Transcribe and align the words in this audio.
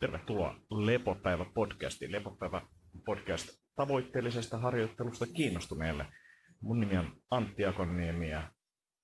Tervetuloa 0.00 0.56
Lepopäivä 0.70 1.46
podcastiin. 1.54 2.12
Lepopäivä 2.12 2.62
podcast 3.04 3.48
tavoitteellisesta 3.76 4.58
harjoittelusta 4.58 5.26
kiinnostuneelle. 5.26 6.06
Mun 6.60 6.80
nimi 6.80 6.98
on 6.98 7.12
Antti 7.30 7.64
Akonniemi 7.64 8.30
ja 8.30 8.50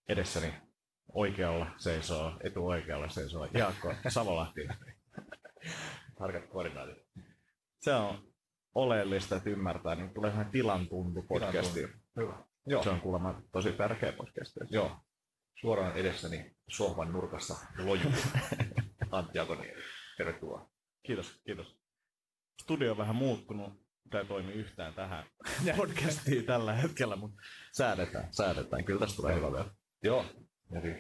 edessäni 0.08 0.54
oikealla 1.12 1.66
seisoo, 1.76 2.32
etuoikealla 2.44 3.08
seisoo 3.08 3.48
Jaakko 3.54 3.94
Savolahti. 4.08 4.60
Tarkat 6.18 6.46
koordinaatit. 6.46 6.98
Se 7.80 7.94
on 7.94 8.32
oleellista, 8.74 9.36
että 9.36 9.50
ymmärtää, 9.50 9.94
niin 9.94 10.14
tulee 10.14 10.30
vähän 10.30 10.50
tilan 10.50 10.88
tuntu 10.88 11.22
podcastiin. 11.22 11.88
Hyvä. 12.16 12.44
Joo. 12.66 12.82
Se 12.82 12.90
on 12.90 13.00
kuulemma 13.00 13.42
tosi 13.52 13.72
tärkeä 13.72 14.12
podcast. 14.12 14.56
Joo. 14.70 14.96
Suoraan 15.60 15.96
edessäni 15.96 16.56
sohvan 16.68 17.12
nurkassa 17.12 17.54
lojuu 17.78 18.12
Antti 19.10 19.38
Akoniemi. 19.38 19.82
Tervetuloa. 20.16 20.73
Kiitos, 21.04 21.40
kiitos. 21.46 21.76
Studio 22.62 22.90
on 22.90 22.98
vähän 22.98 23.16
muuttunut. 23.16 23.72
Tämä 24.10 24.20
ei 24.20 24.26
toimi 24.26 24.52
yhtään 24.52 24.94
tähän 24.94 25.24
podcastiin 25.76 26.44
tällä 26.44 26.72
hetkellä, 26.72 27.16
mutta 27.16 27.42
säädetään, 27.72 28.28
säädetään. 28.30 28.84
Kyllä 28.84 29.00
tästä 29.00 29.16
tulee 29.16 29.34
hyvä 29.34 29.52
vielä. 29.52 29.70
Joo. 30.02 30.24
Ja 30.70 30.80
siis, 30.80 30.96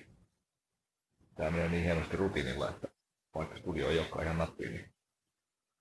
tämä 1.36 1.50
menee 1.50 1.68
niin 1.68 1.84
hienosti 1.84 2.16
rutiinilla, 2.16 2.70
että 2.70 2.88
vaikka 3.34 3.58
studio 3.58 3.88
ei 3.88 3.98
olekaan 3.98 4.24
ihan 4.24 4.38
nappiin, 4.38 4.72
niin 4.72 4.94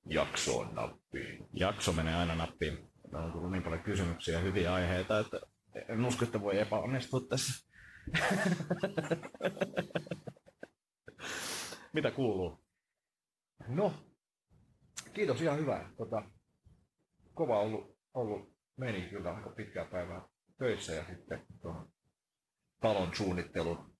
jakso 0.06 0.60
on 0.60 0.76
nappiin. 0.76 1.48
Jakso 1.54 1.94
menee 1.94 2.16
aina 2.16 2.36
nappiin. 2.36 2.92
Meillä 3.12 3.26
on 3.26 3.32
tullut 3.32 3.52
niin 3.52 3.64
paljon 3.64 3.84
kysymyksiä 3.84 4.34
ja 4.34 4.40
hyviä 4.40 4.74
aiheita, 4.74 5.20
että 5.20 5.40
en 5.90 6.06
usko, 6.06 6.26
että 6.26 6.42
voi 6.42 6.60
epäonnistua 6.60 7.22
tässä. 7.30 7.70
Mitä 11.94 12.12
kuuluu? 12.12 12.64
No, 13.68 13.94
kiitos 15.14 15.42
ihan 15.42 15.58
hyvä. 15.58 15.90
Tota, 15.98 16.24
kova 17.34 17.60
ollut, 17.60 17.98
ollut 18.14 18.54
meni 18.78 19.02
kyllä 19.02 19.36
aika 19.36 19.50
pitkää 19.50 19.86
päivää 19.86 20.22
töissä 20.58 20.94
ja 20.94 21.06
sitten 21.06 21.46
tuon 21.62 21.90
talon 22.80 23.16
suunnittelun 23.16 23.94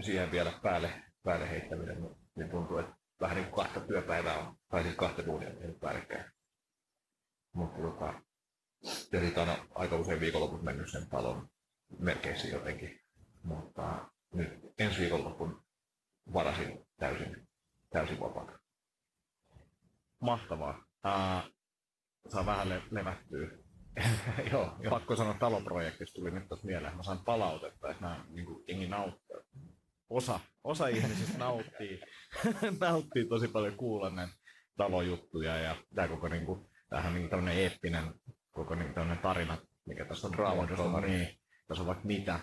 siihen 0.00 0.30
vielä 0.30 0.52
päälle, 0.62 0.92
päälle 1.22 1.50
heittäminen, 1.50 2.02
niin, 2.02 2.16
niin 2.36 2.50
tuntuu, 2.50 2.78
että 2.78 2.94
vähän 3.20 3.36
niin 3.36 3.46
kuin 3.50 3.64
kahta 3.64 3.80
työpäivää 3.80 4.38
on, 4.38 4.56
tai 4.68 4.82
siis 4.82 4.94
kahta 4.94 5.26
duunia 5.26 5.50
tehnyt 5.50 5.80
päällekkäin. 5.80 6.24
Mutta 7.52 7.82
tota, 7.82 8.22
ja 9.12 9.20
siitä 9.20 9.42
on 9.42 9.48
aika 9.74 9.96
usein 9.96 10.20
viikonloput 10.20 10.62
mennyt 10.62 10.90
sen 10.90 11.08
talon 11.08 11.48
merkeissä 11.98 12.48
jotenkin. 12.48 13.00
Mutta 13.42 14.10
nyt 14.32 14.60
ensi 14.78 15.00
viikonlopun 15.00 15.64
varasin 16.32 16.86
täysin, 16.98 17.48
täysin 17.90 18.20
vapaata. 18.20 18.59
Mahtavaa. 20.20 20.84
Uh, 21.06 21.52
saa 22.28 22.46
vähän 22.46 22.68
le- 22.68 22.82
levättyä. 22.90 23.48
joo, 24.52 24.76
joo. 24.80 24.90
Pakko 24.90 25.16
sanoa, 25.16 25.34
taloprojektista 25.34 26.14
tuli 26.14 26.30
nyt 26.30 26.48
tässä 26.48 26.66
mieleen. 26.66 26.96
Mä 26.96 27.02
saan 27.02 27.24
palautetta, 27.24 27.90
että 27.90 28.02
nämä 28.02 28.24
niin 28.28 28.46
kuin, 28.46 28.64
jengi 28.68 28.86
nauttii. 28.86 29.36
Osa, 30.10 30.40
osa 30.64 30.88
ihmisistä 30.88 31.38
nauttii, 31.44 32.00
nauttii 32.80 33.28
tosi 33.28 33.48
paljon 33.48 33.76
kuulla 33.76 34.10
näin 34.10 34.30
talojuttuja 34.76 35.56
ja 35.56 35.76
tämä 35.94 36.08
koko 36.08 36.28
niin 36.28 36.46
kuin, 36.46 36.66
tämähän 36.88 37.14
niin 37.14 37.30
tämmöinen 37.30 37.58
eeppinen 37.58 38.14
koko 38.50 38.74
niin 38.74 38.94
tämmöinen 38.94 39.22
tarina, 39.22 39.58
mikä 39.86 40.04
tässä 40.04 40.26
on 40.26 40.32
draama, 40.32 40.66
niin, 41.00 41.28
tässä 41.68 41.82
on 41.82 41.86
vaikka 41.86 42.04
mitä. 42.06 42.40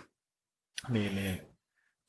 Niin, 0.90 1.16
niin 1.16 1.58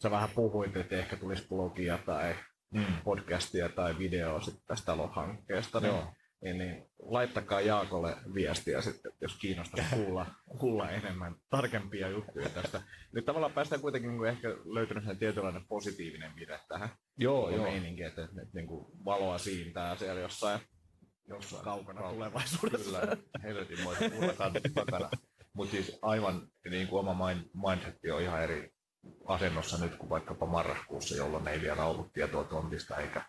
sä 0.03 0.11
vähän 0.11 0.29
puhuit, 0.35 0.77
että 0.77 0.97
ehkä 0.97 1.17
tulisi 1.17 1.49
blogia 1.49 1.99
tai 1.99 2.35
mm. 2.71 2.85
podcastia 3.05 3.69
tai 3.69 3.99
videoa 3.99 4.41
sitten 4.41 4.63
tästä 4.67 4.87
talohankkeesta. 4.87 5.81
Niin, 5.81 5.95
niin, 6.43 6.59
niin, 6.59 6.87
laittakaa 6.99 7.61
Jaakolle 7.61 8.17
viestiä 8.35 8.81
sitten, 8.81 9.13
jos 9.21 9.37
kiinnostaa 9.37 9.85
kuulla, 9.95 10.27
kuulla 10.59 10.91
enemmän 10.91 11.35
tarkempia 11.51 12.09
juttuja 12.09 12.49
tästä. 12.49 12.83
Nyt 13.13 13.25
tavallaan 13.25 13.53
päästään 13.53 13.81
kuitenkin 13.81 14.11
niin 14.11 14.27
ehkä 14.27 14.49
löytynyt 14.49 15.05
sen 15.05 15.19
tietynlainen 15.19 15.67
positiivinen 15.69 16.37
vire 16.37 16.61
tähän. 16.69 16.89
Joo, 17.19 17.51
joo. 17.51 17.63
Meininki, 17.63 18.03
että, 18.03 18.25
että, 18.25 18.43
että 18.43 18.59
niin 18.59 18.67
kuin 18.67 18.87
valoa 19.05 19.39
siintää 19.39 19.97
siellä 19.97 20.21
jossain 20.21 20.61
jossain 21.29 21.65
kaukana 21.65 22.01
kaukana 22.01 22.15
tulevaisuudessa. 22.15 23.01
Kyllä, 23.01 23.17
helvetin 23.43 23.81
mulla 23.81 24.33
takana. 24.75 25.11
Mutta 25.53 25.71
siis 25.71 25.99
aivan 26.03 26.49
niin 26.71 26.89
kuin 26.89 27.01
oma 27.01 27.27
mind, 27.29 27.45
mindset 27.67 27.95
on 28.13 28.23
ihan 28.23 28.43
eri 28.43 28.71
asennossa 29.27 29.85
nyt 29.85 29.97
kuin 29.97 30.11
vaikkapa 30.11 30.47
marraskuussa, 30.47 31.17
jolloin 31.17 31.49
ei 31.49 31.61
vielä 31.61 31.85
ollut 31.85 32.13
tietoa 32.13 32.45
tontista 32.45 32.97
eikä 32.97 33.25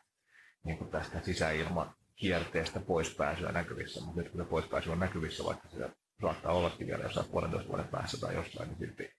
niin 0.63 0.77
kuin 0.77 0.91
tästä 0.91 1.21
sisäilman 1.21 1.95
kierteestä 2.15 2.79
poispääsyä 2.79 3.51
näkyvissä. 3.51 4.01
Mutta 4.01 4.21
nyt 4.21 4.31
kun 4.31 4.41
se 4.41 4.49
poispääsy 4.49 4.89
on 4.89 4.99
näkyvissä, 4.99 5.43
vaikka 5.43 5.69
se 5.69 5.89
saattaa 6.21 6.53
ollakin 6.53 6.87
vielä 6.87 7.03
jossain 7.03 7.29
puolentoista 7.31 7.69
vuoden 7.69 7.87
päässä 7.87 8.19
tai 8.19 8.35
jossain, 8.35 8.69
niin 8.69 8.79
silti, 8.79 9.13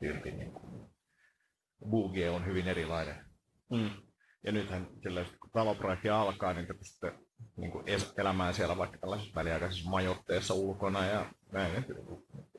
silti 0.00 0.30
niin 0.30 0.52
kuin, 0.52 0.90
Boogie 1.90 2.30
on 2.30 2.46
hyvin 2.46 2.68
erilainen. 2.68 3.24
Mm. 3.70 3.90
Ja 4.44 4.52
nythän 4.52 4.86
sillä, 5.02 5.24
kun 5.40 5.50
taloprojekti 5.50 6.08
alkaa, 6.10 6.54
niin 6.54 6.66
te 6.66 6.74
pystytte 6.74 7.12
niin 7.56 7.70
kuin 7.70 7.84
elämään 8.18 8.54
siellä 8.54 8.78
vaikka 8.78 8.98
tällaisessa 8.98 9.34
väliaikaisessa 9.34 9.90
majoitteessa 9.90 10.54
ulkona 10.54 11.06
ja 11.06 11.32
näin, 11.52 11.86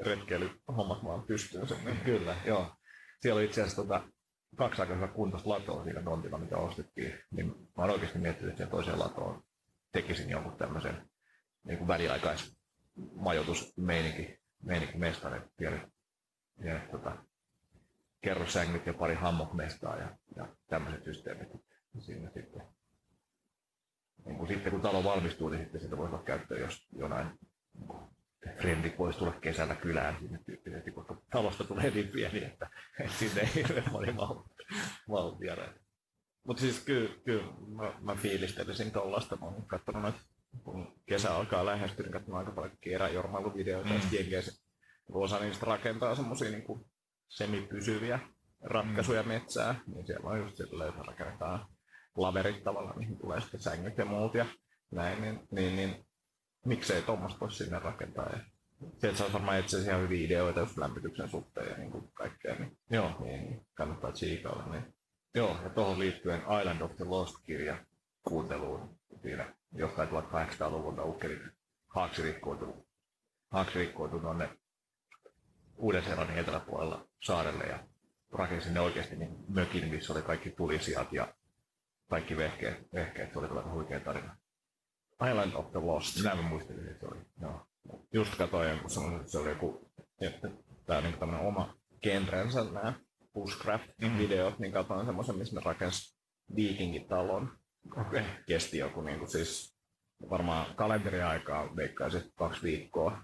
retkeilyhommat 0.02 1.04
vaan 1.04 1.24
pystyy 1.24 1.68
sen. 1.68 1.86
Niin. 1.86 1.98
Kyllä, 1.98 2.36
joo. 2.46 2.76
Siellä 3.24 3.40
oli 3.40 3.46
itse 3.46 3.62
asiassa 3.62 3.82
tota, 3.82 4.04
kaksi 4.56 4.82
aika 4.82 5.08
kuntoista 5.08 5.50
latoa 5.50 5.84
siinä 5.84 6.02
tontilla, 6.02 6.38
mitä 6.38 6.58
ostettiin. 6.58 7.20
Niin 7.32 7.48
mä 7.48 7.54
oon 7.78 7.90
oikeasti 7.90 8.20
miettinyt, 8.20 8.52
että 8.52 8.72
toiseen 8.72 9.00
latoon 9.00 9.44
tekisin 9.92 10.30
jonkun 10.30 10.58
tämmöisen 10.58 11.10
niin 11.64 11.78
kuin 11.78 11.88
väliaikaismajoitusmeininki 11.88 14.40
meininki 14.64 14.98
mestari, 14.98 15.42
pienet, 15.58 15.82
pienet 16.62 16.92
tota, 16.92 17.18
kerrossängyt 18.22 18.86
ja 18.86 18.94
pari 18.94 19.16
hammokmestaa 19.16 19.98
ja, 19.98 20.18
ja 20.36 20.56
tämmöiset 20.68 21.04
systeemit 21.04 21.50
sinne 22.00 22.32
sitten 22.34 22.62
niin 24.26 24.38
kuin 24.38 24.48
sitten 24.48 24.72
kun 24.72 24.82
talo 24.82 25.04
valmistuu, 25.04 25.50
niin 25.50 25.64
sitten 25.64 25.82
sitä 25.82 25.98
voisi 25.98 26.14
olla 26.14 26.24
käyttöön, 26.24 26.62
jos 26.62 26.88
jonain 26.96 27.40
niin 27.74 27.88
frendit 28.62 29.00
voisi 29.00 29.20
tulla 29.20 29.34
kesällä 29.42 29.76
kylään 29.76 30.16
sinne 30.20 30.40
tyyppisesti, 30.46 30.92
koska 30.92 31.18
talosta 31.32 31.64
tulee 31.64 31.92
niin 31.92 32.08
pieni, 32.08 32.44
että, 32.44 32.70
että 33.00 33.14
sinne 33.14 33.42
ei 33.42 33.56
hirveän 33.56 33.92
moni 33.92 34.16
viedä. 35.40 35.74
Mutta 36.44 36.62
siis 36.62 36.80
kyllä, 36.80 37.10
kyllä 37.26 37.44
mä, 37.68 37.94
mä 38.02 38.16
fiilistelisin 38.16 38.92
tuollaista. 38.92 39.36
Mä 39.36 39.46
oon 39.46 39.66
katsonut 39.68 40.02
noita, 40.02 40.20
kun 40.64 41.00
kesä 41.06 41.36
alkaa 41.36 41.66
lähestyä, 41.66 42.04
niin 42.04 42.14
katsonut 42.14 42.40
aika 42.40 42.52
paljon 42.52 42.72
eräjormailuvideoita, 42.86 43.90
mm. 43.90 44.32
ja 44.32 44.42
osa 45.14 45.40
niistä 45.40 45.66
rakentaa 45.66 46.16
semmoisia 46.16 46.52
niin 46.52 46.86
semipysyviä 47.28 48.20
ratkaisuja 48.62 49.24
mm. 49.24 49.28
metsää, 49.28 49.76
niin 49.88 50.08
siellä 50.08 50.30
on 50.30 50.40
just 50.40 50.58
silleen, 50.58 50.90
että 50.90 51.04
rakennetaan 51.04 51.66
laverit 52.18 52.64
tavallaan, 52.64 52.98
mihin 52.98 53.18
tulee 53.18 53.42
sitten 53.42 53.60
sängyt 53.62 53.98
ja 53.98 54.06
muut 54.06 54.36
ja 54.36 54.46
näin, 54.92 55.22
niin, 55.22 55.40
niin, 55.52 55.76
niin 55.76 56.06
miksei 56.66 57.02
tuommoista 57.02 57.40
voisi 57.40 57.58
sinne 57.58 57.80
rakentaa. 57.80 58.30
Ja 58.30 58.40
sieltä 58.98 59.18
saisi 59.18 59.34
varmaan 59.34 59.60
etsiä 59.60 59.80
ihan 59.80 60.02
hyviä 60.02 60.26
ideoita 60.26 60.60
just 60.60 60.78
lämmityksen 60.78 61.30
suhteen 61.30 61.70
ja 61.70 61.78
niin 61.78 61.92
kuin 61.92 62.12
kaikkea, 62.14 62.56
niin, 62.56 62.78
Joo. 62.90 63.16
niin, 63.20 63.66
kannattaa 63.74 64.12
tsiikailla. 64.12 64.72
Niin. 64.72 64.94
Joo, 65.36 65.58
ja 65.64 65.70
tuohon 65.70 66.00
liittyen 66.00 66.42
Island 66.60 66.82
of 66.82 66.96
the 66.96 67.06
Lost-kirja 67.06 67.86
kuunteluun 68.24 68.98
siinä 69.22 69.56
jostain 69.76 70.10
1800-luvulta 70.10 71.04
ukkelin 71.06 71.52
haaksi 71.88 72.22
rikkoutunut, 72.22 72.88
haaksi 73.52 73.80
rikkoutunut 73.80 74.22
tuonne 74.24 74.50
Uuden-Seelannin 75.78 76.38
eteläpuolella 76.38 77.08
saarelle 77.22 77.64
ja 77.64 77.80
rakensi 78.32 78.66
sinne 78.66 78.80
oikeasti 78.80 79.16
niin 79.16 79.36
mökin, 79.50 79.90
missä 79.90 80.14
oli 80.14 80.22
kaikki 80.22 80.50
tulisijat 80.50 81.14
ja 81.14 81.34
kaikki 82.10 82.38
vehkeet, 82.38 82.94
vehkeet. 82.94 83.34
Se 83.34 83.40
oli 83.40 83.48
kyllä 83.48 83.62
huikea 83.62 84.00
tarina. 84.00 84.36
Island 85.30 85.54
of 85.54 85.72
the 85.72 85.80
Lost. 85.80 86.24
Näin 86.24 86.38
mä 86.38 86.50
muistelin, 86.50 86.88
että 86.88 87.00
se 87.00 87.06
oli. 87.08 87.22
Joo. 87.42 87.68
Just 88.14 88.36
katsoin 88.36 88.70
jonkun 88.70 88.90
semmoisen, 88.90 89.20
että 89.20 89.32
se 89.32 89.38
oli 89.38 89.50
joku, 89.50 89.92
että 90.22 90.50
tämä 90.86 90.98
on 90.98 91.04
niin 91.04 91.18
tämmöinen 91.18 91.48
oma 91.48 91.76
genrensä 92.02 92.64
nämä 92.64 92.94
bushcraft-videot, 93.34 94.58
mm. 94.58 94.62
niin 94.62 94.72
katsoin 94.72 95.06
semmoisen, 95.06 95.38
missä 95.38 95.56
ne 95.56 95.62
rakensi 95.66 96.18
viikingitalon. 96.56 97.58
Okay. 98.02 98.24
Kesti 98.48 98.78
joku 98.78 99.02
niin 99.02 99.20
kuin 99.20 99.30
siis 99.30 99.78
varmaan 100.30 100.76
kalenteriaikaa 100.76 101.76
veikkaisin 101.76 102.32
kaksi 102.36 102.64
viikkoa. 102.64 103.24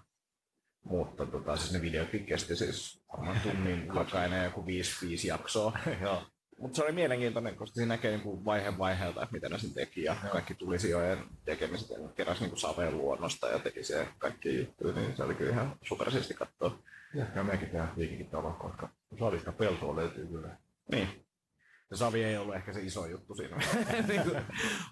Mutta 0.83 1.25
tota, 1.25 1.57
siis 1.57 1.73
ne 1.73 1.81
videotkin 1.81 2.25
kesti 2.25 2.55
siis 2.55 3.03
varmaan 3.11 3.39
tunnin 3.39 3.87
jokainen 3.95 4.43
joku 4.43 4.65
viisi, 4.65 5.07
viisi 5.07 5.27
jaksoa. 5.27 5.79
Joo. 6.01 6.23
Mutta 6.59 6.75
se 6.75 6.83
oli 6.83 6.91
mielenkiintoinen, 6.91 7.55
koska 7.55 7.75
siinä 7.75 7.93
näkee 7.93 8.11
niinku 8.11 8.45
vaihe 8.45 8.77
vaiheelta, 8.77 9.23
että 9.23 9.33
mitä 9.33 9.49
ne 9.49 9.57
sen 9.57 9.73
teki 9.73 10.03
ja 10.03 10.15
kaikki 10.31 10.55
tulisijojen 10.55 11.23
tekemiset. 11.45 11.89
Ja 11.89 12.09
keräsi 12.15 12.41
niinku 12.41 12.57
saveen 12.57 12.97
luonnosta 12.97 13.47
ja 13.47 13.59
teki 13.59 13.83
se 13.83 14.07
kaikki 14.17 14.59
juttuja, 14.59 14.93
niin 14.93 15.15
se 15.15 15.23
oli 15.23 15.35
kyllä 15.35 15.51
ihan 15.51 15.75
supersisti 15.81 16.33
katsoa. 16.33 16.79
Ja, 17.13 17.25
ja 17.35 17.43
mekin 17.43 17.69
tehdään 17.69 17.95
viikinkin 17.97 18.29
talo, 18.29 18.51
koska 18.51 18.89
salista 19.19 19.51
peltoa 19.51 19.95
löytyy 19.95 20.27
kyllä. 20.27 20.57
Niin. 20.91 21.07
se 21.89 21.97
savi 21.97 22.23
ei 22.23 22.37
ollut 22.37 22.55
ehkä 22.55 22.73
se 22.73 22.81
iso 22.81 23.05
juttu 23.05 23.35
siinä. 23.35 23.57
niin 24.07 24.21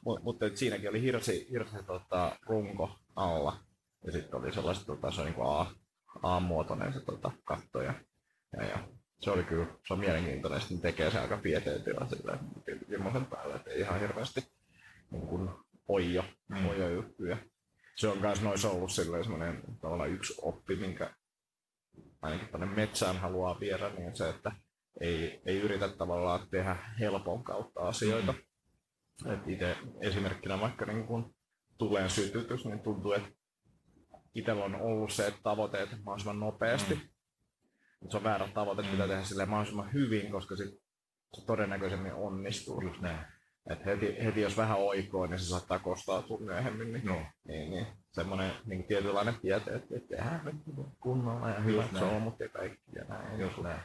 mutta, 0.05 0.23
mutta 0.23 0.45
siinäkin 0.53 0.89
oli 0.89 1.01
hirsi, 1.01 1.47
hirsi 1.51 1.83
tota, 1.87 2.37
runko 2.45 2.99
alla. 3.15 3.59
Ja 4.05 4.11
sitten 4.11 4.39
oli 4.39 4.53
sellaiset, 4.53 4.85
tota, 4.85 5.11
se 5.11 5.21
on 5.21 5.27
niin 5.27 5.45
A, 5.45 5.65
A-muotoinen 6.23 6.93
se 6.93 6.99
tota, 6.99 7.31
katto. 7.43 7.81
Ja, 7.81 7.93
ja, 8.57 8.63
ja, 8.63 8.79
se 9.19 9.31
oli 9.31 9.43
kyllä, 9.43 9.65
se 9.87 9.93
on 9.93 9.99
mielenkiintoinen, 9.99 10.61
sitten 10.61 10.81
tekee 10.81 11.11
se 11.11 11.19
aika 11.19 11.37
pieteetillä 11.37 12.07
sillä 12.09 12.37
ilmoisen 12.89 13.25
päälle, 13.25 13.55
että 13.55 13.71
ei 13.71 13.79
ihan 13.79 13.99
hirveästi 13.99 14.41
niin 15.11 15.27
kuin 15.27 15.49
oijo, 15.87 16.23
mm. 16.49 16.93
juttuja. 16.95 17.37
Se 17.95 18.07
on 18.07 18.17
myös 18.17 18.41
noissa 18.41 18.69
ollut 18.69 18.91
semmoinen 18.91 19.63
tavallaan 19.81 20.09
yksi 20.09 20.33
oppi, 20.41 20.75
minkä 20.75 21.13
ainakin 22.21 22.47
tuonne 22.47 22.65
metsään 22.65 23.17
haluaa 23.17 23.59
viedä, 23.59 23.89
niin 23.89 24.15
se, 24.15 24.29
että 24.29 24.51
ei, 25.01 25.41
ei 25.45 25.59
yritä 25.59 25.89
tavallaan 25.89 26.47
tehdä 26.51 26.77
helpon 26.99 27.43
kautta 27.43 27.81
asioita. 27.81 28.33
Mm. 29.25 29.31
Et 29.33 29.39
itse 29.47 29.77
esimerkkinä 30.01 30.59
vaikka 30.59 30.85
niin 30.85 31.07
kun 31.07 31.35
tuleen 31.77 32.09
sytytys, 32.09 32.65
niin 32.65 32.79
tuntuu, 32.79 33.11
että 33.11 33.29
itsellä 34.35 34.65
on 34.65 34.75
ollut 34.75 35.11
se, 35.11 35.27
että 35.27 35.39
tavoitteet 35.43 35.89
mahdollisimman 36.03 36.39
nopeasti. 36.39 36.95
Mm. 36.95 37.01
Se 38.09 38.17
on 38.17 38.23
väärä 38.23 38.47
tavoite, 38.53 38.83
pitää 38.83 39.07
tehdä 39.07 39.23
sille 39.23 39.45
mahdollisimman 39.45 39.93
hyvin, 39.93 40.31
koska 40.31 40.55
sit 40.55 40.81
se 41.33 41.45
todennäköisemmin 41.45 42.13
onnistuu. 42.13 42.81
Just 42.81 43.01
näin. 43.01 43.19
Et 43.69 43.85
heti, 43.85 44.15
heti, 44.23 44.41
jos 44.41 44.57
vähän 44.57 44.77
oikoo, 44.77 45.27
niin 45.27 45.39
se 45.39 45.45
saattaa 45.45 45.79
kostautua 45.79 46.39
myöhemmin. 46.39 46.93
Niin, 46.93 47.05
no. 47.05 47.21
niin, 47.47 47.71
niin 47.71 47.87
semmoinen 48.11 48.51
niin 48.65 48.83
tietynlainen 48.83 49.35
tieto, 49.41 49.71
että 49.75 49.95
tehdään 50.09 50.61
kunnolla 50.99 51.49
ja 51.49 51.59
hyvät 51.59 51.95
solmut 51.99 52.39
ja 52.39 52.49
kaikki 52.49 52.91
ja 52.95 53.03
näin. 53.03 53.39
Just 53.39 53.57
näin 53.57 53.79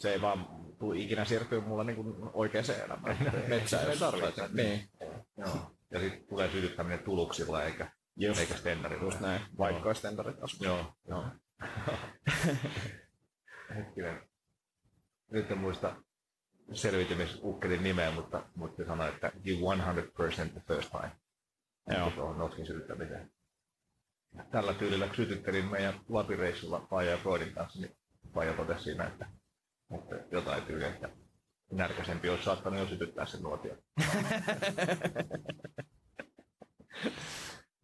se 0.00 0.12
ei 0.12 0.20
vaan 0.20 0.46
tule 0.78 0.98
ikinä 0.98 1.24
siirtyä 1.24 1.60
mulla 1.60 1.84
niin 1.84 2.16
oikeaan 2.32 2.64
elämään. 2.84 3.18
Metsään 3.48 3.86
jos 3.86 3.98
tarvitsee. 3.98 4.48
Niin. 4.52 4.88
Joo. 5.36 5.72
Ja 5.90 6.00
sitten 6.00 6.24
tulee 6.28 6.50
sytyttäminen 6.50 6.98
tuluksilla 6.98 7.64
eikä, 7.64 7.90
Just. 8.16 8.40
eikä 8.40 8.54
stendarilla. 8.54 9.04
Just 9.04 9.20
näin, 9.20 9.42
vaikka 9.58 9.90
asuu. 10.42 10.66
Joo. 10.66 10.94
Joo. 11.08 11.24
Hetkinen. 13.76 14.22
Nyt 15.30 15.50
en 15.50 15.58
muista 15.58 15.96
selviytymisukkelin 16.72 17.82
nimeä, 17.82 18.10
mutta, 18.10 18.42
mutta 18.54 18.84
sanoi, 18.86 19.08
että 19.08 19.32
give 19.44 19.58
100% 19.58 20.50
the 20.52 20.62
first 20.68 20.90
time. 20.90 21.12
Joo. 21.98 22.10
Tuohon 22.10 22.38
notkin 22.38 22.66
sytyttämiseen. 22.66 23.30
Tällä 24.50 24.74
tyylillä 24.74 25.08
sytyttelin 25.16 25.70
meidän 25.70 25.94
lapireissulla 26.08 26.80
Paija 26.90 27.10
ja 27.10 27.16
Freudin 27.16 27.54
kanssa, 27.54 27.80
niin 27.80 27.96
Paija 28.34 28.52
totesi 28.52 28.84
siinä, 28.84 29.06
että 29.06 29.26
mutta 29.88 30.14
jotain 30.30 30.62
tyyliä, 30.62 30.88
että 30.88 31.08
närkäisempi 31.72 32.28
olisi 32.28 32.44
saattanut 32.44 32.78
jo 32.80 32.86
sytyttää 32.86 33.26
sen 33.26 33.42
nuotion. 33.42 33.78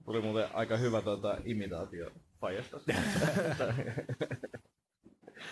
Tuli 0.04 0.22
muuten 0.22 0.54
aika 0.54 0.76
hyvä 0.76 1.02
tuota, 1.02 1.38
imitaatio 1.44 2.10
Fajasta. 2.40 2.80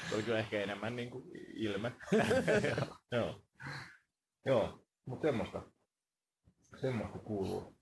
Se 0.08 0.14
oli 0.14 0.22
kyllä 0.22 0.38
ehkä 0.38 0.62
enemmän 0.62 0.96
niin 0.96 1.10
kuin 1.10 1.24
ilme. 1.54 1.92
Joo. 3.12 3.42
Joo, 4.46 4.86
mutta 5.06 5.28
semmoista. 5.28 5.62
Semmoista 6.80 7.18
kuuluu. 7.18 7.76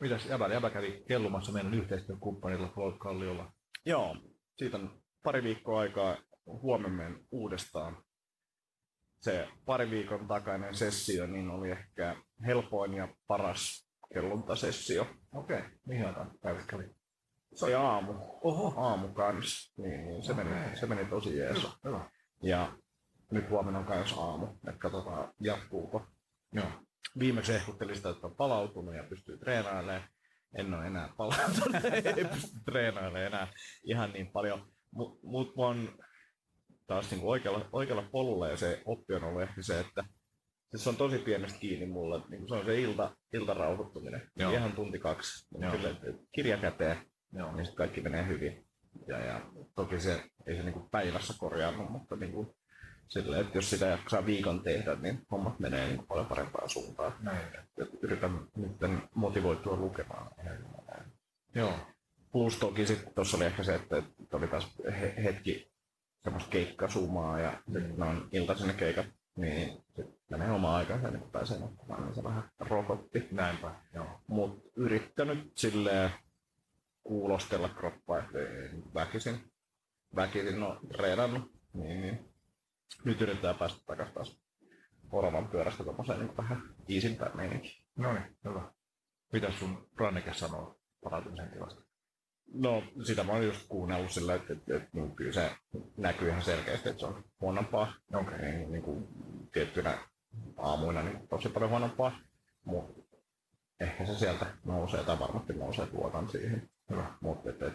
Mitäs 0.00 0.26
Jäbä? 0.26 0.46
Jäbä 0.46 0.70
kävi 0.70 1.04
kellumassa 1.08 1.52
meidän 1.52 1.74
yhteistyökumppanilla 1.74 2.68
Floyd 2.74 2.98
Kalliolla. 2.98 3.52
Joo, 3.86 4.16
siitä 4.56 4.76
on 4.76 5.02
pari 5.22 5.42
viikkoa 5.42 5.80
aikaa 5.80 6.16
huomenna 6.46 7.18
uudestaan. 7.30 8.04
Se 9.20 9.48
pari 9.64 9.90
viikon 9.90 10.28
takainen 10.28 10.74
sessio 10.74 11.26
niin 11.26 11.50
oli 11.50 11.70
ehkä 11.70 12.16
helpoin 12.46 12.94
ja 12.94 13.08
paras 13.26 13.88
kelluntasessio. 14.14 15.06
Okei, 15.34 15.58
okay. 15.58 15.70
mihin 15.86 16.06
aikaan 16.06 16.30
päivät 16.42 16.66
kävi? 16.66 16.84
Se 17.54 17.64
oli 17.64 17.74
aamu. 17.74 18.12
Oho. 18.42 18.74
Aamu 18.76 19.08
kanssa. 19.08 19.82
Niin, 19.82 20.06
niin 20.06 20.22
se, 20.22 20.34
meni, 20.34 20.76
se 20.76 20.86
meni 20.86 21.04
tosi 21.04 21.38
jees. 21.38 21.58
Hyvä, 21.58 21.70
hyvä. 21.84 22.10
Ja 22.42 22.72
nyt 23.30 23.50
huomenna 23.50 23.78
on 23.78 23.86
myös 23.88 24.14
aamu, 24.18 24.46
että 24.46 24.78
katsotaan 24.78 25.32
jatkuuko. 25.40 26.06
Joo. 26.52 26.66
Viimeksi 27.18 27.52
ehkuttelin 27.52 27.96
sitä, 27.96 28.10
että 28.10 28.26
on 28.26 28.36
palautunut 28.36 28.94
ja 28.94 29.04
pystyy 29.04 29.38
treenailemaan. 29.38 30.08
En 30.58 30.74
ole 30.74 30.86
enää 30.86 31.14
palautunut, 31.16 31.84
ei 32.16 32.24
pysty 32.24 32.58
treenailemaan 32.64 33.26
enää 33.26 33.52
ihan 33.84 34.12
niin 34.12 34.32
paljon. 34.32 34.72
Mutta 34.90 35.26
mut 35.26 35.52
on 35.56 35.98
taas 36.86 37.10
niin 37.10 37.20
kuin 37.20 37.30
oikealla, 37.30 37.68
oikealla 37.72 38.08
polulla 38.12 38.48
ja 38.48 38.56
se 38.56 38.82
oppi 38.84 39.14
on 39.14 39.24
ollut 39.24 39.42
ehkä 39.42 39.62
se, 39.62 39.80
että 39.80 40.04
se 40.76 40.88
on 40.88 40.96
tosi 40.96 41.18
pienestä 41.18 41.58
kiinni 41.58 41.86
mulle. 41.86 42.22
Niin 42.28 42.48
se 42.48 42.54
on 42.54 42.64
se 42.64 42.80
ilta, 42.80 43.16
ilta 43.32 43.54
rauhoittuminen. 43.54 44.30
Joo. 44.36 44.52
Ihan 44.52 44.72
tunti 44.72 44.98
kaksi. 44.98 45.48
Joo. 45.58 45.72
Kirja 46.32 46.56
käteen, 46.56 46.96
Joo. 47.34 47.52
niin 47.52 47.64
sitten 47.64 47.76
kaikki 47.76 48.00
menee 48.00 48.26
hyvin. 48.26 48.66
Ja, 49.06 49.18
ja 49.18 49.40
toki 49.74 50.00
se 50.00 50.24
ei 50.46 50.56
se 50.56 50.62
niin 50.62 50.72
kuin 50.72 50.90
päivässä 50.90 51.34
korjaannu, 51.38 51.84
mutta 51.88 52.16
niin 52.16 52.32
kuin, 52.32 52.54
sille, 53.08 53.40
että 53.40 53.58
jos 53.58 53.70
sitä 53.70 53.86
jaksaa 53.86 54.26
viikon 54.26 54.62
tehdä, 54.62 54.94
niin 54.94 55.22
hommat 55.30 55.58
menee 55.58 55.86
niin 55.86 55.96
kuin 55.96 56.08
paljon 56.08 56.26
parempaan 56.26 56.68
suuntaan. 56.68 57.12
Näin. 57.20 57.46
Ja 57.76 57.86
yritän 58.02 58.46
nyt 58.56 58.72
motivoitua 59.14 59.76
lukemaan. 59.76 60.30
Joo. 61.54 61.72
Plus 62.32 62.56
toki 62.56 62.86
sitten 62.86 63.14
tuossa 63.14 63.36
oli 63.36 63.44
ehkä 63.44 63.62
se, 63.62 63.74
että, 63.74 63.96
että 63.98 64.36
oli 64.36 64.48
taas 64.48 64.76
hetki 65.24 65.70
semmoista 66.22 66.50
keikkasumaa 66.50 67.40
ja 67.40 67.62
mm. 67.66 68.02
on 68.02 68.28
iltaisin 68.32 68.66
ne 68.66 68.72
keikat, 68.72 69.06
niin 69.36 69.68
sitten 69.86 70.14
menee 70.30 70.50
oma 70.50 70.76
aikansa 70.76 71.10
niin 71.10 71.30
pääsee 71.32 71.58
nukkumaan, 71.58 72.04
niin 72.04 72.14
se 72.14 72.24
vähän 72.24 72.50
rokotti. 72.58 73.28
Näinpä, 73.30 73.74
joo. 73.94 74.06
Mut 74.26 74.62
yrittänyt 74.76 75.52
silleen 75.54 76.10
kuulostella 77.04 77.68
kroppaa, 77.68 78.18
että 78.18 78.38
ei 78.38 78.70
väkisin, 78.94 79.52
väkisin 80.16 80.62
ole 80.62 80.78
treenannut, 80.88 81.52
niin, 81.72 82.00
niin 82.00 82.34
nyt 83.04 83.20
yrittää 83.20 83.54
päästä 83.54 83.80
takaisin 83.86 84.14
taas 84.14 84.40
oravan 85.12 85.48
pyörästä 85.48 85.84
tommoseen 85.84 86.20
niin 86.20 86.36
vähän 86.36 86.74
iisimpään 86.88 87.36
meininkiin. 87.36 87.84
No 87.96 88.12
niin, 88.12 88.36
hyvä. 88.44 88.72
Mitä 89.32 89.52
sun 89.52 89.88
Ranneke 89.96 90.34
sanoo 90.34 90.78
parantumisen 91.02 91.50
tilasta? 91.50 91.82
No, 92.54 92.82
sitä 93.02 93.24
mä 93.24 93.32
oon 93.32 93.44
just 93.44 93.66
kuunnellut 93.68 94.10
sillä, 94.10 94.34
että, 94.34 94.52
että, 94.52 94.76
että 94.76 94.88
niin 94.92 95.16
kyllä 95.16 95.32
se 95.32 95.50
näkyy 95.96 96.28
ihan 96.28 96.42
selkeästi, 96.42 96.88
että 96.88 97.00
se 97.00 97.06
on 97.06 97.24
huonompaa. 97.40 97.92
Okay. 98.14 98.38
Niin, 98.38 98.72
niin 98.72 98.82
kuin, 98.82 99.08
tiettynä 99.52 99.98
aamuina 100.56 101.02
niin 101.02 101.28
tosi 101.28 101.48
paljon 101.48 101.70
huonompaa, 101.70 102.18
mutta 102.64 103.18
ehkä 103.80 104.06
se 104.06 104.14
sieltä 104.14 104.46
nousee, 104.64 105.04
tai 105.04 105.18
varmasti 105.18 105.52
nousee, 105.52 105.88
luotan 105.92 106.28
siihen. 106.28 106.70
Mutta 107.20 107.50
että, 107.50 107.72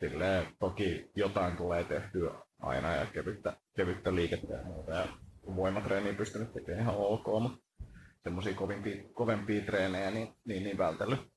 silleen, 0.00 0.46
toki 0.58 1.10
jotain 1.16 1.56
tulee 1.56 1.84
tehtyä 1.84 2.34
aina 2.58 2.94
ja 2.94 3.06
kevyttä, 3.06 3.56
kevyttä 3.76 4.14
liikettä 4.14 4.54
ja 4.54 4.64
muuta. 4.64 4.92
Ja 4.92 5.08
voimatreeniä 5.56 6.14
pystynyt 6.14 6.52
tekemään 6.52 6.82
ihan 6.82 6.96
ok, 6.96 7.26
mutta 7.42 7.58
semmoisia 8.22 8.54
kovempia, 8.54 9.02
kovempia 9.12 9.64
treenejä 9.64 10.10
niin, 10.10 10.34
niin, 10.44 10.62
niin 10.62 10.78
vältellyt 10.78 11.34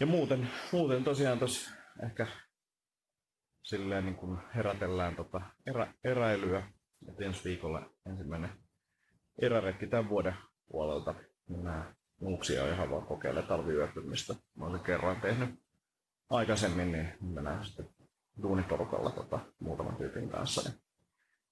ja 0.00 0.06
muuten, 0.06 0.48
muuten 0.72 1.04
tosiaan 1.04 1.38
tuossa 1.38 1.70
ehkä 2.04 2.26
silleen 3.62 4.04
niin 4.04 4.16
kuin 4.16 4.38
herätellään 4.54 5.16
tota 5.16 5.40
erä, 5.66 5.94
eräilyä. 6.04 6.72
Et 7.08 7.20
ensi 7.20 7.44
viikolla 7.44 7.90
ensimmäinen 8.06 8.50
eräretki 9.42 9.86
tämän 9.86 10.08
vuoden 10.08 10.34
puolelta. 10.68 11.07
Muuksia 12.38 12.74
ihan 12.74 12.90
vaan 12.90 13.06
kokeile 13.06 13.42
talviyöpymistä. 13.42 14.34
Mä 14.54 14.66
olen 14.66 14.80
kerran 14.80 15.20
tehnyt 15.20 15.50
aikaisemmin, 16.30 16.92
niin 16.92 17.08
mennään 17.20 17.64
sitten 17.64 17.88
duuniporukalla 18.42 19.10
tota, 19.10 19.40
muutaman 19.58 19.96
tyypin 19.96 20.28
kanssa. 20.28 20.70
Niin 20.70 20.80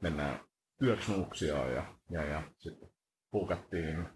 mennään 0.02 0.40
yöksi 0.82 1.10
muuksia 1.10 1.68
ja, 1.68 1.84
ja, 2.10 2.24
ja 2.24 2.42
sitten 2.58 2.88
puukattiin 3.30 4.08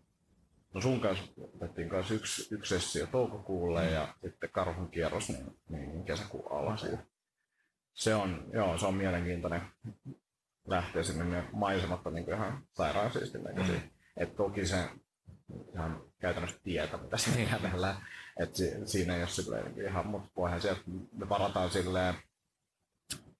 No 0.75 0.81
sun 0.81 1.01
kanssa 1.01 1.25
otettiin 1.55 1.89
kanssa 1.89 2.15
yksi, 2.15 2.55
yksi 2.55 2.79
sessio 2.79 3.07
toukokuulle 3.07 3.91
ja 3.91 4.15
sitten 4.23 4.51
karhun 4.53 4.91
kierros 4.91 5.29
niin, 5.29 5.59
niin 5.69 6.05
kesäkuun 6.05 6.53
alkuun. 6.53 6.99
Se 7.93 8.15
on, 8.15 8.51
joo, 8.53 8.79
se 8.79 8.87
on 8.87 8.95
mielenkiintoinen 8.95 9.63
lähteä 10.67 11.03
sinne. 11.03 11.25
Ne 11.25 11.45
maisemat 11.53 12.07
on 12.07 12.15
niin 12.15 12.29
ihan 12.29 12.63
sairaan 12.73 13.11
näköisiä. 13.43 13.81
Mm. 14.21 14.27
Toki 14.37 14.67
se 14.67 14.91
ihan 15.75 16.03
käytännössä 16.21 16.61
tietä, 16.63 16.97
mitä 16.97 17.17
sinne 17.17 17.47
kävellään. 17.47 17.97
Et 18.41 18.55
si, 18.55 18.73
siinä 18.85 19.17
ei 19.17 19.23
ole 19.23 19.29
silleen 19.29 19.75
niin 19.75 19.87
ihan, 19.87 20.07
mutta 20.07 20.31
voihan 20.37 20.61
sieltä 20.61 20.81
me 21.13 21.29
varataan 21.29 21.71
silleen 21.71 22.15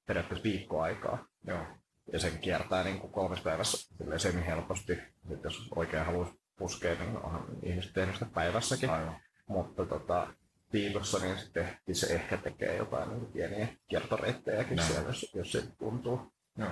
periaatteessa 0.07 0.45
viikkoaikaa. 0.45 1.27
Joo. 1.47 1.67
Ja 2.13 2.19
sen 2.19 2.39
kiertää 2.39 2.85
niin 2.85 2.99
kuin 2.99 3.13
kolmes 3.13 3.41
päivässä 3.41 3.95
semi 4.17 4.47
helposti. 4.47 4.95
Sitten 5.29 5.41
jos 5.45 5.69
oikein 5.75 6.07
haluaisi 6.07 6.41
puskee, 6.59 6.95
niin 6.95 7.17
onhan 7.17 7.45
ihmiset 7.63 7.93
tehnyt 7.93 8.15
sitä 8.15 8.27
päivässäkin. 8.35 8.91
Aivan. 8.91 9.17
Mutta 9.47 9.87
tota, 9.87 10.35
viikossa 10.73 11.19
niin 11.19 11.39
sitten 11.39 11.77
se 11.93 12.15
ehkä 12.15 12.37
tekee 12.37 12.77
jotain 12.77 13.11
niin 13.11 13.33
pieniä 13.33 13.69
kiertoreittejäkin 13.89 14.77
Näin. 14.77 14.89
siellä, 14.89 15.09
jos, 15.09 15.35
jos 15.35 15.53
se 15.53 15.63
tuntuu. 15.79 16.33
Joo. 16.59 16.71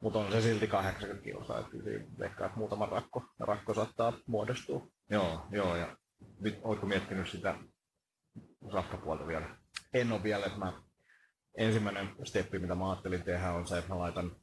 Mutta 0.00 0.18
on 0.18 0.32
se 0.32 0.40
silti 0.40 0.66
80 0.66 1.24
kilsaa, 1.24 1.58
että 1.58 1.70
kyllä 1.70 1.84
siinä 1.84 2.04
veikkaa, 2.18 2.46
että 2.46 2.58
muutama 2.58 2.86
rakko, 2.86 3.24
rakko 3.40 3.74
saattaa 3.74 4.12
muodostua. 4.26 4.86
Joo, 5.10 5.46
joo, 5.50 5.76
ja 5.76 5.96
mit, 6.40 6.58
ootko 6.62 6.86
miettinyt 6.86 7.28
sitä 7.28 7.54
safkapuolta 8.72 9.26
vielä? 9.26 9.56
En 9.94 10.12
ole 10.12 10.22
vielä, 10.22 10.46
että 10.46 10.58
mä 10.58 10.82
ensimmäinen 11.58 12.10
steppi, 12.24 12.58
mitä 12.58 12.74
mä 12.74 12.90
ajattelin 12.90 13.22
tehdä, 13.22 13.52
on 13.52 13.66
se, 13.66 13.78
että 13.78 13.90
mä 13.94 13.98
laitan 13.98 14.36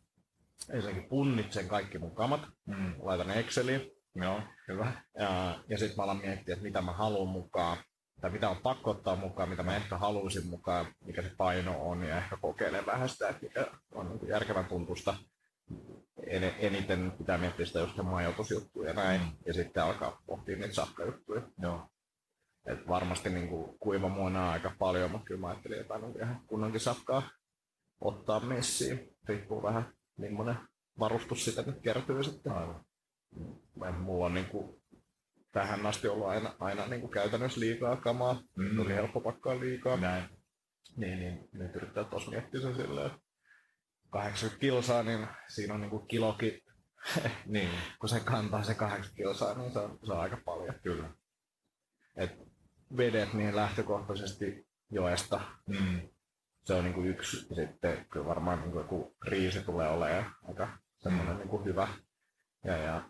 ensinnäkin 0.73 1.09
punnitsen 1.09 1.67
kaikki 1.67 1.99
mun 1.99 2.15
kamat, 2.15 2.41
Mm. 2.65 2.93
laitan 2.99 3.31
Exceliin, 3.31 3.91
Joo, 4.15 4.41
hyvä. 4.67 4.91
ja, 5.19 5.59
ja 5.67 5.77
sitten 5.77 5.97
mä 5.97 6.03
alan 6.03 6.17
miettiä, 6.17 6.53
että 6.53 6.63
mitä 6.63 6.81
mä 6.81 6.91
haluan 6.93 7.27
mukaan, 7.27 7.77
tai 8.21 8.31
mitä 8.31 8.49
on 8.49 8.57
pakko 8.57 8.91
ottaa 8.91 9.15
mukaan, 9.15 9.49
mitä 9.49 9.63
mä 9.63 9.75
ehkä 9.75 9.97
haluaisin 9.97 10.47
mukaan, 10.47 10.85
mikä 11.05 11.21
se 11.21 11.31
paino 11.37 11.81
on, 11.89 12.03
ja 12.03 12.17
ehkä 12.17 12.37
kokeilen 12.41 12.85
vähän 12.85 13.09
sitä, 13.09 13.29
että 13.29 13.41
mikä 13.43 13.67
on 13.93 14.09
niin 14.09 14.27
järkevän 14.29 14.65
tuntusta. 14.65 15.17
En, 16.27 16.43
eniten 16.59 17.12
pitää 17.17 17.38
miettiä 17.38 17.65
sitä 17.65 17.79
just 17.79 17.97
majoitusjuttuja 17.97 18.88
ja 18.89 18.93
näin, 18.93 19.21
Mm. 19.21 19.27
ja 19.45 19.53
sitten 19.53 19.83
alkaa 19.83 20.21
pohtia 20.25 20.55
niitä 20.57 20.74
sakkajuttuja. 20.74 21.41
Joo. 21.62 21.89
Et 22.65 22.88
varmasti 22.88 23.29
niin 23.29 23.47
kuin, 23.47 23.79
kuiva 23.79 24.09
muona 24.09 24.51
aika 24.51 24.75
paljon, 24.79 25.12
mutta 25.12 25.25
kyllä 25.25 25.41
mä 25.41 25.47
ajattelin 25.47 25.77
jotain 25.77 26.03
on 26.03 26.13
ihan 26.21 26.41
kunnankin 26.47 26.79
sakkaa 26.79 27.29
ottaa 28.01 28.39
messiin. 28.39 29.15
Riippuu 29.27 29.63
vähän, 29.63 29.93
millainen 30.17 30.55
varustus 31.00 31.45
sitä 31.45 31.62
nyt 31.62 31.81
kertyy 31.81 32.24
sitten. 32.24 32.51
Aivan. 32.53 32.86
Mulla 34.01 34.25
on 34.25 34.33
niin 34.33 34.45
kuin, 34.45 34.81
tähän 35.51 35.86
asti 35.86 36.07
ollut 36.07 36.27
aina, 36.27 36.55
aina 36.59 36.88
niin 36.88 37.01
kuin 37.01 37.12
käytännössä 37.12 37.59
liikaa 37.59 37.95
kamaa. 37.95 38.41
Mm. 38.55 38.75
Tuli 38.75 38.93
helppo 38.93 39.21
pakkaa 39.21 39.59
liikaa. 39.59 39.97
Näin. 39.97 40.24
Niin, 40.95 41.19
niin 41.19 41.50
nyt 41.53 41.75
yrittää 41.75 42.03
tos 42.03 42.29
miettiä 42.29 42.62
sen 42.62 42.75
silleen, 42.75 43.07
että 43.07 43.19
80 44.21 44.59
kilsaa, 44.59 45.03
niin 45.03 45.27
siinä 45.47 45.74
on 45.74 45.81
niin 45.81 45.89
kuin 45.89 46.07
kilokin, 46.07 46.62
Niin, 47.45 47.69
kun 48.00 48.09
se 48.09 48.19
kantaa 48.19 48.63
se 48.63 48.74
80 48.75 49.15
kilsaa, 49.17 49.53
niin 49.53 49.71
se 49.74 49.79
on, 49.79 50.00
se 50.05 50.13
on 50.13 50.19
aika 50.19 50.38
paljon. 50.45 50.75
kyllä. 50.83 51.09
Et 52.15 52.31
vedet 52.97 53.33
niin 53.33 53.55
lähtökohtaisesti 53.55 54.67
joesta 54.91 55.41
Mm. 55.67 56.09
se 56.63 56.74
on 56.74 56.83
niinku 56.83 57.01
yksi. 57.03 57.38
Sitten 57.38 58.05
kyllä 58.12 58.25
varmaan 58.25 58.62
niinku 58.62 58.77
joku 58.77 59.15
riisi 59.27 59.62
tulee 59.62 59.89
olemaan 59.89 60.36
aika 60.47 60.77
semmoinen 60.97 61.33
Mm. 61.33 61.39
niinku 61.39 61.63
hyvä. 61.63 61.88
Ja, 62.63 62.77
ja 62.77 63.09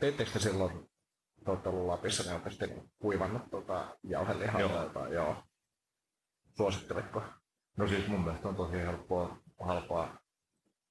teittekö 0.00 0.30
te 0.30 0.38
silloin, 0.38 0.90
te 1.44 1.50
olette 1.50 1.68
ollut 1.68 1.86
Lapissa, 1.86 2.22
niin 2.22 2.32
olette 2.32 2.50
sitten 2.50 2.90
kuivannut 2.98 3.50
tota 3.50 3.96
jauhelihaa 4.02 4.60
Joo. 4.60 4.88
tai? 4.88 5.14
Joo. 5.14 5.42
Suositteletko? 6.56 7.22
No 7.76 7.88
siis 7.88 8.08
mun 8.08 8.20
mielestä 8.24 8.48
on 8.48 8.56
tosi 8.56 8.76
helppoa, 8.76 9.38
halpaa, 9.60 10.18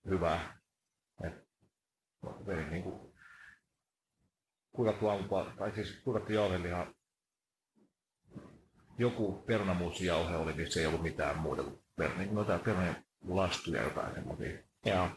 hyvää. 0.09 0.57
Et 1.23 1.47
veri 2.45 2.69
niinku 2.69 3.13
kuivattu 4.71 5.07
aamupala, 5.07 5.53
tai 5.57 5.71
siis 5.71 6.01
kuivattu 6.03 6.33
jauheliha. 6.33 6.93
Joku 8.97 9.43
perunamuusijauhe 9.47 10.35
oli, 10.35 10.53
niin 10.53 10.71
se 10.71 10.79
ei 10.79 10.85
ollut 10.85 11.03
mitään 11.03 11.37
muuta 11.37 11.63
kuin 11.63 11.83
per, 11.95 12.17
niin 12.17 12.35
noita 12.35 12.59
perunan 12.59 12.95
lastuja 13.27 13.83
jotain 13.83 14.13
semmoisia. 14.13 14.63
Joo. 14.85 15.09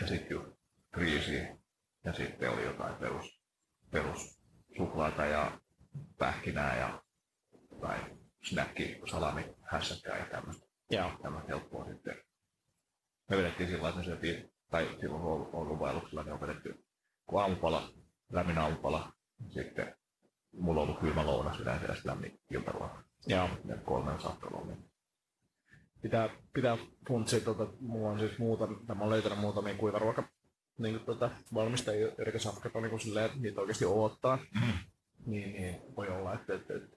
Ja 0.00 0.06
sitten 0.06 0.30
just 0.30 0.52
riisiä. 0.96 1.56
Ja 2.04 2.12
sitten 2.12 2.50
oli 2.50 2.64
jotain 2.64 2.94
perus, 2.94 3.42
perus 3.90 4.40
suklaata 4.76 5.24
ja 5.26 5.60
pähkinää 6.18 6.78
ja 6.78 7.02
tai 7.80 7.98
snacki, 8.42 9.00
salami, 9.10 9.44
hässäkkää 9.62 10.18
ja 10.18 10.26
tämmöistä 10.26 10.66
Joo. 10.90 11.10
tämä 11.22 11.42
helppoa 11.48 11.84
sitten. 11.84 12.29
Me 13.30 13.36
vedettiin 13.36 13.68
sillä 13.68 13.88
että 13.88 13.98
me 13.98 14.04
syötiin, 14.04 14.52
tai 14.70 14.96
silloin 15.00 15.22
kun 15.22 15.50
ollut, 15.52 15.78
vaelluksella, 15.78 16.22
niin 16.22 16.32
on 16.32 16.40
vedetty 16.40 16.84
kun 17.26 17.40
aamupala, 17.40 17.88
lämmin 18.32 18.58
aamupala, 18.58 19.12
sitten 19.48 19.96
mulla 20.52 20.80
on 20.80 20.88
ollut 20.88 21.00
kylmä 21.00 21.26
lounas 21.26 21.60
yleensä 21.60 21.86
ja 21.86 21.94
sitten 21.94 22.10
lämmin 22.10 22.40
iltaruoka. 22.50 23.02
Joo. 23.26 23.48
Ja 23.64 23.76
kolmen 23.76 24.14
olla. 24.52 24.76
Pitää, 26.02 26.30
pitää 26.52 26.76
funtsia, 27.08 27.40
tota, 27.40 27.66
mulla 27.80 28.10
on 28.10 28.18
siis 28.18 28.38
muuta, 28.38 28.66
mä 28.66 29.00
oon 29.00 29.10
löytänyt 29.10 29.38
muutamia 29.38 29.74
kuivaruoka 29.74 30.28
niin 30.78 30.94
kuin, 30.94 31.06
tota, 31.06 31.30
valmistajia, 31.54 32.12
joiden 32.18 32.40
safkat 32.40 32.76
on 32.76 32.82
niin 32.82 32.90
kuin 32.90 33.00
silleen, 33.00 33.26
että 33.26 33.38
niitä 33.38 33.60
oikeasti 33.60 33.84
odottaa. 33.84 34.36
Mm. 34.36 34.72
Niin, 35.26 35.52
niin 35.52 35.80
voi 35.96 36.08
olla, 36.08 36.34
että, 36.34 36.54
että, 36.54 36.74
että 36.74 36.96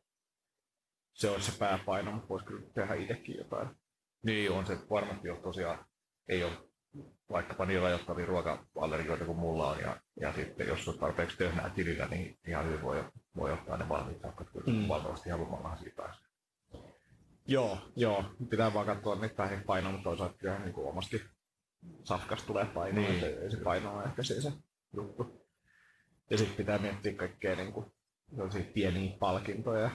se 1.14 1.30
olisi 1.30 1.52
se 1.52 1.58
pääpaino, 1.58 2.12
mutta 2.12 2.30
voisi 2.30 2.46
kyllä 2.46 2.62
tehdä 2.74 2.94
itsekin 2.94 3.38
jotain. 3.38 3.70
Niin 4.24 4.52
on 4.52 4.66
se 4.66 4.78
varmasti 4.90 5.28
jo 5.28 5.36
tosiaan, 5.36 5.86
ei 6.28 6.44
ole 6.44 6.54
vaikkapa 7.32 7.66
niin 7.66 7.82
rajoittavia 7.82 8.26
ruoka-allergioita 8.26 9.26
kuin 9.26 9.38
mulla 9.38 9.70
on, 9.70 9.80
ja, 9.80 9.98
ja 10.22 10.34
sitten 10.34 10.68
jos 10.68 10.88
on 10.88 10.98
tarpeeksi 10.98 11.38
töhnää 11.38 11.70
tilillä, 11.70 12.06
niin 12.06 12.38
ihan 12.48 12.66
hyvin 12.66 12.82
voi, 12.82 13.04
voi 13.36 13.52
ottaa 13.52 13.78
ne 13.78 13.90
valmiit 13.90 14.22
sakkat, 14.22 14.50
kun 14.50 14.64
Mm. 14.66 14.88
valtavasti 14.88 15.30
haluamallahan 15.30 15.78
siitä 15.78 15.96
pääsee. 15.96 16.24
Joo, 17.48 17.78
joo. 17.96 18.26
Pitää 18.50 18.74
vaan 18.74 18.86
katsoa 18.86 19.16
niitä 19.16 19.38
vähän 19.44 19.64
painoa, 19.66 19.92
mutta 19.92 20.04
toisaalta 20.10 20.38
kyllä 20.38 20.60
niin 20.60 20.74
kuin 20.74 20.88
omastakin 20.88 21.30
safkasta 22.04 22.48
tulee 22.48 22.66
painoa, 22.66 23.04
Niin. 23.10 23.24
ei 23.24 23.52
se 23.52 23.58
paino 23.58 23.96
ole 23.98 24.04
ehkä 24.04 24.24
siinä 24.24 24.42
se 24.42 24.52
juttu. 24.96 25.46
Ja 26.30 26.38
sitten 26.38 26.58
pitää 26.58 26.78
miettiä 26.78 27.14
kaikkea 27.14 27.56
niin 27.56 27.74
kuin, 27.74 27.86
pieniä 28.74 29.18
palkintoja 29.20 29.92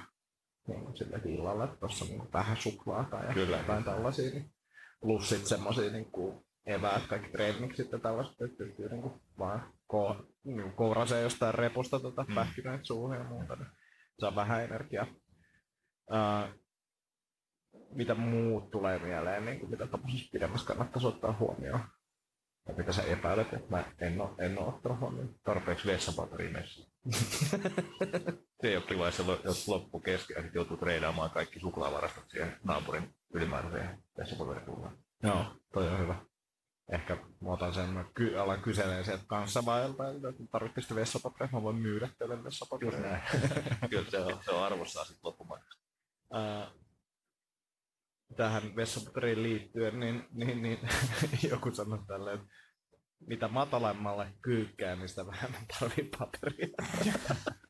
niin 0.66 0.85
kuin 0.85 0.97
sillä 0.97 1.18
illalla, 1.25 1.64
että 1.64 1.76
tuossa 1.76 2.04
on 2.04 2.11
niin 2.11 2.32
vähän 2.32 2.56
suklaata 2.56 3.16
ja 3.16 3.35
Kyllä. 3.35 3.56
jotain 3.56 3.85
tällaisia. 3.85 4.30
Niin. 4.30 4.50
Plus 5.00 5.28
sitten 5.28 5.49
semmoisia 5.49 5.90
niin 5.93 6.11
kuin 6.12 6.45
eväät, 6.67 7.07
kaikki 7.07 7.31
treeniksit 7.31 7.93
ja 7.93 7.99
tällaiset, 7.99 8.33
että 8.40 8.64
pystyy 8.64 8.88
niin 8.88 9.02
kuin 9.02 9.21
vaan 9.38 9.73
ko- 9.93 10.26
niin 10.45 10.62
kuin 10.62 10.73
kourasee 10.73 11.23
jostain 11.23 11.55
repusta 11.55 12.00
tota 12.00 12.25
Mm. 12.28 12.35
pähkinöitä 12.35 12.85
suuhun 12.85 13.17
ja 13.17 13.25
muuta. 13.25 13.57
Niin 13.57 13.69
saa 14.21 14.35
vähän 14.35 14.64
energiaa. 14.64 15.07
Ää, 16.11 16.52
mitä 17.90 18.14
muut 18.14 18.71
tulee 18.71 18.99
mieleen, 18.99 19.45
niin 19.45 19.61
kuin 19.61 19.71
mitä 19.71 19.87
tämmöisessä 19.87 20.28
pidemmässä 20.33 20.67
kannattaisi 20.67 21.07
ottaa 21.07 21.37
huomioon? 21.38 21.81
Ja 22.69 22.75
mitä 22.75 22.93
sä 22.93 23.02
epäilet, 23.02 23.52
että 23.52 23.71
mä 23.71 23.85
en 23.99 24.21
ole, 24.21 24.31
en 24.38 24.59
ole 24.59 24.67
ottanut 24.69 25.00
huomioon? 25.00 25.35
tarpeeksi 25.45 25.87
vessapaperia 25.88 26.50
messiin. 26.50 26.87
se 28.61 28.69
ei 28.69 28.76
ole 28.76 28.85
kiva, 28.88 29.05
jos 29.07 29.17
se 29.17 29.23
lo- 29.23 29.40
jos 29.45 29.69
loppu 29.69 30.00
kesken 30.00 30.35
ja 30.35 30.43
sitten 30.43 30.59
joutuu 30.61 30.76
treidaamaan 30.76 31.31
kaikki 31.31 31.61
suklaavarastot 31.61 32.25
siihen 32.31 32.57
naapurin 32.64 33.14
ylimääräiseen 33.35 34.02
vessapaperipullaan. 34.18 34.99
Joo, 35.23 35.44
toi 35.73 35.88
on 35.88 35.99
hyvä. 35.99 36.25
Ehkä 36.92 37.16
mä 37.16 37.52
otan 37.52 37.75
sen, 37.75 37.90
mä 37.90 38.04
ky- 38.14 38.38
alan 38.38 38.61
kyselemään 38.62 39.04
sieltä 39.04 39.25
kanssa 39.26 39.64
vaelta, 39.64 40.08
että 40.08 40.42
tarvitsisi 40.50 40.88
sitä 40.88 40.94
vessapaperia, 41.00 41.49
mä 41.52 41.62
voin 41.62 41.76
myydä 41.76 42.08
teille 42.18 42.44
vessapaperia. 42.44 43.00
näin. 43.00 43.23
Kyllä 43.90 44.11
se 44.11 44.18
on, 44.18 44.40
se 44.44 44.50
on 44.50 44.64
arvossaan 44.64 45.06
sitten 45.06 45.20
loppumaan. 45.28 45.62
Ää, 46.32 46.70
tähän 48.37 48.76
vessapaperiin 48.76 49.42
liittyen, 49.42 50.00
niin, 50.00 50.26
niin, 50.32 50.62
niin 50.62 50.78
joku 51.50 51.70
sanoi 51.75 51.99
tälleen, 52.06 52.40
että 52.40 52.49
mitä 53.26 53.49
matalammalle 53.49 54.32
kyykkää, 54.42 54.97
niin 54.97 55.08
sitä 55.08 55.26
vähemmän 55.26 55.66
tarvii 55.80 56.11
paperia. 56.18 56.68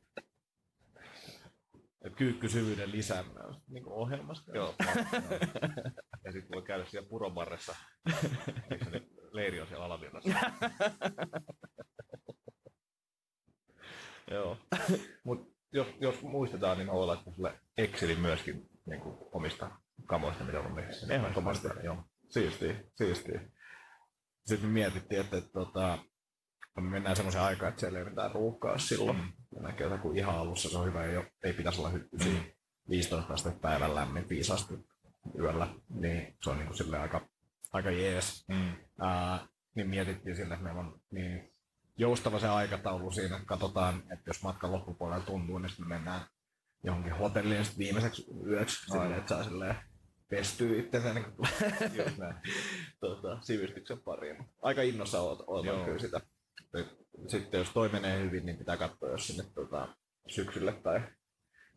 Kyykkysyvyyden 2.17 2.93
lisääminen 2.93 3.47
on 3.47 3.61
niin 3.69 3.85
kuin 3.85 3.95
ohjelmassa. 3.95 4.53
Joo. 4.55 4.75
ja 6.25 6.33
sitten 6.33 6.51
voi 6.55 6.63
käydä 6.63 6.85
siellä 6.85 7.09
purobarressa. 7.09 7.77
Eikö 8.71 8.85
se 8.85 9.03
leiri 9.33 9.61
on 9.61 9.69
siellä 9.69 9.85
alavirrassa? 9.85 10.31
Joo. 14.31 14.57
Mut 15.25 15.59
jos, 15.73 15.87
jos 16.01 16.23
muistetaan, 16.23 16.79
niin 16.79 16.87
mä 16.87 16.93
voin 16.93 17.07
laittaa 17.07 17.35
sulle 17.35 17.61
Excelin 17.79 18.21
myöskin 18.21 18.69
niin 18.87 19.01
kuin 19.01 19.19
omista 19.33 19.71
kamoista, 20.05 20.45
mitä 20.45 20.61
on 20.61 20.75
meissä. 20.75 21.15
Ehdottomasti. 21.15 21.69
Joo. 21.83 22.05
Siistiä, 22.29 22.75
siistiä. 22.95 23.41
Sitten 24.47 24.69
me 24.69 24.73
mietittiin, 24.73 25.21
että, 25.21 25.37
että, 25.37 25.51
tota, 25.53 25.99
me 26.81 26.91
mennään 26.91 27.17
semmoisen 27.17 27.43
aikaan, 27.43 27.69
että 27.69 27.81
siellä 27.81 27.99
ei 27.99 28.05
mitään 28.05 28.33
ruuhkaa 28.33 28.79
silloin. 28.79 29.17
Mm. 29.17 29.33
Ja 29.55 29.63
näkee, 29.63 29.87
että 29.87 29.99
kun 29.99 30.17
ihan 30.17 30.39
alussa 30.39 30.69
se 30.69 30.79
on 30.79 30.87
hyvä, 30.87 31.05
ei, 31.05 31.17
ole, 31.17 31.33
ei 31.45 31.53
pitäisi 31.53 31.81
olla 31.81 31.91
hyppysiä. 31.91 32.33
Mm. 32.33 32.45
15 32.91 33.33
astetta 33.33 33.61
päivän 33.61 33.95
lämmin, 33.95 34.29
5 34.29 34.53
astetta 34.53 34.95
yöllä, 35.39 35.69
niin 35.89 36.37
se 36.43 36.51
on 36.51 36.59
niin 36.59 36.69
kuin 36.69 36.95
aika, 37.01 37.21
aika 37.73 37.91
jees. 37.91 38.45
Mm. 38.49 38.73
Ää, 39.01 39.47
niin 39.75 39.89
mietittiin 39.89 40.37
sille, 40.37 40.55
että 40.55 40.65
meillä 40.65 40.81
on 40.81 41.01
niin 41.11 41.53
joustava 41.97 42.39
se 42.39 42.49
aikataulu 42.49 43.11
siinä, 43.11 43.37
että 43.37 43.47
katsotaan, 43.47 44.03
että 44.11 44.31
jos 44.31 44.43
matkan 44.43 44.73
loppupuolella 44.73 45.25
tuntuu, 45.25 45.59
niin 45.59 45.71
sitten 45.71 45.89
me 45.89 45.95
mennään 45.95 46.21
johonkin 46.85 47.13
hotelliin 47.13 47.65
sit 47.65 47.79
viimeiseksi 47.79 48.27
yöksi, 48.47 48.87
silleen, 48.87 49.13
että 49.13 49.29
saa 49.29 49.45
silleen 49.45 49.77
pestyä 50.29 50.81
itsensä 50.81 51.15
niin 51.15 51.27
tota, 53.01 53.39
sivistyksen 53.41 54.01
pariin. 54.01 54.45
Aika 54.63 54.83
innossa 54.83 55.21
oot, 55.21 55.45
ootan 55.47 55.85
kyllä 55.85 55.99
sitä. 55.99 56.21
Sitten 57.29 57.59
jos 57.59 57.71
toi 57.71 57.89
menee 57.89 58.21
hyvin, 58.25 58.47
niin 58.47 58.57
pitää 58.59 58.77
katsoa, 58.77 59.09
jos 59.11 59.27
sinne 59.27 59.45
tota, 59.55 59.89
syksylle 60.29 60.73
tai 60.73 61.01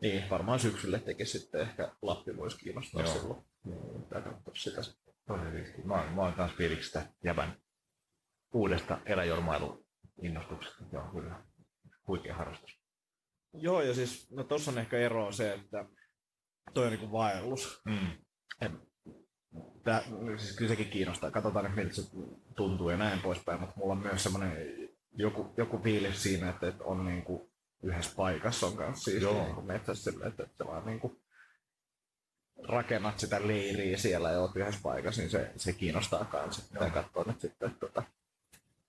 niin, 0.02 0.30
varmaan 0.30 0.60
syksylle 0.60 1.00
tekisi 1.00 1.40
sitten 1.40 1.62
ehkä 1.62 1.96
Lappi 2.02 2.38
voisi 2.38 2.58
kiinnostaa 2.58 3.02
Joo. 3.02 3.14
silloin. 3.14 3.44
Niin, 3.64 4.04
pitää 4.04 4.22
katsoa 4.22 4.54
sitä. 4.56 4.84
sitten. 4.84 5.14
Mä, 5.86 5.94
oon- 5.94 6.14
mä 6.14 6.22
oon 6.22 6.34
kans 6.34 6.52
fiiliksistä 6.54 7.14
jäbän 7.24 7.58
uudesta 8.54 9.00
eläjormailun 9.06 9.86
innostuksesta. 10.22 10.84
Joo, 10.94 11.04
kyllä. 11.12 11.44
Huikea 12.08 12.36
harrastus. 12.36 12.82
Joo, 13.54 13.82
ja 13.82 13.94
siis, 13.94 14.32
no 14.32 14.44
tossa 14.44 14.72
on 14.72 14.78
ehkä 14.78 14.98
ero 14.98 15.32
se, 15.32 15.54
että 15.54 15.86
toi 16.74 16.86
on 16.86 16.92
niinku 16.92 17.12
vaellus. 17.12 17.82
Mm. 17.86 18.18
Tää, 19.84 20.04
siis 20.38 20.56
kyllä 20.56 20.70
sekin 20.70 20.90
kiinnostaa. 20.90 21.32
Katsotaan, 21.32 21.66
että 21.66 21.78
miltä 21.78 21.96
se 21.96 22.02
tuntuu 22.56 22.90
ja 22.90 22.98
näin 22.98 23.20
poispäin, 23.20 23.60
mutta 23.60 23.76
mulla 23.78 23.94
on 23.94 24.00
myös 24.00 24.24
semmoinen 24.24 24.58
joku, 25.16 25.54
joku 25.58 25.78
fiilis 25.78 26.24
siinä, 26.24 26.50
että, 26.50 26.68
että 26.68 26.84
on 26.84 27.06
niinku 27.06 27.52
yhdessä 27.84 28.12
paikassa 28.16 28.68
on 28.68 28.78
kanssa 28.78 29.12
siis 29.12 29.24
Joo. 29.24 29.44
niinku 29.44 29.62
metsässä 29.62 30.12
sillä, 30.12 30.28
että, 30.28 30.44
että 30.44 30.66
vaan 30.66 30.86
niinku 30.86 31.22
rakennat 32.68 33.20
sitä 33.20 33.48
leiriä 33.48 33.98
siellä 33.98 34.32
ja 34.32 34.40
oot 34.40 34.56
yhdessä 34.56 34.80
paikassa, 34.84 35.22
niin 35.22 35.32
se, 35.32 35.52
se 35.58 35.74
kiinnostaa 35.74 36.26
kanssa. 36.26 36.64
Pitää 36.74 36.88
Joo. 36.88 37.04
katsoa 37.04 37.24
nyt 37.28 37.42
sitten, 37.42 37.72
että, 37.72 37.80
tota, 37.80 38.04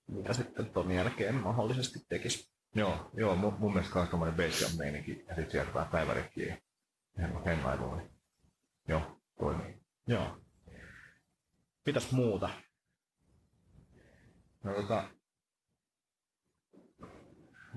mitä 0.07 0.33
sitten 0.33 0.67
ton 0.67 0.91
jälkeen 0.91 1.35
mahdollisesti 1.35 1.99
tekisi. 2.09 2.53
Joo, 2.75 3.11
joo 3.15 3.37
mun, 3.37 3.55
mun 3.59 3.73
mielestä 3.73 3.95
kans 3.95 4.11
tommonen 4.11 4.35
basecamp 4.35 4.75
meininki 4.79 5.25
ja 5.29 5.35
sit 5.35 5.51
sieltä 5.51 5.75
vähän 5.75 5.89
päivärekkiä 5.89 6.59
ja 7.19 7.29
hengailuun. 7.47 7.99
Niin. 7.99 8.11
Joo, 8.89 9.21
toimii. 9.39 9.77
Joo. 10.07 10.42
Mitäs 11.87 12.13
muuta? 12.13 12.51
No 14.65 14.75
tota, 14.75 15.09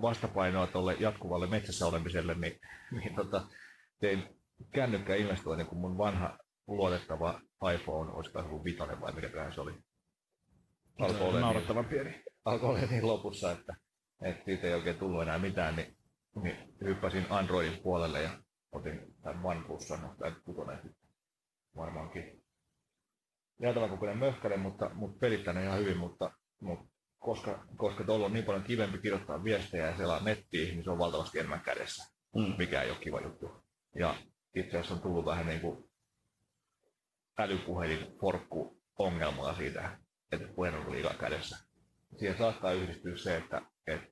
vastapainoa 0.01 0.67
tuolle 0.67 0.93
jatkuvalle 0.93 1.47
metsässä 1.47 1.85
olemiselle, 1.85 2.35
niin, 2.35 2.59
niin 2.91 3.15
tota, 3.15 3.47
tein 4.00 4.24
kännykkäinvestoinnin, 4.74 5.67
kun 5.67 5.77
mun 5.77 5.97
vanha 5.97 6.38
luotettava 6.67 7.41
iPhone, 7.74 8.12
olisiko 8.12 8.41
se 8.41 8.63
vitonen 8.63 9.01
vai 9.01 9.12
mikä 9.12 9.29
tähän 9.29 9.53
se 9.53 9.62
oli. 9.62 9.74
Alkoi 11.00 11.27
olla 11.27 11.53
niin, 11.53 11.85
pieni. 11.85 12.24
alkoi 12.45 12.69
olla 12.69 12.79
niin 12.79 13.07
lopussa, 13.07 13.51
että, 13.51 13.75
että 14.21 14.45
siitä 14.45 14.67
ei 14.67 14.74
oikein 14.74 14.97
tullut 14.97 15.21
enää 15.21 15.39
mitään, 15.39 15.75
niin, 15.75 15.97
niin 16.43 16.75
hyppäsin 16.81 17.25
Androidin 17.29 17.79
puolelle 17.83 18.21
ja 18.21 18.29
otin 18.71 19.15
tämän 19.24 19.45
OnePlusan, 19.45 20.15
tai 20.19 20.31
kutonen 20.45 20.95
varmaankin. 21.75 22.45
Jäätävän 23.62 23.89
kokoinen 23.89 24.17
möhkäle, 24.17 24.57
mutta, 24.57 24.89
mutta 24.93 25.19
pelittänyt 25.19 25.63
ihan 25.63 25.79
hyvin, 25.79 25.97
mutta, 25.97 26.31
mutta 26.62 26.85
koska, 27.19 27.65
koska 27.77 28.03
tuolla 28.03 28.25
on 28.25 28.33
niin 28.33 28.45
paljon 28.45 28.63
kivempi 28.63 28.97
kirjoittaa 28.97 29.43
viestejä 29.43 29.88
ja 29.88 29.97
selaa 29.97 30.19
nettiin, 30.24 30.74
niin 30.75 30.83
se 30.83 30.91
on 30.91 30.97
valtavasti 31.00 31.39
enemmän 31.39 31.62
kädessä, 31.62 32.15
Mm. 32.35 32.53
mikä 32.57 32.81
ei 32.81 32.89
ole 32.89 32.97
kiva 33.00 33.21
juttu. 33.21 33.63
Ja 34.00 34.15
itse 34.55 34.69
asiassa 34.77 34.93
on 34.93 35.01
tullut 35.01 35.25
vähän 35.25 35.47
niin 35.47 35.62
kuin 35.62 35.89
älypuhelin 37.39 38.17
forkku 38.21 38.81
ongelmaa 39.00 39.55
siitä, 39.55 39.97
että 40.31 40.47
puhelin 40.47 40.79
on 40.79 40.91
liikaa 40.91 41.13
kädessä. 41.13 41.57
Siihen 42.19 42.38
saattaa 42.38 42.71
yhdistyä 42.71 43.17
se, 43.17 43.38
että, 43.38 43.62
että 43.88 44.07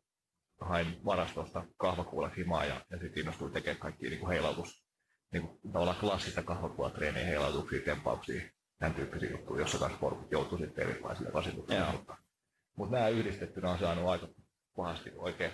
hain 0.61 1.05
varastosta 1.05 1.65
kahvakuulat 1.77 2.37
himaa 2.37 2.65
ja, 2.65 2.85
ja 2.89 2.99
sitten 2.99 3.19
innostuin 3.19 3.53
tekemään 3.53 3.79
kaikki 3.79 4.09
niin 4.09 4.19
kuin 4.19 4.31
heilautus, 4.31 4.85
niin 5.31 5.47
kuin 5.47 5.59
tavallaan 5.73 5.97
klassista 5.99 6.43
kahvakuulatreenejä, 6.43 7.25
heilautuksia, 7.25 7.81
tempauksia, 7.85 8.49
tämän 8.83 8.95
tyyppisiä 8.95 9.29
juttuja, 9.29 9.61
jossa 9.61 9.77
kanssa 9.77 9.99
forkut 9.99 10.31
joutuu 10.31 10.57
sitten 10.57 10.89
erilaisille 10.89 11.29
rasituksille. 11.33 11.91
Mutta, 11.91 12.17
mutta 12.75 12.95
nämä 12.95 13.07
yhdistettynä 13.07 13.71
on 13.71 13.79
saanut 13.79 14.09
aika 14.09 14.27
pahasti 14.75 15.11
oikein, 15.15 15.51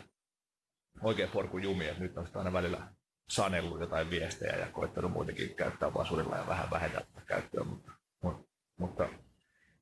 oikein 1.02 1.30
forkun 1.30 1.64
jumi, 1.64 1.88
että 1.88 2.04
nyt 2.04 2.18
on 2.18 2.26
sitten 2.26 2.40
aina 2.40 2.54
välillä 2.54 2.88
sanellut 3.30 3.80
jotain 3.80 4.10
viestejä 4.10 4.56
ja 4.56 4.72
koittanut 4.72 5.12
muutenkin 5.12 5.56
käyttää 5.56 5.94
vasurilla 5.94 6.38
ja 6.38 6.48
vähän 6.48 6.70
vähentää 6.72 7.02
käyttöä, 7.26 7.64
mutta, 7.64 7.92
mutta, 8.24 8.44
mutta 8.78 9.10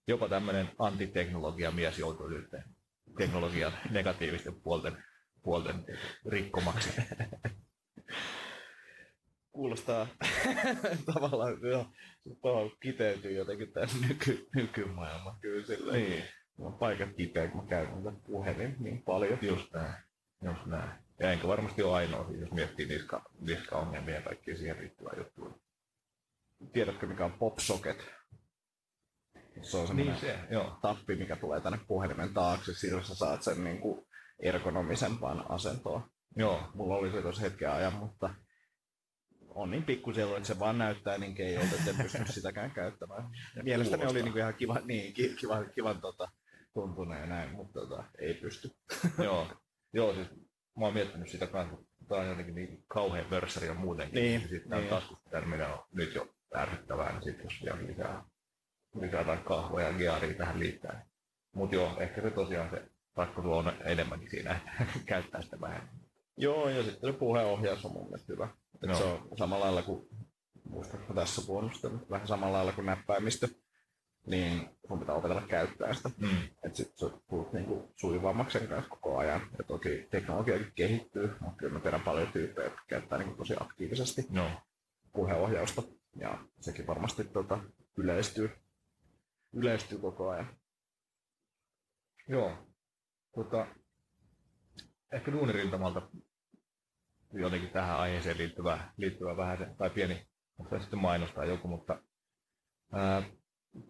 jopa 0.07 0.29
tämmöinen 0.29 0.69
antiteknologia 0.79 1.71
mies 1.71 1.99
joutuu 1.99 2.27
nyt 2.27 2.49
teknologian 3.17 3.73
negatiivisten 3.89 4.61
puolten, 4.61 5.03
puolten 5.43 5.85
rikkomaksi. 6.25 6.89
Kuulostaa 9.57 10.07
tavallaan, 11.13 11.57
joo, 11.61 11.85
se 12.23 12.35
tavallaan 12.41 12.71
kiteytyy 12.79 13.31
jotenkin 13.31 13.71
tämän 13.71 13.89
nyky, 14.07 14.47
nykymaailman 14.55 15.39
kyllä 15.41 15.65
sillä. 15.65 15.93
niin, 15.93 16.23
Mulla 16.57 16.71
on 16.71 16.79
paikat 16.79 17.09
kipeä, 17.17 17.47
kun 17.47 17.61
mä 17.63 17.69
käytän 17.69 18.03
tätä 18.03 18.17
puhelin 18.25 18.75
niin 18.79 19.01
paljon. 19.03 19.39
just 19.41 19.73
näin. 19.73 19.93
Just 20.43 20.65
näin. 20.65 20.89
Ja 21.19 21.31
enkä 21.31 21.47
varmasti 21.47 21.83
ole 21.83 21.95
ainoa, 21.95 22.25
jos 22.39 22.51
miettii 22.51 22.85
niska, 22.85 23.21
niskaongelmia 23.39 24.15
ja 24.15 24.21
kaikkia 24.21 24.57
siihen 24.57 24.77
liittyvää 24.79 25.13
juttuja. 25.17 25.51
Tiedätkö 26.73 27.07
mikä 27.07 27.25
on 27.25 27.33
PopSocket? 27.33 28.05
Se 29.61 29.77
on 29.77 29.87
semmoinen 29.87 30.13
Niin 30.13 30.21
se, 30.21 30.39
joo. 30.49 30.77
tappi, 30.81 31.15
mikä 31.15 31.35
tulee 31.35 31.61
tänne 31.61 31.79
puhelimen 31.87 32.33
taakse. 32.33 32.73
Silloin 32.73 33.05
sä 33.05 33.15
saat 33.15 33.43
sen 33.43 33.63
niin 33.63 33.79
kuin 33.79 34.05
ergonomisempaan 34.39 35.51
asentoon. 35.51 36.01
Joo, 36.35 36.63
Mulla 36.73 36.95
oli 36.95 37.11
se 37.11 37.21
tuossa 37.21 37.41
hetken 37.41 37.71
ajan, 37.71 37.93
mutta 37.93 38.29
on 39.57 39.71
niin 39.71 39.83
pikkusellu, 39.83 40.35
että 40.35 40.47
se 40.47 40.59
vaan 40.59 40.77
näyttää 40.77 41.17
niin 41.17 41.35
keijolta, 41.35 41.75
että 41.75 41.89
en 41.89 41.97
pysty 41.97 42.33
sitäkään 42.33 42.71
käyttämään. 42.71 43.29
Ja 43.55 43.63
mielestäni 43.63 44.05
oli 44.05 44.21
niin 44.21 44.31
kuin 44.31 44.39
ihan 44.41 44.53
kiva, 44.53 44.79
niin, 44.85 45.13
ki- 45.13 45.35
kiva, 45.39 45.65
kivan 45.65 46.01
tota, 46.01 46.27
tuntuneen 46.73 47.21
ja 47.21 47.27
näin, 47.27 47.51
mutta 47.51 47.79
tota, 47.79 48.03
ei 48.19 48.33
pysty. 48.33 48.71
joo. 49.23 49.47
Joo, 49.93 50.13
siis 50.13 50.27
mä 50.77 50.85
oon 50.85 50.93
miettinyt 50.93 51.29
sitä 51.29 51.47
kanssa, 51.47 51.77
tää 52.07 52.17
on 52.17 52.27
jotenkin 52.27 52.55
niin 52.55 52.83
kauhean 52.87 53.25
mörsäri 53.29 53.67
ja 53.67 53.73
muutenkin. 53.73 54.15
Niin, 54.21 54.41
Ja 54.41 54.47
sitten 54.47 54.69
tää 54.69 54.79
niin. 54.79 54.89
taskusterminen 54.89 55.67
on 55.67 55.83
nyt 55.93 56.15
jo 56.15 56.29
ärsyttävää, 56.55 57.11
niin 57.11 57.23
sitten 57.23 57.43
jos 57.43 57.63
vielä 57.63 57.87
lisää, 57.87 58.23
lisää 59.01 59.19
jotain 59.19 59.43
kahvoja 59.43 59.87
ja 59.87 59.93
gearia 59.97 60.33
tähän 60.33 60.59
liittää. 60.59 60.93
Niin. 60.93 61.07
Mutta 61.55 61.75
joo, 61.75 61.99
ehkä 61.99 62.21
se 62.21 62.31
tosiaan 62.31 62.69
se 62.69 62.81
rakko 63.15 63.57
on 63.57 63.73
enemmänkin 63.83 64.29
siinä, 64.29 64.59
käyttää 65.05 65.41
sitä 65.41 65.61
vähän. 65.61 65.89
Joo, 66.37 66.69
ja 66.69 66.83
sitten 66.83 67.13
se 67.13 67.19
puheenohjaus 67.19 67.85
on 67.85 67.91
mun 67.91 68.05
mielestä 68.05 68.33
hyvä. 68.33 68.47
Et 68.83 68.89
Joo. 68.89 68.97
se 68.97 69.03
on 69.03 69.37
samalla 69.37 69.65
lailla 69.65 69.81
kuin, 69.81 70.07
muistatko 70.69 71.13
tässä 71.13 71.41
puolesta, 71.47 71.89
vähän 72.09 72.27
samalla 72.27 72.57
lailla 72.57 72.71
kuin 72.71 72.85
näppäimistö, 72.85 73.47
niin 74.25 74.69
sun 74.87 74.99
pitää 74.99 75.15
opetella 75.15 75.41
käyttää 75.41 75.93
sitä. 75.93 76.09
Mm. 76.17 76.43
Että 76.63 76.77
sit 76.77 76.97
sä 76.97 77.09
tulet 77.29 77.53
niinku 77.53 77.91
sujuvammaksi 77.95 78.59
sen 78.59 78.67
kanssa 78.67 78.89
koko 78.89 79.17
ajan. 79.17 79.41
Ja 79.57 79.63
toki 79.63 80.07
teknologiakin 80.11 80.71
kehittyy, 80.75 81.35
mutta 81.39 81.57
kyllä 81.57 81.73
mä 81.73 81.79
tiedän 81.79 82.01
paljon 82.01 82.31
tyyppejä, 82.31 82.65
jotka 82.67 82.83
käyttää 82.87 83.17
niinku 83.17 83.35
tosi 83.35 83.53
aktiivisesti 83.59 84.27
Joo. 84.31 84.49
puheenohjausta. 85.13 85.83
Ja 86.15 86.39
sekin 86.59 86.87
varmasti 86.87 87.23
tota, 87.23 87.59
yleistyy, 87.97 88.51
yleistyy 89.53 89.97
koko 89.97 90.29
ajan. 90.29 90.57
Joo. 92.27 92.51
Tota, 93.35 93.67
ehkä 95.11 95.31
duunirintamalta 95.31 96.01
jotenkin 97.33 97.69
tähän 97.69 97.97
aiheeseen 97.97 98.37
liittyvä, 98.37 98.79
liittyvä 98.97 99.37
vähän 99.37 99.57
se, 99.57 99.67
tai 99.77 99.89
pieni, 99.89 100.27
onko 100.59 100.77
se 100.77 100.81
sitten 100.81 100.99
mainostaa 100.99 101.45
joku, 101.45 101.67
mutta 101.67 101.99
ää, 102.93 103.23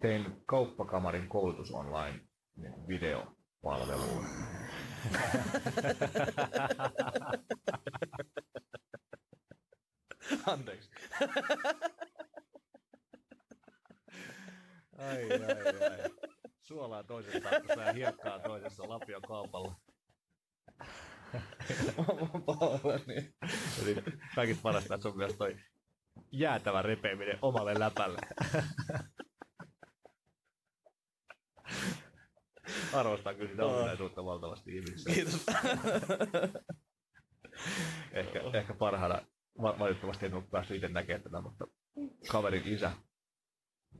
tein 0.00 0.42
kauppakamarin 0.46 1.28
koulutus 1.28 1.72
online 1.72 2.20
niin 2.56 2.88
videopalveluun. 2.88 4.24
Anteeksi. 10.46 10.90
ai, 14.98 15.32
ai, 15.32 15.40
ai. 15.90 15.98
Suolaa 16.60 17.04
toisessa 17.04 17.40
taskussa 17.40 17.82
ja 17.82 17.92
hiekkaa 17.92 18.38
toisessa 18.38 18.82
Lapion 21.32 22.28
kaupalla. 22.30 22.78
Pahoillani. 22.78 23.34
Eli 23.82 23.96
kaikista 24.34 24.62
parasta, 24.62 24.94
että 24.94 25.02
se 25.02 25.08
on 25.08 25.16
myös 25.16 25.34
toi 25.34 25.56
jäätävä 26.32 26.82
repeäminen 26.82 27.38
omalle 27.42 27.78
läpälle. 27.78 28.18
Arvostan 32.92 33.36
kyllä 33.36 33.50
sitä 33.50 33.64
ominaisuutta 33.64 34.24
valtavasti 34.24 34.76
ihmisissä. 34.76 35.10
Kiitos. 35.12 35.46
Ehkä, 38.12 38.40
ehkä 38.54 38.74
parhaana, 38.74 39.20
va- 39.62 39.78
valitettavasti 39.78 40.26
en 40.26 40.34
ole 40.34 40.44
päässyt 40.50 40.74
itse 40.74 40.88
näkemään 40.88 41.22
tätä, 41.22 41.40
mutta 41.40 41.66
kaverin 42.28 42.62
isä, 42.66 42.92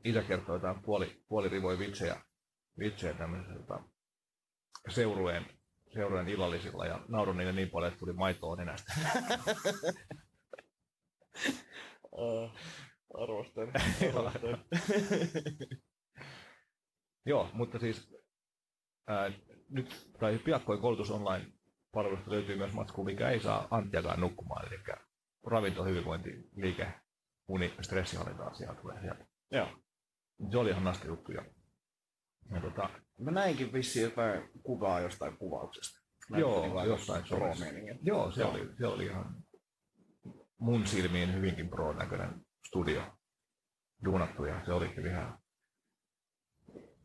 isä 0.04 0.22
kertoi 0.22 0.56
jotain 0.56 0.82
puoli, 0.82 1.22
puolirivoja 1.28 1.78
vitsejä, 1.78 2.20
vitsejä 2.78 3.14
tämmöisessä 3.14 3.54
tota, 3.54 3.82
seurueen, 4.88 5.57
seurueen 5.98 6.28
illallisilla 6.28 6.86
ja 6.86 7.00
nauroin 7.08 7.38
niille 7.38 7.52
niin 7.52 7.70
paljon, 7.70 7.88
että 7.92 7.98
tuli 7.98 8.12
maitoa 8.12 8.56
nenästä. 8.56 8.92
Uh, 12.12 12.50
arvostan. 13.14 13.68
arvostan. 14.16 14.64
Joo, 17.30 17.50
mutta 17.52 17.78
siis 17.78 18.14
ää, 19.08 19.32
nyt, 19.70 20.10
tai 20.20 20.38
piakkoin 20.38 20.80
koulutus 20.80 21.10
online 21.10 21.46
palvelusta 21.92 22.30
löytyy 22.30 22.56
myös 22.56 22.72
matsku, 22.72 23.04
mikä 23.04 23.30
ei 23.30 23.40
saa 23.40 23.68
Anttiakaan 23.70 24.20
nukkumaan, 24.20 24.66
eli 24.66 24.82
ravinto, 25.46 25.84
hyvinvointi, 25.84 26.30
liike, 26.56 26.94
uni, 27.48 27.74
stressihallinta 27.80 28.44
asiaa 28.44 28.74
tulee 28.74 29.00
sieltä. 29.00 29.26
Joo. 29.50 29.68
Se 30.50 30.58
oli 30.58 30.70
ihan 30.70 30.84
nasta 30.84 31.06
juttu 31.06 31.32
ja 31.32 31.44
Ja 32.54 32.60
tota, 32.60 32.90
Mä 33.18 33.30
näinkin 33.30 33.72
vissiin 33.72 34.02
jotain 34.02 34.50
kuvaa 34.62 35.00
jostain 35.00 35.36
kuvauksesta. 35.36 36.00
Joo, 36.36 36.60
Näytti 36.60 36.78
niin 36.78 36.88
jossain 36.88 37.24
pro 37.28 37.54
joo, 38.02 38.30
se 38.30 38.40
Joo. 38.40 38.50
oli, 38.50 38.68
se 38.78 38.86
oli 38.86 39.04
ihan 39.04 39.36
mun 40.58 40.86
silmiin 40.86 41.34
hyvinkin 41.34 41.68
pro-näköinen 41.68 42.40
studio 42.66 43.02
duunattu 44.04 44.44
ja 44.44 44.64
se 44.66 44.72
oli 44.72 44.88
kyllä 44.88 45.10
ihan 45.10 45.38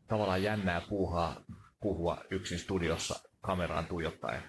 tavallaan 0.08 0.42
jännää 0.42 0.80
puuhaa 0.88 1.44
puhua 1.80 2.24
yksin 2.30 2.58
studiossa 2.58 3.28
kameraan 3.40 3.86
tuijottaen. 3.86 4.42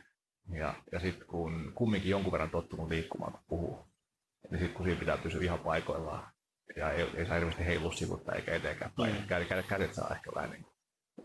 Ja, 0.60 0.74
ja 0.92 1.00
sitten 1.00 1.28
kun 1.28 1.72
kumminkin 1.76 2.12
jonkun 2.12 2.32
verran 2.32 2.50
tottunut 2.50 2.90
liikkumaan, 2.90 3.32
kun 3.32 3.42
puhuu, 3.48 3.88
niin 4.52 4.60
sitten 4.60 4.74
kun 4.78 4.86
siinä 4.86 5.00
pitää 5.00 5.18
pysyä 5.18 5.42
ihan 5.42 5.60
paikoillaan 5.60 6.34
ja 6.76 6.92
ei, 6.92 7.10
ei 7.16 7.26
saa 7.26 7.36
hirveästi 7.36 7.66
heilua 7.66 7.92
sivutta 7.92 8.34
eikä 8.34 8.56
eteenpäin 8.56 8.92
päin. 8.98 9.14
Mm. 9.14 9.22
Mm. 9.22 9.28
Kädet, 9.28 9.48
kädet, 9.48 9.66
kädet 9.66 9.94
saa 9.94 10.16
ehkä 10.16 10.32
vähän 10.36 10.50
niin 10.50 10.66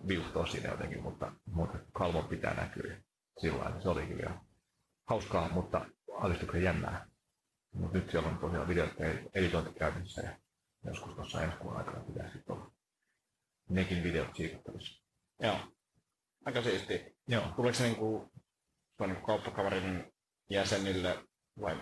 viuhtoa 0.09 0.47
siinä 0.47 0.71
jotenkin, 0.71 1.03
mutta, 1.03 1.33
mutta 1.47 1.79
kalvon 1.93 2.25
pitää 2.25 2.55
näkyä 2.55 3.01
sillä. 3.41 3.81
Se 3.83 3.89
oli 3.89 4.07
kyllä 4.07 4.41
hauskaa, 5.07 5.49
mutta 5.49 5.87
alistuksen 6.13 6.63
jännää. 6.63 7.07
Mutta 7.75 7.99
nyt 7.99 8.11
siellä 8.11 8.29
on 8.29 8.39
tosiaan 8.39 8.69
videoiden 8.69 9.31
editointi 9.35 9.79
käynnissä 9.79 10.23
ja 10.23 10.37
joskus 10.85 11.15
tuossa 11.15 11.43
ensi 11.43 11.57
kuun 11.57 11.77
aikana 11.77 12.01
pitää 12.01 12.33
sitten 12.33 12.57
olla 12.57 12.73
nekin 13.69 14.03
videot 14.03 14.37
siikattavissa. 14.37 15.03
Joo. 15.41 15.59
Aika 16.45 16.63
siisti. 16.63 17.17
Joo. 17.29 17.53
Tuleeko 17.57 17.79
se 17.79 17.85
niinku, 17.85 18.31
se 18.97 19.03
on 19.03 19.09
niinku 19.09 19.27
kauppakamarin 19.27 20.13
jäsenille 20.51 21.25
vai 21.61 21.81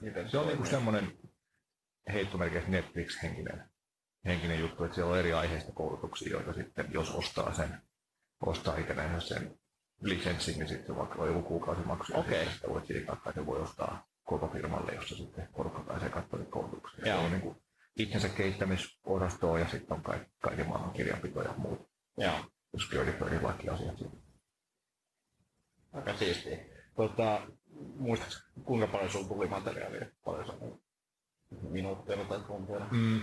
miten 0.00 0.30
Se 0.30 0.38
on 0.38 0.46
niinku 0.46 0.64
semmoinen 0.66 1.18
heittomerkeissä 2.12 2.70
Netflix-henkinen 2.70 3.69
henkinen 4.24 4.60
juttu, 4.60 4.84
että 4.84 4.94
siellä 4.94 5.12
on 5.12 5.18
eri 5.18 5.32
aiheista 5.32 5.72
koulutuksia, 5.72 6.30
joita 6.30 6.52
sitten, 6.52 6.86
jos 6.92 7.10
ostaa 7.10 7.54
sen, 7.54 7.82
ostaa 8.46 8.76
itselleen 8.76 9.20
sen 9.20 9.58
lisenssin, 10.02 10.58
niin 10.58 10.68
sitten 10.68 10.96
vaikka 10.96 11.22
on 11.22 11.28
joku 11.28 11.42
kuukausimaksu. 11.42 12.12
ja 12.12 12.18
Okei. 12.18 12.32
sitten 12.32 12.54
Sitä 12.54 12.68
voi 12.68 12.86
siikattaa, 12.86 13.32
ja 13.36 13.46
voi 13.46 13.60
ostaa 13.60 14.06
koko 14.24 14.48
firmalle, 14.48 14.92
jossa 14.92 15.16
sitten 15.16 15.48
porukka 15.52 15.80
pääsee 15.80 16.08
katsomaan 16.08 16.50
koulutuksia. 16.50 17.08
Joo. 17.08 17.18
Se 17.18 17.24
on 17.24 17.30
niin 17.30 17.42
kuin 17.42 17.56
itsensä 17.96 18.28
kehittämisosastoa 18.28 19.58
ja 19.58 19.68
sitten 19.68 19.96
on 19.96 20.02
kaikki, 20.02 20.30
kaiken 20.42 20.68
maailman 20.68 20.92
kirjanpito 20.92 21.42
ja 21.42 21.54
muut 21.56 21.90
Joo. 22.16 22.34
security 22.78 23.42
lakiasiat. 23.42 23.98
siinä. 23.98 24.12
Aika 25.92 26.16
siistiä. 26.16 26.58
Tota, 26.96 27.42
muistatko, 27.96 28.34
kuinka 28.64 28.86
paljon 28.86 29.10
sulla 29.10 29.28
tuli 29.28 29.46
materiaalia? 29.48 30.06
Paljon 30.24 30.46
se 30.46 30.52
on 30.52 30.80
minuutteilla 31.70 32.24
tai 32.24 32.40
tunteilla? 32.40 32.86
Mm. 32.90 33.20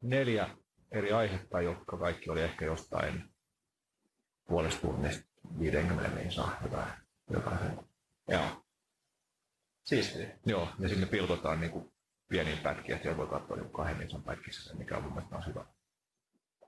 Neljä 0.00 0.56
eri 0.92 1.12
aihetta, 1.12 1.60
jotka 1.60 1.98
kaikki 1.98 2.30
oli 2.30 2.42
ehkä 2.42 2.64
jostain 2.64 3.24
puolesta 4.48 4.80
tunnista 4.80 5.28
50 5.58 6.08
niin 6.08 6.32
saa 6.32 6.56
jotain, 6.62 6.92
jotain. 7.30 7.58
Joo. 8.28 8.64
Siistiä. 9.84 10.38
Joo, 10.46 10.68
ja 10.78 10.88
sinne 10.88 11.06
pilkotaan 11.06 11.60
niin 11.60 11.70
kuin 11.70 11.92
pieniin 12.28 12.58
pätkiin, 12.58 12.92
että 12.92 13.02
siellä 13.02 13.16
voi 13.16 13.26
katsoa 13.26 13.56
niin 13.56 13.72
kahden 13.72 13.96
minsan 13.96 14.22
pätkissä 14.22 14.68
sen, 14.68 14.78
mikä 14.78 14.96
on 14.96 15.02
mun 15.02 15.12
mielestä 15.12 15.30
taas 15.30 15.46
hyvä. 15.46 15.64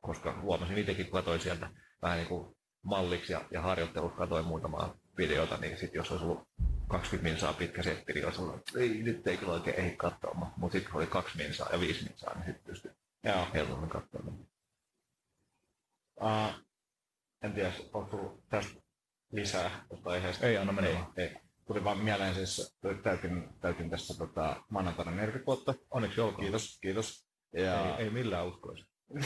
Koska 0.00 0.40
huomasin 0.40 0.78
itsekin, 0.78 1.04
kun 1.04 1.12
katsoin 1.12 1.40
sieltä 1.40 1.70
vähän 2.02 2.18
niin 2.18 2.28
kuin 2.28 2.56
malliksi 2.82 3.32
ja, 3.32 3.44
ja 3.50 3.62
harjoittelut, 3.62 4.16
katsoin 4.16 4.44
muutamaa 4.44 4.94
videota, 5.18 5.56
niin 5.56 5.78
sitten 5.78 5.98
jos 5.98 6.10
olisi 6.10 6.24
ollut 6.24 6.48
20 6.88 7.30
minsaa 7.30 7.52
pitkä 7.52 7.82
setti, 7.82 8.12
niin 8.12 8.24
olisi 8.24 8.40
ollut, 8.40 8.56
että 8.56 8.80
ei, 8.80 9.02
nyt 9.02 9.26
ei 9.26 9.36
kyllä 9.36 9.52
oikein 9.52 9.76
ehdi 9.76 9.96
katsoa, 9.96 10.52
mutta 10.56 10.72
sitten 10.72 10.92
kun 10.92 11.00
oli 11.00 11.06
kaksi 11.06 11.36
minsaa 11.36 11.68
ja 11.72 11.80
viisi 11.80 12.04
minsaa, 12.04 12.34
niin 12.34 12.44
sitten 12.44 12.64
pystyi 12.64 12.90
Joo. 13.24 13.46
helpommin 13.54 13.90
katsomaan. 13.90 14.46
Uh, 16.20 16.64
en 17.42 17.52
tiedä, 17.52 17.72
onko 17.92 18.10
tullut 18.10 18.48
tästä 18.48 18.82
lisää 19.32 19.84
tuosta 19.88 20.10
aiheesta? 20.10 20.46
Ei, 20.46 20.56
anna 20.56 20.72
mennä 20.72 20.90
ei, 20.90 20.96
vaan. 20.96 21.12
ei. 21.16 21.36
Tuli 21.66 21.84
vaan 21.84 21.98
mieleen 21.98 22.34
siis, 22.34 22.78
täytin, 23.02 23.48
täytin 23.60 23.90
tässä 23.90 24.18
tota, 24.18 24.64
maanantaina 24.68 25.10
40 25.10 25.46
vuotta. 25.46 25.74
Onneksi 25.90 26.20
olkoon. 26.20 26.40
Kiitos, 26.40 26.78
kiitos. 26.82 27.28
Ja... 27.52 27.96
Ei, 27.96 28.04
ei 28.04 28.10
millään 28.10 28.46
uskoisi. 28.46 28.84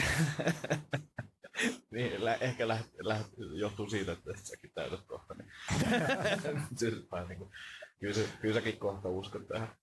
niin, 1.91 2.25
lä- 2.25 2.35
ehkä 2.35 2.67
läht, 2.67 2.89
läht, 3.01 3.27
johtuu 3.59 3.89
siitä, 3.89 4.11
että 4.11 4.31
säkin 4.43 4.71
täytät 4.75 5.05
kohta. 5.05 5.33
Niin. 5.33 5.51
vähän 7.11 7.27
niin 7.27 7.39
kuin, 7.39 7.51
kyllä, 7.99 8.13
se, 8.13 8.29
kyllä 8.41 8.53
säkin 8.53 8.79
kohta 8.79 9.09
uskot 9.09 9.47
tähän. 9.47 9.75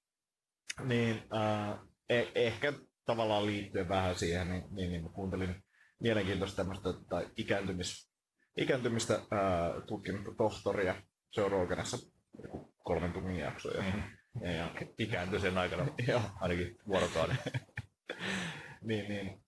Niin, 0.84 1.22
äh, 1.34 1.78
eh, 2.08 2.32
ehkä 2.34 2.72
tavallaan 3.04 3.46
liittyen 3.46 3.88
vähän 3.88 4.14
siihen, 4.14 4.48
niin, 4.50 4.64
niin, 4.70 4.90
niin 4.90 5.02
mä 5.02 5.08
kuuntelin 5.08 5.64
mielenkiintoista 6.00 6.56
tämmöistä 6.56 6.88
tai 7.08 7.26
ikääntymis, 7.36 8.10
ikääntymistä 8.56 9.14
äh, 9.14 9.82
tutkinutta 9.86 10.30
tohtoria 10.36 11.02
Joe 11.36 11.48
Roganassa 11.48 11.96
joku 12.42 12.74
kolmen 12.84 13.12
tunnin 13.12 13.38
jaksoja. 13.38 13.82
Mm. 13.82 14.02
Ja, 14.40 14.52
ja, 14.52 14.70
Ikääntyi 14.98 15.40
sen 15.40 15.58
aikana 15.58 15.86
ainakin 16.40 16.78
vuorokauden. 16.88 17.38
niin, 18.88 19.08
niin. 19.08 19.42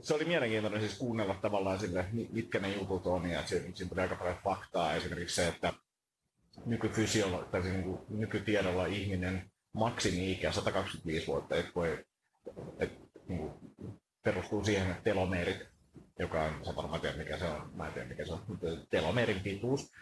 Se 0.00 0.14
oli 0.14 0.24
mielenkiintoinen 0.24 0.80
siis 0.80 0.98
kuunnella 0.98 1.34
tavallaan 1.34 1.78
sille, 1.78 2.06
mi- 2.12 2.28
mitkä 2.32 2.58
ne 2.58 2.72
jutut 2.72 3.06
on, 3.06 3.30
ja 3.30 3.46
siinä, 3.46 3.64
siinä 3.74 3.88
tuli 3.88 4.00
aika 4.00 4.16
paljon 4.16 4.38
faktaa, 4.44 4.94
esimerkiksi 4.94 5.34
se, 5.34 5.48
että 5.48 5.72
nykyfysiolo, 6.66 7.44
tai 7.44 7.62
siis 7.62 7.74
niin 7.74 7.84
kuin 7.84 8.00
nykytiedolla 8.08 8.86
ihminen 8.86 9.50
maksimi-ikä 9.72 10.52
125 10.52 11.26
vuotta, 11.26 11.56
että 11.56 11.72
voi, 11.74 12.04
niin 13.28 13.50
perustuu 14.24 14.64
siihen, 14.64 14.90
että 14.90 15.02
telomeerit, 15.02 15.68
joka 16.18 16.42
on, 16.42 16.64
sä 16.64 16.76
varmaan 16.76 17.00
tiedät 17.00 17.18
mikä 17.18 17.38
se 17.38 17.44
on, 17.44 17.70
mä 17.74 17.86
en 17.86 17.92
tiedä 17.92 18.08
mikä 18.08 18.24
se 18.24 18.32
on, 18.32 18.44
mutta 18.48 18.66
telomeerin 18.90 19.40
pituus 19.40 19.92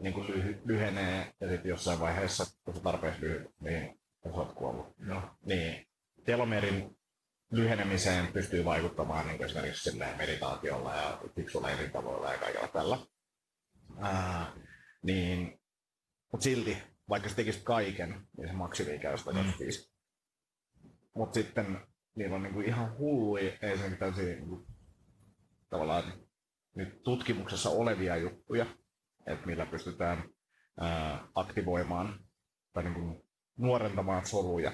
niin 0.00 0.14
kuin 0.14 0.26
lyhy, 0.28 0.62
lyhenee, 0.64 1.32
ja 1.40 1.48
sitten 1.48 1.68
jossain 1.70 2.00
vaiheessa, 2.00 2.44
kun 2.64 2.74
se 2.74 2.80
tarpeeksi 2.82 3.20
lyhyt, 3.20 3.50
niin 3.60 4.00
sä 4.24 4.30
oot 4.30 4.52
kuollut 4.52 4.98
No. 4.98 5.30
niin 5.46 5.86
telomerin 6.24 6.98
lyhenemiseen 7.50 8.26
pystyy 8.26 8.64
vaikuttamaan 8.64 9.26
niin 9.26 9.36
kuin 9.36 9.46
esimerkiksi 9.46 9.90
silleen 9.90 10.16
meditaatiolla 10.16 10.94
ja 10.94 11.20
fiksuilla 11.36 11.70
eri 11.70 11.88
tavoilla 11.88 12.32
ja 12.32 12.38
kaikella 12.38 12.68
tällä. 12.68 12.98
Ää, 14.00 14.52
niin, 15.02 15.60
mutta 16.32 16.44
silti, 16.44 16.78
vaikka 17.08 17.28
se 17.28 17.36
tekisi 17.36 17.60
kaiken, 17.64 18.26
niin 18.36 18.48
se 18.48 18.54
maksimi-ikä 18.54 19.10
on 19.10 19.18
125. 19.18 19.97
Mutta 21.18 21.34
sitten 21.34 21.80
niillä 22.14 22.36
on 22.36 22.42
niinku 22.42 22.60
ihan 22.60 22.98
hulluja, 22.98 23.52
esimerkiksi 23.62 23.98
tällaisia 23.98 24.24
niinku, 24.24 24.66
tavallaan 25.70 26.12
nyt 26.74 27.02
tutkimuksessa 27.02 27.70
olevia 27.70 28.16
juttuja, 28.16 28.66
että 29.26 29.46
millä 29.46 29.66
pystytään 29.66 30.24
ää, 30.80 31.28
aktivoimaan 31.34 32.20
tai 32.72 32.84
niinku 32.84 33.26
nuorentamaan 33.56 34.26
soluja. 34.26 34.72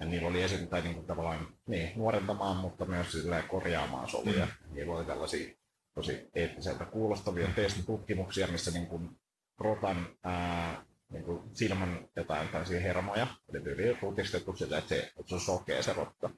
Ja 0.00 0.06
niillä 0.06 0.28
oli 0.28 0.42
esim. 0.42 0.68
tai 0.68 0.82
niinku 0.82 1.02
tavallaan 1.02 1.48
niin, 1.66 1.92
nuorentamaan, 1.96 2.56
mutta 2.56 2.84
myös 2.84 3.12
silleen 3.12 3.48
korjaamaan 3.48 4.08
soluja. 4.08 4.46
Mm. 4.46 4.74
Niillä 4.74 4.94
oli 4.94 5.04
tällaisia 5.04 5.54
tosi 5.94 6.30
eettiseltä 6.34 6.84
kuulostavia 6.84 7.48
testitutkimuksia, 7.56 8.46
missä 8.46 8.70
niin 8.70 8.86
kuin 8.86 9.18
rotan 9.58 10.06
ää, 10.22 10.84
niin 11.10 11.24
kuin 11.24 11.56
silmän 11.56 12.08
jotain 12.16 12.48
tällaisia 12.48 12.80
hermoja, 12.80 13.26
eli 13.48 13.62
tyyliin 13.62 13.98
rutistettu 14.02 14.56
sille, 14.56 14.78
että 14.78 14.88
se, 14.88 14.98
että 14.98 15.28
se 15.28 15.34
on 15.34 15.40
sokea 15.40 15.82
se 15.82 15.92
rotta. 15.92 16.30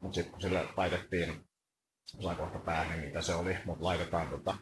Mutta 0.00 0.14
sitten 0.14 0.32
kun 0.32 0.40
sille 0.40 0.68
laitettiin, 0.76 1.48
osaan 2.18 2.36
kohta 2.36 2.58
päähän, 2.58 3.00
mitä 3.00 3.22
se 3.22 3.34
oli, 3.34 3.56
mutta 3.64 3.84
laitetaan 3.84 4.28
tota, 4.28 4.58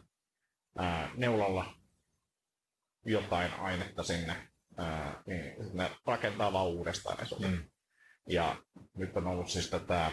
ää, 0.77 1.11
neulalla 1.15 1.75
jotain 3.05 3.53
ainetta 3.53 4.03
sinne, 4.03 4.47
ää, 4.77 5.23
niin 5.25 5.55
ne 5.73 5.91
rakentaa 6.05 6.53
vaan 6.53 6.67
uudestaan 6.67 7.17
ne. 7.39 7.47
Mm. 7.47 7.63
Ja 8.27 8.55
nyt 8.97 9.17
on 9.17 9.27
ollut 9.27 9.49
siis 9.49 9.69
tätä, 9.69 10.11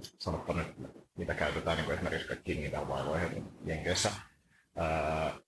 sanoppa 0.00 0.54
nyt, 0.54 0.76
mitä 1.16 1.34
käytetään 1.34 1.76
niin 1.76 1.84
kuin 1.84 1.94
esimerkiksi 1.94 2.28
kaikkiin 2.28 2.60
niitä 2.60 2.88
vaivoihin 2.88 3.52
Jenkeissä, 3.64 4.12
ää, 4.76 5.38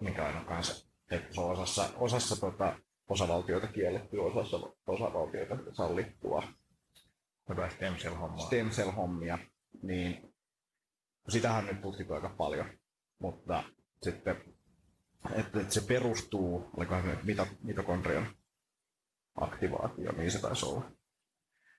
mikä 0.00 0.28
on 0.28 0.44
kanssa, 0.44 0.93
että 1.10 1.34
se 1.34 1.40
on 1.40 1.50
osassa, 1.50 1.90
osassa 1.96 2.40
tota, 2.40 2.76
osavaltioita 3.08 3.66
kielletty, 3.66 4.18
osassa 4.18 4.56
osavaltioita 4.86 5.56
sallittua 5.72 6.42
Hyvä 7.48 7.70
stem 7.70 7.96
cell 7.96 8.14
hommaa. 8.14 8.46
stem 8.46 8.70
cell 8.70 8.90
hommia, 8.90 9.38
niin 9.82 10.34
sitähän 11.28 11.66
nyt 11.66 11.80
tutkittu 11.80 12.14
aika 12.14 12.34
paljon, 12.38 12.66
mutta 13.18 13.64
sitten, 14.02 14.36
että, 15.30 15.60
että 15.60 15.74
se 15.74 15.80
perustuu, 15.80 16.70
olikohan 16.76 17.02
se 17.02 17.08
nyt 17.08 17.24
mito, 17.24 17.46
mitokondrian 17.62 18.26
aktivaatio, 19.34 20.12
niin 20.12 20.30
se 20.30 20.40
taisi 20.40 20.66
olla. 20.66 20.90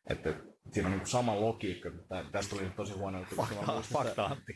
Että 0.09 0.33
siinä 0.71 0.89
on 0.89 0.97
niin 0.97 1.07
sama 1.07 1.41
logiikka, 1.41 1.89
että 1.89 2.25
tästä 2.31 2.55
tuli 2.55 2.69
tosi 2.69 2.93
huono 2.93 3.19
juttu, 3.19 3.35
Antti. 4.17 4.53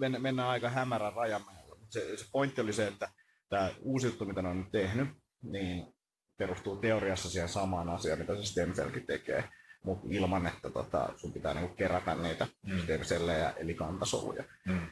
mennä, 0.00 0.18
mennään 0.18 0.48
aika 0.48 0.68
hämärän 0.68 1.12
rajamailla. 1.12 1.76
Se, 1.90 2.16
se 2.16 2.26
pointti 2.32 2.60
oli 2.60 2.72
se, 2.72 2.86
että 2.86 3.08
tämä 3.48 3.70
uusi 3.80 4.06
juttu, 4.06 4.24
mitä 4.24 4.42
ne 4.42 4.48
on 4.48 4.58
nyt 4.60 4.70
tehnyt, 4.72 5.08
niin 5.42 5.94
perustuu 6.36 6.76
teoriassa 6.76 7.30
siihen 7.30 7.48
samaan 7.48 7.88
asiaan, 7.88 8.18
mitä 8.18 8.36
se 8.36 8.44
stem 8.44 8.72
cellkin 8.72 9.06
tekee. 9.06 9.48
mutta 9.84 10.06
ilman, 10.10 10.46
että 10.46 10.70
tota, 10.70 11.08
sun 11.16 11.32
pitää 11.32 11.54
niinku 11.54 11.74
kerätä 11.74 12.14
niitä 12.14 12.46
Mm. 12.66 12.78
stersellejä 12.82 13.50
eli 13.50 13.74
kantasoluja. 13.74 14.44
Mm. 14.66 14.86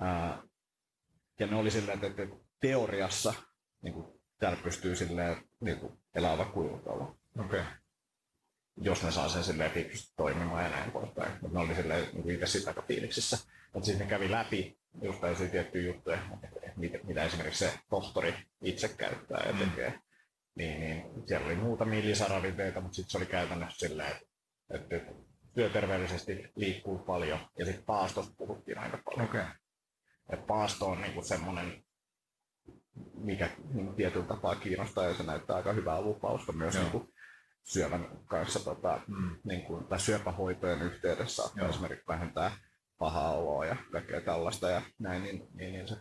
Ää, 0.00 0.42
ja 1.40 1.46
ne 1.46 1.56
oli 1.56 1.70
silleen, 1.70 2.04
että, 2.04 2.22
että 2.22 2.36
teoriassa 2.60 3.34
niin 3.82 3.94
kuin, 3.94 4.06
täällä 4.38 4.58
pystyy 4.62 4.96
silleen, 4.96 5.36
niin 5.60 5.78
kuin, 5.78 5.92
elävä 6.14 6.44
kuivutalo, 6.44 7.16
Okei. 7.38 7.60
Okay. 7.60 7.72
jos 8.76 9.02
ne 9.02 9.10
saa 9.10 9.28
sen 9.28 9.44
silleen 9.44 9.70
fiksusti 9.70 10.12
toimimaan 10.16 10.64
ja 10.64 10.70
näin 10.70 10.90
poispäin. 10.92 11.32
Mutta 11.42 11.58
ne 11.58 11.64
oli 11.64 11.74
silleen 11.74 12.06
niin 12.12 12.30
itse 12.30 12.46
siitä 12.46 12.70
aika 12.70 12.82
fiiliksissä. 12.82 13.38
Mutta 13.74 13.86
sitten 13.86 14.06
ne 14.06 14.10
kävi 14.10 14.30
läpi 14.30 14.78
just 15.02 15.20
tällaisia 15.20 15.48
tiettyjä 15.48 15.86
juttuja, 15.86 16.18
että 16.42 16.60
mitä, 16.76 16.98
mitä 17.04 17.24
esimerkiksi 17.24 17.64
se 17.64 17.78
tohtori 17.90 18.34
itse 18.62 18.88
käyttää 18.88 19.42
ja 19.46 19.52
Mm. 19.52 19.58
tekee. 19.58 19.98
Niin, 20.54 20.80
niin 20.80 21.04
siellä 21.26 21.46
oli 21.46 21.54
muutamia 21.54 22.00
lisäravinteita, 22.04 22.80
mutta 22.80 22.96
sitten 22.96 23.10
se 23.10 23.18
oli 23.18 23.26
käytännössä 23.26 23.88
silleen, 23.88 24.12
että, 24.12 24.96
että, 24.96 25.12
työterveellisesti 25.54 26.50
liikkuu 26.56 26.98
paljon 26.98 27.38
ja 27.58 27.64
sitten 27.64 27.84
paastosta 27.84 28.34
puhuttiin 28.38 28.78
aika 28.78 28.98
paljon. 29.04 29.28
Okay. 29.28 29.44
Et 30.30 30.46
paasto 30.46 30.86
on 30.86 31.00
niinku 31.00 31.22
semmoinen, 31.22 31.84
mikä 33.14 33.50
niin 33.74 33.94
tietyllä 33.94 34.26
tapaa 34.26 34.54
kiinnostaa 34.56 35.04
ja 35.04 35.14
se 35.14 35.22
näyttää 35.22 35.56
aika 35.56 35.72
hyvää 35.72 36.00
lupausta 36.00 36.52
myös 36.52 36.74
Joo. 36.74 36.82
niinku 36.82 37.12
syövän 37.64 38.08
kanssa 38.26 38.64
tota, 38.64 39.00
Mm. 39.06 39.36
niinku, 39.44 39.76
tai 39.88 40.00
syöpähoitojen 40.00 40.82
yhteydessä 40.82 41.42
saattaa 41.42 41.68
esimerkiksi 41.68 42.08
vähentää 42.08 42.50
pahaa 42.98 43.32
oloa 43.32 43.66
ja 43.66 43.76
kaikkea 43.92 44.20
tällaista 44.20 44.70
ja 44.70 44.82
näin, 44.98 45.22
niin, 45.22 45.48
niin, 45.54 45.72
niin 45.72 45.88
se 45.88 45.96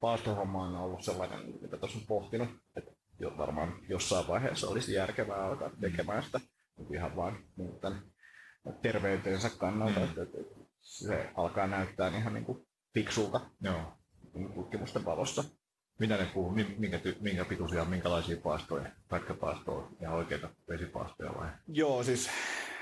paastohomma 0.00 0.62
on 0.62 0.76
ollut 0.76 1.04
sellainen, 1.04 1.54
mitä 1.62 1.76
tuossa 1.76 1.98
on 1.98 2.06
pohtinut, 2.06 2.48
että 2.76 2.90
jo 3.18 3.36
varmaan 3.38 3.72
jossain 3.88 4.28
vaiheessa 4.28 4.68
olisi 4.68 4.92
järkevää 4.92 5.46
alkaa 5.46 5.70
tekemään 5.80 6.22
sitä 6.22 6.40
niin 6.76 6.94
ihan 6.94 7.16
vaan 7.16 7.44
niin 7.56 7.80
tämän 7.80 8.02
terveytensä 8.82 9.50
kannalta, 9.58 10.00
että, 10.00 10.22
että 10.22 10.38
se 10.80 11.30
alkaa 11.36 11.66
näyttää 11.66 12.08
ihan 12.08 12.34
niin 12.34 12.44
kuin 12.44 12.66
fiksulta 12.94 13.40
Joo. 13.60 13.92
niin 14.34 14.52
tutkimusten 14.52 15.04
valossa. 15.04 15.44
Mitä 15.98 16.16
ne 16.16 16.30
puhuu? 16.34 16.50
Mi- 16.50 16.74
Minkä, 16.78 16.96
ty- 16.98 17.16
minkä 17.20 17.44
pituisia, 17.44 17.84
minkälaisia 17.84 18.36
paastoja? 18.42 18.90
Pätkäpaastoja 19.08 19.88
ja 20.00 20.10
oikeita 20.10 20.48
vesipaastoja 20.68 21.34
vai? 21.34 21.48
Joo, 21.68 22.02
siis 22.02 22.30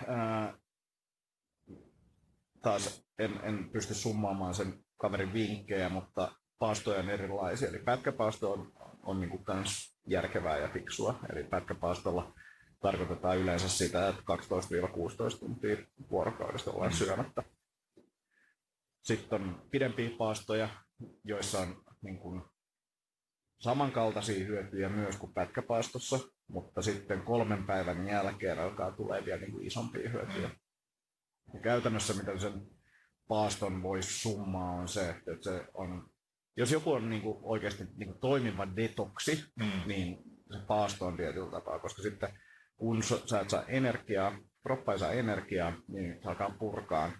ää, 0.06 0.54
taas 2.62 3.06
en, 3.18 3.40
en 3.42 3.70
pysty 3.72 3.94
summaamaan 3.94 4.54
sen 4.54 4.84
kaverin 4.96 5.32
vinkkejä, 5.32 5.88
mutta 5.88 6.32
paastoja 6.58 6.98
on 7.00 7.10
erilaisia. 7.10 7.68
Eli 7.68 7.78
pätkäpaasto 7.78 8.52
on, 8.52 8.72
on 9.02 9.20
niin 9.20 9.44
kans 9.44 9.98
järkevää 10.06 10.58
ja 10.58 10.68
fiksua. 10.68 11.18
Eli 11.32 11.44
pätkäpaastolla 11.44 12.32
tarkoitetaan 12.80 13.38
yleensä 13.38 13.68
sitä, 13.68 14.08
että 14.08 14.22
12-16 15.34 15.38
tuntia 15.38 15.76
vuorokaudesta 16.10 16.70
ollaan 16.70 16.92
Mm. 16.92 16.96
syömättä. 16.96 17.42
Sitten 19.02 19.42
on 19.42 19.62
pidempiä 19.70 20.10
paastoja, 20.18 20.68
joissa 21.24 21.60
on 21.60 21.84
niin 22.02 22.18
kuin 22.18 22.42
samankaltaisia 23.58 24.44
hyötyjä 24.46 24.88
myös 24.88 25.16
kuin 25.16 25.34
pätkäpaastossa, 25.34 26.18
mutta 26.48 26.82
sitten 26.82 27.22
kolmen 27.22 27.66
päivän 27.66 28.06
jälkeen 28.06 28.58
alkaa 28.58 28.92
tulee 28.92 29.24
vielä 29.24 29.40
niin 29.40 29.52
kuin 29.52 29.66
isompia 29.66 30.10
hyötyjä. 30.10 30.50
Ja 31.54 31.60
käytännössä 31.60 32.14
mitä 32.14 32.38
sen 32.38 32.52
paaston 33.28 33.82
voisi 33.82 34.20
summaa 34.20 34.72
on 34.72 34.88
se, 34.88 35.10
että 35.10 35.32
se 35.50 35.64
on, 35.74 36.10
jos 36.56 36.72
joku 36.72 36.92
on 36.92 37.10
niin 37.10 37.22
kuin 37.22 37.38
oikeasti 37.42 37.84
niin 37.96 38.08
kuin 38.08 38.20
toimiva 38.20 38.76
detoksi, 38.76 39.44
Mm. 39.56 39.82
niin 39.86 40.18
se 40.52 40.58
paasto 40.66 41.06
on 41.06 41.16
tietyllä 41.16 41.50
tapaa, 41.50 41.78
koska 41.78 42.02
sitten 42.02 42.38
kun 42.76 43.02
sä 43.02 43.40
et 43.40 43.50
saa 43.50 43.64
energiaa, 43.66 44.38
kroppa 44.62 44.92
ei 44.92 44.98
saa 44.98 45.12
energiaa, 45.12 45.72
niin 45.88 46.18
se 46.22 46.28
alkaa 46.28 46.54
purkaa 46.58 47.10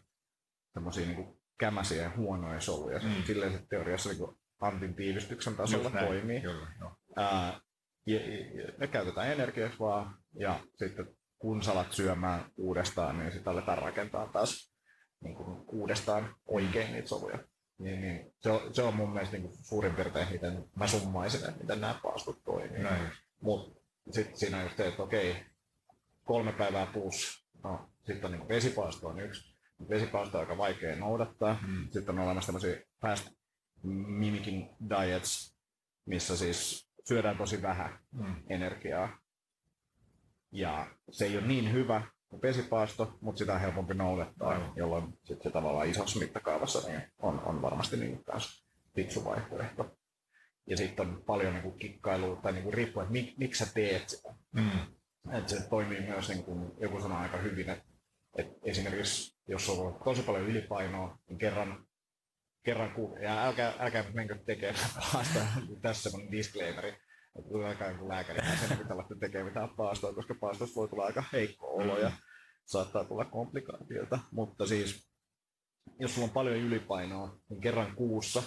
semmoisia 0.73 1.07
niin 1.07 1.39
kämäsiä 1.59 2.03
ja 2.03 2.11
huonoja 2.17 2.61
soluja. 2.61 2.99
Mm. 2.99 3.23
Silleen 3.27 3.53
se 3.53 3.67
teoriassa 3.71 4.11
niin 4.11 4.37
antin 4.61 4.95
tiivistyksen 4.95 5.57
tasolla 5.57 5.83
Just 5.85 5.95
näin. 5.95 6.07
toimii. 6.07 6.41
Kyllä, 6.41 6.67
joo. 6.81 6.97
Ää, 7.17 7.61
ja, 8.07 8.21
ja, 8.21 8.73
ne 8.79 8.87
käytetään 8.87 9.33
energiaksi 9.33 9.79
vaan, 9.79 10.17
ja 10.41 10.61
sitten 10.77 11.07
kun 11.39 11.63
sä 11.63 11.73
alat 11.73 11.93
syömään 11.93 12.51
uudestaan, 12.57 13.19
niin 13.19 13.33
sitten 13.33 13.53
aletaan 13.53 13.79
rakentaa 13.79 14.27
taas 14.27 14.73
niin 15.21 15.35
kuin 15.35 15.65
uudestaan 15.69 16.35
oikein 16.47 16.93
niitä 16.93 17.09
soluja. 17.09 17.39
Niin, 17.79 18.01
niin 18.01 18.33
se, 18.41 18.51
on, 18.51 18.75
se 18.75 18.83
on 18.83 18.97
mun 18.97 19.13
mielestä 19.13 19.37
niin 19.37 19.49
kuin 19.49 19.65
suurin 19.65 19.95
piirtein, 19.95 20.29
miten 20.33 20.65
mä 20.77 20.87
summaisin, 20.87 21.49
että 21.49 21.61
miten 21.61 21.81
nämä 21.81 22.01
paastot 22.03 22.43
toimii. 22.45 22.83
Näin. 22.83 23.11
Mutta 23.41 23.81
sitten 24.11 24.39
siinä 24.39 24.57
on 24.57 24.63
just 24.63 24.77
se, 24.77 24.89
että 24.89 25.03
okei, 25.03 25.37
kolme 26.25 26.53
päivää 26.53 26.87
plus, 26.87 27.47
no 27.65 27.91
sitten 28.07 28.25
on 28.25 28.39
niin 28.39 28.49
vesipaasto 28.49 29.09
on 29.09 29.21
yksi. 29.21 29.57
Vesipaasto 29.89 30.39
on 30.39 30.43
aika 30.43 30.59
vaikea 30.59 30.97
noudattaa. 30.97 31.59
Mm. 31.67 31.89
Sitten 31.91 32.19
on 32.19 32.25
olemassa 32.25 32.47
tämmöisiä 32.47 32.81
fast 33.03 33.29
mimicking 33.83 34.69
diets, 34.91 35.57
missä 36.07 36.37
siis 36.37 36.89
syödään 37.05 37.37
tosi 37.39 37.63
vähän 37.63 37.99
Mm. 38.13 38.37
energiaa. 38.49 39.19
Ja 40.53 40.87
se 41.11 41.25
ei 41.25 41.39
ole 41.39 41.47
niin 41.47 41.73
hyvä 41.73 42.03
kuin 42.29 42.43
vesipaasto, 42.43 43.19
mutta 43.21 43.39
sitä 43.39 43.55
on 43.55 43.61
helpompi 43.61 43.95
noudattaa, 43.95 44.49
Aivan. 44.49 44.73
jolloin 44.77 45.19
sit 45.25 45.43
se 45.43 45.51
tavallaan 45.51 45.91
isossa 45.91 46.19
mittakaavassa 46.19 46.89
niin 46.89 47.03
on, 47.19 47.41
on 47.41 47.63
varmasti 47.63 47.97
niin 47.97 48.23
myös 48.33 48.65
fiksu 48.95 49.25
vaihtoehto. 49.25 49.97
Ja 50.67 50.77
sitten 50.77 51.07
on 51.07 51.23
paljon 51.27 51.53
niin 51.53 51.63
kuin 51.63 51.79
kikkailua, 51.79 52.37
tai 52.37 52.53
niin 52.53 52.63
kuin 52.63 52.75
riippuu, 52.75 53.03
että 53.03 53.13
mik, 53.13 53.39
miksi 53.39 53.65
sä 53.65 53.73
teet 53.75 54.09
sitä. 54.09 54.35
Mm. 54.53 54.81
Että 55.33 55.51
se 55.51 55.69
toimii 55.69 56.01
myös, 56.01 56.29
niin 56.29 56.45
kuin 56.45 56.73
joku 56.81 57.01
sanoo 57.01 57.19
aika 57.19 57.37
hyvin, 57.37 57.71
että, 57.71 57.85
että 58.39 58.55
esimerkiksi 58.63 59.39
jos 59.49 59.69
on 59.69 60.01
tosi 60.05 60.23
paljon 60.23 60.45
ylipainoa, 60.45 61.19
niin 61.29 61.39
kerran, 61.39 61.87
kerran 62.63 62.93
ku, 62.93 63.17
ja 63.21 63.45
älkää, 63.45 63.75
älkää 63.79 64.05
menkö 64.13 64.39
tekemään 64.47 64.91
tässä 65.83 66.03
semmoinen 66.03 66.33
disclaimeri, 66.33 66.97
että 67.39 67.69
älkää 67.69 67.91
joku 67.91 68.09
lääkäri 68.09 68.41
sen 68.69 68.79
pitää 68.79 68.97
lähteä 68.97 69.17
tekemään 69.21 69.47
mitään 69.47 69.71
paastoa, 69.77 70.13
koska 70.15 70.35
paastosta 70.41 70.75
voi 70.75 70.89
tulla 70.89 71.05
aika 71.05 71.25
heikko 71.33 71.67
olo 71.67 71.99
ja 71.99 72.13
saattaa 72.65 73.05
tulla 73.05 73.25
komplikaatioita, 73.25 74.19
mutta 74.31 74.67
siis 74.67 75.09
jos 76.01 76.15
sulla 76.15 76.25
on 76.27 76.33
paljon 76.33 76.57
ylipainoa, 76.57 77.37
niin 77.49 77.61
kerran 77.61 77.95
kuussa, 77.97 78.43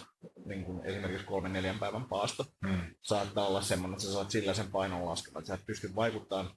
niin 0.46 0.66
kuin 0.66 0.86
esimerkiksi 0.86 1.26
kolmen 1.26 1.54
neljän 1.54 1.80
päivän 1.80 2.06
paasto, 2.06 2.46
Mm. 2.62 2.96
saattaa 3.02 3.48
olla 3.48 3.62
semmoinen, 3.62 3.94
että 3.94 4.06
sä 4.06 4.14
saat 4.14 4.32
sillä 4.32 4.54
sen 4.54 4.72
painon 4.72 5.06
laskemaan, 5.06 5.42
että 5.42 5.48
sä 5.48 5.54
et 5.54 5.66
pysty 5.66 5.96
vaikuttamaan. 5.96 6.56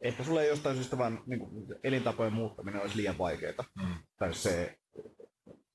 Ehkä 0.00 0.24
sulle 0.24 0.42
ei 0.42 0.48
jostain 0.48 0.76
syystä 0.76 0.98
vaan 0.98 1.22
niin 1.26 1.40
kuin, 1.40 1.66
elintapojen 1.84 2.32
muuttaminen 2.32 2.80
olisi 2.82 2.96
liian 2.96 3.18
vaikeaa. 3.18 3.64
Mm. 3.76 3.94
Tai 4.18 4.34
se 4.34 4.78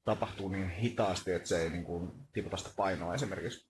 tapahtuu 0.04 0.50
niin 0.50 0.70
hitaasti, 0.70 1.32
että 1.32 1.50
se 1.50 1.64
ei 1.64 1.70
niin 1.70 1.84
kuin, 1.84 2.12
tiputa 2.34 2.58
sitä 2.58 2.70
painoa 2.76 3.14
esimerkiksi 3.16 3.70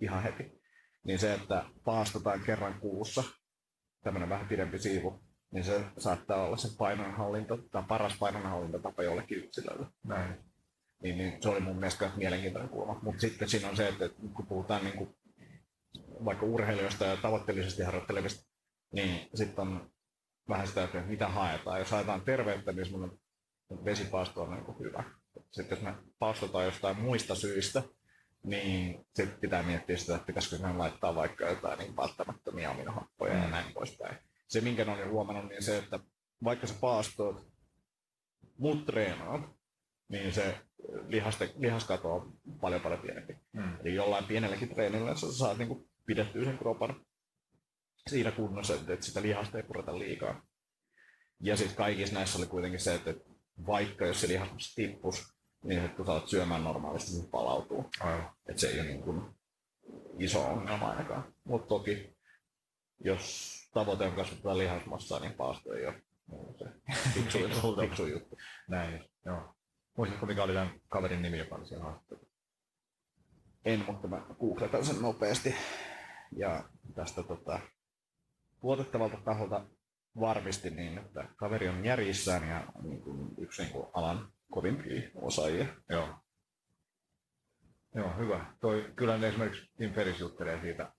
ihan 0.00 0.22
heti. 0.22 0.57
Niin 1.04 1.18
se, 1.18 1.34
että 1.34 1.64
paastotaan 1.84 2.40
kerran 2.40 2.80
kuussa, 2.80 3.24
tämmöinen 4.04 4.28
vähän 4.28 4.48
pidempi 4.48 4.78
siivu, 4.78 5.20
niin 5.52 5.64
se 5.64 5.84
saattaa 5.98 6.44
olla 6.44 6.56
se 6.56 6.68
painonhallinta, 6.78 7.58
tai 7.70 7.82
paras 7.88 8.16
painonhallintatapa 8.18 9.02
jollekin 9.02 9.38
yksilölle 9.38 9.86
Näin. 10.04 10.34
niin, 11.02 11.18
niin 11.18 11.42
se 11.42 11.48
oli 11.48 11.60
mun 11.60 11.76
mielestä 11.76 12.10
mielenkiintoinen 12.16 12.70
kulma. 12.70 13.00
Mutta 13.02 13.20
sitten 13.20 13.48
siinä 13.48 13.68
on 13.68 13.76
se, 13.76 13.88
että 13.88 14.08
kun 14.34 14.46
puhutaan 14.46 14.84
niin 14.84 14.96
kuin 14.96 15.16
vaikka 16.24 16.46
urheilijoista 16.46 17.04
ja 17.04 17.16
tavoitteellisesti 17.16 17.82
harjoittelevista, 17.82 18.46
niin 18.92 19.28
sitten 19.34 19.58
on 19.62 19.90
vähän 20.48 20.68
sitä, 20.68 20.84
että 20.84 21.00
mitä 21.00 21.28
haetaan. 21.28 21.78
Jos 21.78 21.90
haetaan 21.90 22.20
terveyttä, 22.20 22.72
niin 22.72 22.86
semmoinen 22.86 23.18
vesipaasto 23.84 24.42
on 24.42 24.50
niin 24.50 24.78
hyvä. 24.78 25.04
Sitten 25.50 25.76
jos 25.76 25.84
me 25.84 25.94
paastotaan 26.18 26.64
jostain 26.64 27.00
muista 27.00 27.34
syistä, 27.34 27.82
niin 28.44 29.06
sitten 29.14 29.40
pitää 29.40 29.62
miettiä 29.62 29.96
sitä, 29.96 30.14
että 30.14 30.26
pitäisikö 30.26 30.56
sinne 30.56 30.72
laittaa 30.72 31.14
vaikka 31.14 31.48
jotain 31.48 31.78
niin 31.78 31.96
välttämättömiä 31.96 32.70
aminohappoja 32.70 33.34
ja 33.34 33.44
Mm. 33.44 33.50
näin 33.50 33.72
poispäin. 33.74 34.16
Se, 34.48 34.60
minkä 34.60 34.82
olen 34.92 35.10
huomannut, 35.10 35.48
niin 35.48 35.62
se, 35.62 35.78
että 35.78 36.00
vaikka 36.44 36.66
sä 36.66 36.74
paastoot, 36.80 37.48
mut 38.58 38.86
treenaat, 38.86 39.42
niin 40.08 40.32
se 40.32 40.58
lihaste, 41.08 41.52
lihaskato 41.58 42.14
on 42.14 42.32
paljon 42.60 42.80
paljon 42.80 43.00
pienempi. 43.00 43.36
Mm. 43.52 43.76
Eli 43.80 43.94
jollain 43.94 44.24
pienelläkin 44.24 44.68
treenillä 44.68 45.14
sä 45.14 45.32
saat 45.32 45.58
niinku 45.58 45.88
pidettyä 46.06 46.44
sen 46.44 46.58
kropan 46.58 47.04
siinä 48.08 48.30
kunnossa, 48.30 48.74
että 48.74 48.92
että 48.92 49.06
sitä 49.06 49.22
lihasta 49.22 49.56
ei 49.58 49.62
pureta 49.62 49.98
liikaa. 49.98 50.46
Ja 51.40 51.56
sitten 51.56 51.76
kaikissa 51.76 52.14
näissä 52.14 52.38
oli 52.38 52.46
kuitenkin 52.46 52.80
se, 52.80 52.94
että 52.94 53.14
vaikka 53.66 54.06
jos 54.06 54.20
se 54.20 54.28
lihas 54.28 54.74
tippus, 54.74 55.37
niin 55.62 55.80
sitten 55.80 55.96
kun 55.96 56.06
sä 56.06 56.12
alat 56.12 56.28
syömään 56.28 56.64
normaalisti, 56.64 57.10
se 57.10 57.28
palautuu. 57.30 57.90
Aivan. 58.00 58.30
Että 58.48 58.60
se 58.60 58.68
ei 58.68 58.80
ole 58.80 58.88
niin 58.88 59.02
kuin 59.02 59.22
iso 60.18 60.46
ongelma 60.46 60.88
ainakaan. 60.88 61.34
Mutta 61.44 61.68
toki, 61.68 62.16
jos 63.04 63.54
tavoite 63.74 64.04
on 64.04 64.12
kasvattaa 64.12 64.58
lihasmassaa, 64.58 65.20
niin 65.20 65.32
paasto 65.32 65.72
ei 65.72 65.86
ole 65.86 66.02
se 66.58 66.64
fiksu, 67.14 67.38
juttu- 67.48 67.80
fiksu 67.80 68.06
juttu. 68.06 68.36
Näin. 68.68 69.04
Joo. 69.24 69.54
Muistatko 69.96 70.26
mikä 70.26 70.42
oli 70.42 70.52
tämän 70.52 70.80
kaverin 70.88 71.22
nimi, 71.22 71.38
joka 71.38 71.54
oli 71.54 71.66
siellä 71.66 71.84
haastattelussa? 71.84 72.28
En, 73.64 73.84
mutta 73.86 74.08
mä 74.08 74.22
googletan 74.40 74.84
sen 74.84 75.02
nopeasti. 75.02 75.54
Ja 76.36 76.64
tästä 76.94 77.22
tota, 77.22 77.60
luotettavalta 78.62 79.16
taholta 79.24 79.66
varmisti 80.20 80.70
niin, 80.70 80.98
että 80.98 81.28
kaveri 81.36 81.68
on 81.68 81.84
järjissään 81.84 82.48
ja 82.48 82.64
niin 82.82 83.02
kuin 83.02 83.34
yksi 83.38 83.62
niin 83.62 83.72
kuin 83.72 83.86
alan 83.92 84.32
kovimpia 84.50 85.10
osaajia. 85.14 85.66
Joo. 85.88 86.08
Joo, 87.94 88.16
hyvä. 88.18 88.46
Toi, 88.60 88.92
kyllä 88.96 89.18
ne 89.18 89.28
esimerkiksi 89.28 89.70
Tim 89.76 89.94
Ferris 89.94 90.20
juttelee 90.20 90.60
siitä 90.60 90.92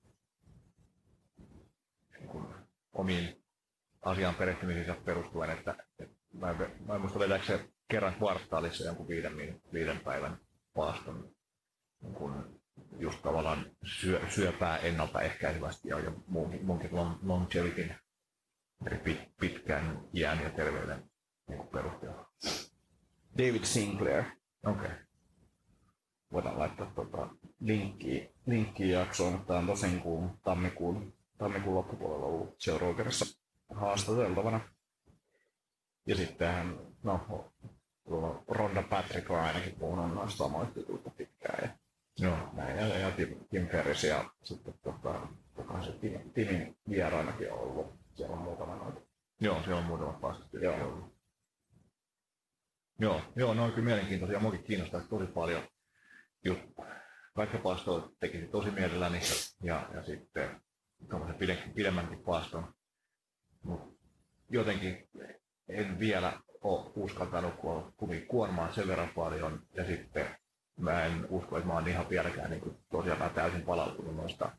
niin 2.20 2.30
kuin 2.30 2.46
omiin 2.94 3.44
asiaan 4.02 4.36
perehtymisiinsä 4.36 4.96
perustuen, 5.06 5.50
että, 5.50 5.76
että 6.00 6.16
mä, 6.34 6.50
en, 6.50 6.58
mä 6.86 6.96
en 6.96 7.02
muista 7.02 7.20
vedääkö 7.20 7.46
se 7.46 7.70
kerran 7.88 8.16
kvartaalissa 8.16 8.86
jonkun 8.86 9.08
viiden, 9.08 9.62
viiden 9.74 10.00
päivän 10.00 10.38
paaston 10.74 11.32
niin 12.02 12.14
kuin 12.14 12.34
just 13.00 13.22
tavallaan 13.22 13.66
syö, 13.84 14.22
syöpää 14.30 14.78
ennaltaehkäisevästi 14.78 15.90
ja, 15.90 16.00
ja 16.00 16.12
muunkin, 16.28 16.66
muunkin 16.66 16.92
long- 16.92 17.20
longevityn 17.24 17.96
eli 18.88 18.98
pit, 18.98 19.20
pitkään 19.40 20.02
iän 20.14 20.44
ja 20.44 20.50
terveyden 20.50 21.12
niin 21.48 21.68
perusteella. 21.68 22.29
David 23.40 23.64
Sinclair. 23.64 24.24
Okei. 24.66 24.86
Okay. 24.86 24.92
Voidaan 26.32 26.60
laittaa 26.60 26.92
tota 26.96 27.28
linkkiä, 27.60 28.30
linkkiä 28.46 29.00
jaksoon, 29.00 29.32
mutta 29.32 29.48
tämä 29.48 29.60
on 29.60 29.68
tosin 29.68 30.02
kuun, 30.02 30.40
tammikuun, 30.44 31.14
tammikuun 31.38 31.76
loppupuolella 31.76 32.26
ollut 32.26 32.68
Joe 32.68 32.78
Rogerissa 32.78 33.26
haastateltavana. 33.74 34.60
Ja 36.06 36.16
sittenhän, 36.16 36.80
no, 37.04 37.46
Ronda 38.48 38.84
Patrick 38.84 39.32
on 39.32 39.40
ainakin 39.40 39.76
puhunut 39.80 40.14
noista 40.14 40.38
samoista 40.38 40.80
jutuista 40.80 41.10
pitkään. 41.10 41.60
Ja 41.64 41.70
Joo. 42.28 42.38
näin, 42.54 42.78
ja, 42.78 42.98
ja 42.98 43.12
Tim, 43.12 43.36
Tim 43.50 43.68
Ferris 43.68 44.04
ja 44.04 44.30
sitten 44.44 44.74
tota, 44.84 45.28
kuka 45.56 45.84
se 45.84 45.92
Tim, 45.92 46.32
Timin 46.34 46.76
vieraanakin 46.90 47.52
on 47.52 47.60
ollut. 47.60 47.94
Siellä 48.14 48.36
on 48.36 48.42
muutama 48.42 48.76
noita. 48.76 49.00
Joo, 49.40 49.64
siellä 49.64 49.80
on 49.80 49.86
muutama 49.86 50.14
paastot. 50.14 50.54
Joo. 50.54 51.12
Joo, 53.00 53.22
joo, 53.36 53.54
ne 53.54 53.62
on 53.62 53.72
kyllä 53.72 53.86
mielenkiintoisia. 53.86 54.40
Muakin 54.40 54.64
kiinnostaa 54.64 55.02
tosi 55.02 55.26
paljon. 55.26 55.64
Just 56.44 56.62
pätkäpaastoa 57.36 58.12
tekisi 58.20 58.48
tosi 58.48 58.72
mielelläni 58.72 59.20
ja, 59.64 59.90
ja 59.94 60.04
sitten 60.04 60.62
tuommoisen 61.10 61.40
pide, 61.40 61.58
pidemmänkin 61.76 62.24
paaston. 62.24 62.74
Mut 63.64 64.00
jotenkin 64.50 65.10
en 65.70 66.00
vielä 66.00 66.40
ole 66.62 66.92
uskaltanut, 66.96 67.56
kun 67.56 67.72
on 67.72 67.94
kumminkin 67.98 68.28
kuormaa 68.28 68.74
sen 68.74 68.88
verran 68.88 69.10
paljon 69.10 69.62
ja 69.74 69.86
sitten 69.86 70.26
mä 70.80 71.06
en 71.06 71.28
usko, 71.30 71.58
että 71.58 71.68
mä 71.68 71.74
oon 71.74 71.88
ihan 71.88 72.10
vieläkään 72.10 72.50
niin 72.52 72.78
tosiaan 72.92 73.34
täysin 73.34 73.62
palautunut 73.62 74.16
noista, 74.16 74.52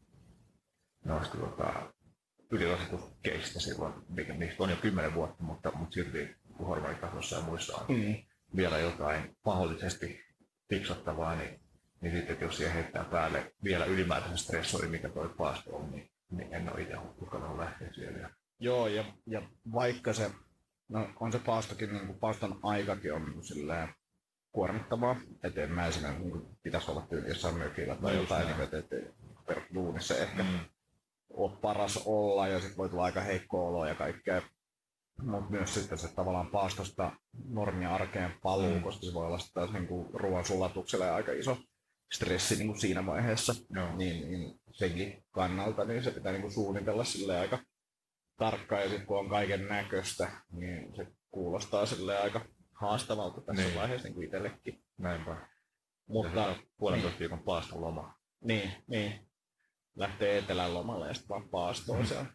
noista 1.04 1.38
tota, 1.38 1.92
ylirasituskeistä 2.50 3.60
silloin, 3.60 3.94
mikä 4.08 4.34
niistä 4.34 4.62
on 4.62 4.70
jo 4.70 4.76
kymmenen 4.76 5.14
vuotta, 5.14 5.42
mutta, 5.42 5.72
mutta 5.74 5.94
silti 5.94 6.36
kun 6.56 6.66
hormonikasvossa 6.66 7.36
ja 7.36 7.42
muissa 7.42 7.76
on 7.76 7.86
Mm. 7.88 8.14
Vielä 8.56 8.78
jotain 8.78 9.36
mahdollisesti 9.44 10.20
fiksattavaa, 10.68 11.36
niin, 11.36 11.60
niin 12.00 12.16
sitten 12.16 12.36
jos 12.40 12.56
siihen 12.56 12.74
heittää 12.74 13.04
päälle 13.04 13.52
vielä 13.64 13.84
ylimääräisen 13.84 14.38
stressori, 14.38 14.88
mikä 14.88 15.08
toi 15.08 15.28
paasto 15.28 15.76
on, 15.76 15.90
niin, 15.90 16.10
niin 16.30 16.54
en 16.54 16.72
ole 16.72 16.82
itse 16.82 16.96
uskaltanut 17.20 17.58
lähteä 17.58 17.92
siellä. 17.92 18.30
Joo, 18.58 18.88
ja, 18.88 19.04
ja 19.26 19.42
vaikka 19.72 20.12
se, 20.12 20.30
no 20.88 21.08
on 21.20 21.32
se 21.32 21.38
paastokin, 21.38 21.92
niin 21.92 22.18
paaston 22.18 22.60
aikakin 22.62 23.14
on 23.14 23.24
niin 23.24 23.44
silleen 23.44 23.88
kuormittavaa, 24.52 25.16
että 25.42 25.62
en 25.62 25.70
mä 25.70 25.86
esimerkiksi 25.86 26.24
niin 26.24 26.58
pitäisi 26.62 26.90
olla 26.90 27.06
tyyli 27.10 27.28
jossain 27.28 27.58
mökillä 27.58 27.96
tai 27.96 28.14
No 28.14 28.20
jotain, 28.20 28.46
niin, 28.46 28.60
että, 28.60 28.78
että 28.78 28.96
perusduunissa 29.46 30.16
ehkä 30.16 30.42
Mm. 30.42 30.58
ole 31.30 31.56
paras 31.60 32.02
olla 32.06 32.48
ja 32.48 32.60
sitten 32.60 32.76
voi 32.76 32.88
tulla 32.88 33.04
aika 33.04 33.20
heikko 33.20 33.68
olo 33.68 33.86
ja 33.86 33.94
kaikkea. 33.94 34.42
Mutta 35.22 35.50
myös 35.50 35.74
sitten 35.74 35.98
se 35.98 36.14
tavallaan 36.14 36.46
paastosta 36.50 37.12
normia 37.48 37.94
arkeen 37.94 38.32
paluu, 38.42 38.74
Mm. 38.74 38.82
koska 38.82 39.06
se 39.06 39.14
voi 39.14 39.26
olla 39.26 39.38
sitten 39.38 39.54
taas 39.62 39.72
niinku 39.72 40.10
ruoan 40.14 40.44
sulatukselle 40.44 41.10
aika 41.10 41.32
iso 41.32 41.56
stressi 42.12 42.56
niinku 42.56 42.78
siinä 42.78 43.06
vaiheessa. 43.06 43.54
Joo. 43.70 43.96
Niin, 43.96 44.30
niin 44.30 44.60
senkin 44.72 45.24
kannalta 45.30 45.84
niin 45.84 46.02
se 46.04 46.10
pitää 46.10 46.32
niinku 46.32 46.50
suunnitella 46.50 47.04
sille 47.04 47.38
aika 47.40 47.58
tarkkaan 48.36 48.82
ja 48.82 48.88
sitten 48.88 49.06
kun 49.06 49.18
on 49.18 49.28
kaiken 49.28 49.68
näköistä, 49.68 50.30
niin 50.52 50.96
se 50.96 51.06
kuulostaa 51.30 51.86
sille 51.86 52.18
aika 52.18 52.40
haastavalta 52.72 53.40
tässä 53.40 53.62
Niin. 53.62 53.74
vaiheessa 53.74 54.08
niin 54.08 54.14
kuin 54.14 54.24
itsellekin. 54.24 54.82
Näinpä. 54.98 55.36
Mutta 56.08 56.40
Ja 56.40 56.56
puolentoista 56.78 57.18
viikon 57.20 57.42
paaston 57.42 57.80
loma. 57.80 58.14
niin, 58.44 58.72
niin. 58.86 59.26
Lähtee 59.96 60.38
etelän 60.38 60.74
lomalle 60.74 61.08
ja 61.08 61.14
sitten 61.14 61.28
vaan 61.28 61.48
paastoon 61.48 62.06
se 62.06 62.18
on. 62.18 62.26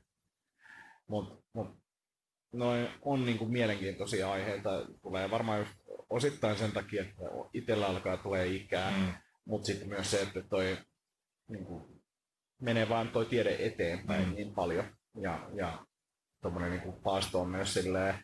Mut, 1.07 1.43
mut, 1.53 1.67
noin 2.57 2.87
on 3.01 3.25
niinku 3.25 3.45
mielenkiintoisia 3.45 4.31
aiheita. 4.31 4.69
Tulee 5.01 5.31
varmaan 5.31 5.59
just 5.59 5.71
osittain 6.09 6.57
sen 6.57 6.71
takia, 6.71 7.01
että 7.01 7.21
itsellä 7.53 7.87
alkaa 7.87 8.17
tulee 8.17 8.47
ikää, 8.47 8.91
mm. 8.91 9.13
Mutta 9.45 9.65
sitten 9.65 9.89
myös 9.89 10.11
se, 10.11 10.21
että 10.21 10.41
toi 10.49 10.77
niinku, 11.47 12.01
menee 12.61 12.89
vaan 12.89 13.07
toi 13.07 13.25
tiede 13.25 13.55
eteenpäin 13.59 14.29
Mm. 14.29 14.35
niin 14.35 14.53
paljon. 14.53 14.85
Ja, 15.21 15.49
ja 15.53 15.85
tommonen 16.41 16.71
niinku 16.71 16.91
paasto 16.91 17.41
on 17.41 17.49
myös 17.49 17.73
silleen, 17.73 18.15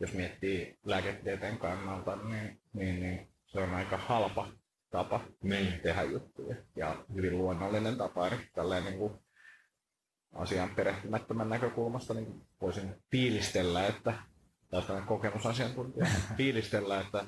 jos 0.00 0.12
miettii 0.12 0.78
lääketieteen 0.84 1.58
kannalta, 1.58 2.16
niin, 2.16 2.60
niin, 2.72 3.00
niin 3.00 3.28
se 3.46 3.60
on 3.60 3.74
aika 3.74 3.96
halpa 3.96 4.48
tapa 4.90 5.20
Niin. 5.42 5.80
tehdä 5.82 6.02
juttuja. 6.02 6.56
Ja 6.76 7.04
hyvin 7.14 7.38
luonnollinen 7.38 7.96
tapa, 7.96 8.26
eli 8.28 8.36
tälleen 8.54 8.84
niin 8.84 8.98
kuin 8.98 9.12
asian 10.34 10.70
perehtymättömän 10.70 11.48
näkökulmasta 11.48 12.14
niin 12.14 12.46
voisin 12.60 12.94
fiilistellä, 13.10 13.86
että 13.86 14.14
taas 14.70 14.84
tämmöinen 14.86 15.08
kokemusasiantuntija, 15.08 16.06
fiilistellä, 16.36 17.00
että, 17.00 17.24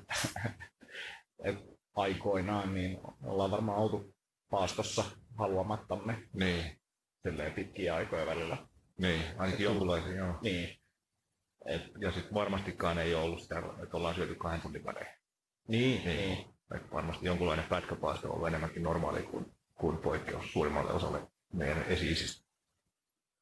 että 1.44 1.62
aikoinaan 1.94 2.74
niin 2.74 2.98
ollaan 3.22 3.50
varmaan 3.50 3.78
oltu 3.78 4.14
paastossa 4.50 5.04
haluamattamme 5.38 6.22
Niin. 6.32 6.80
silleen 7.22 7.52
pitkiä 7.52 7.94
aikoja 7.94 8.26
välillä. 8.26 8.56
Niin. 8.98 9.22
Ainakin 9.38 9.64
jonkunlaisia, 9.64 10.14
joo. 10.14 10.34
Niin. 10.42 10.78
Et, 11.66 11.82
Ja 12.00 12.12
sitten 12.12 12.34
varmastikaan 12.34 12.98
ei 12.98 13.14
ole 13.14 13.24
ollut 13.24 13.42
sitä, 13.42 13.62
että 13.82 13.96
ollaan 13.96 14.14
syöty 14.14 14.34
kahden 14.34 14.60
tunnin 14.60 14.84
välein. 14.84 15.06
niin, 15.68 16.04
Niin. 16.04 16.16
niin. 16.18 16.46
Et 16.74 16.92
varmasti 16.92 17.26
jonkunlainen 17.26 17.66
pätkäpaasto 17.68 18.28
on 18.28 18.34
ollut 18.34 18.48
enemmänkin 18.48 18.82
normaali 18.82 19.22
kuin, 19.22 19.52
kuin 19.74 19.98
poikkeus 19.98 20.52
suurimmalle 20.52 20.92
osalle 20.92 21.20
meidän 21.52 21.82
esi-isistä. 21.82 22.41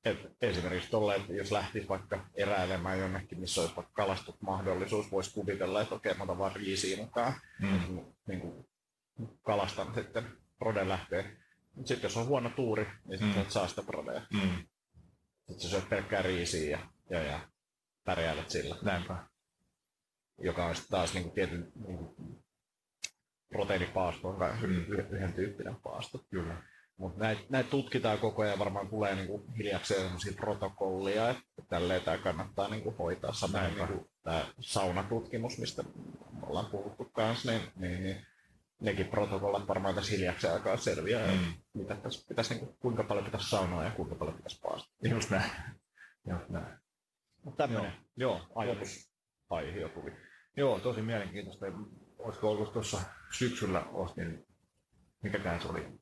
Et 0.05 0.19
esimerkiksi 0.41 0.91
tolle, 0.91 1.17
että 1.17 1.33
jos 1.33 1.53
lähtisi 1.53 1.89
vaikka 1.89 2.27
eräilemään 2.35 2.99
jonnekin, 2.99 3.41
missä 3.41 3.61
olisi 3.61 3.77
vaikka 3.77 3.93
kalastusmahdollisuus, 3.93 5.13
voisi 5.13 5.35
kuvitella, 5.35 5.81
että 5.81 5.95
okei, 5.95 6.15
mä 6.15 6.25
otan 6.25 6.39
vaan 6.39 6.57
riisiä 6.57 6.97
mukaan. 6.97 7.33
Mm. 7.59 8.05
Niin 8.27 8.41
kuin 8.41 8.67
kalastan 9.43 9.95
sitten, 9.95 10.25
rode 10.61 10.89
lähtee. 10.89 11.37
Sitten 11.85 12.03
jos 12.03 12.17
on 12.17 12.27
huono 12.27 12.51
tuuri, 12.51 12.87
niin 13.05 13.19
sitten 13.19 13.45
Mm. 13.45 13.51
saa 13.51 13.69
sitä 13.69 13.83
prodea. 13.83 14.23
Mm. 14.33 14.67
Sitten 15.47 15.61
sä 15.61 15.69
syöt 15.69 15.89
pelkkää 15.89 16.23
riisiä 16.23 16.71
ja, 16.71 16.79
ja, 17.19 17.23
ja 17.23 17.41
pärjäälet 18.05 18.51
sillä. 18.51 18.77
Näinpä. 18.83 19.17
Joka 20.39 20.67
on 20.67 20.75
sitten 20.75 20.91
taas 20.91 21.15
niin 21.15 21.25
kuin 21.25 21.35
tietyn 21.35 21.73
niin 21.87 21.99
kuin 21.99 22.39
proteiinipaasto 23.49 24.29
on 24.29 24.39
mm. 24.63 24.93
yhden 25.11 25.33
tyyppinen 25.33 25.77
paasto. 25.77 26.25
Kyllä. 26.31 26.63
Mutta 27.01 27.21
näitä 27.25 27.43
näit 27.49 27.71
tutkitaan 27.71 28.19
koko 28.19 28.43
ajan, 28.43 28.59
varmaan 28.59 28.89
tulee 28.89 29.15
niinku 29.15 29.45
hiljakseen 29.59 30.01
sellaisia 30.03 30.33
protokollia, 30.33 31.31
että 31.31 31.63
tälleen 31.69 32.03
tämä 32.03 32.19
kannattaa 32.19 32.69
niinku 32.69 32.95
hoitaa. 32.99 33.33
Samoin 33.33 33.75
niinku 33.75 34.11
tämä 34.23 34.47
saunatutkimus, 34.61 35.59
mistä 35.59 35.85
ollaan 36.43 36.67
puhuttu 36.67 37.05
kanssa, 37.05 37.51
niin, 37.51 37.63
niin, 37.77 38.03
niin 38.03 38.27
nekin 38.81 39.07
protokollat 39.07 39.69
varmaan 39.69 39.95
tässä 39.95 40.13
hiljakseen 40.13 40.55
alkaa 40.55 40.77
selviää, 40.77 41.33
mm. 41.33 41.53
Mitä 41.75 41.95
tässä 41.95 42.29
pitäisi, 42.29 42.55
niinku, 42.55 42.77
kuinka 42.81 43.05
paljon 43.05 43.25
pitäisi 43.25 43.51
saunoa 43.51 43.85
ja 43.85 43.91
kuinka 43.91 44.15
paljon 44.15 44.37
pitäisi 44.37 44.61
paastaa. 44.61 45.11
Just 45.11 45.31
näin. 45.31 45.51
Just 46.31 46.49
näin. 46.49 46.79
Mutta 47.45 47.67
tämmöinen 47.67 47.93
Joo. 48.17 48.41
ajatus 48.55 49.13
aihe 49.51 49.81
jo 49.81 49.89
tuli. 49.89 50.13
Joo, 50.57 50.81
tosi 50.81 51.03
mielenkiintoista. 51.03 51.67
Olisiko 52.19 52.51
ollut 52.51 52.73
tuossa 52.73 53.01
syksyllä 53.39 53.85
ostin, 53.93 54.47
mikäkään 55.23 55.61
se 55.61 55.69
oli, 55.69 56.00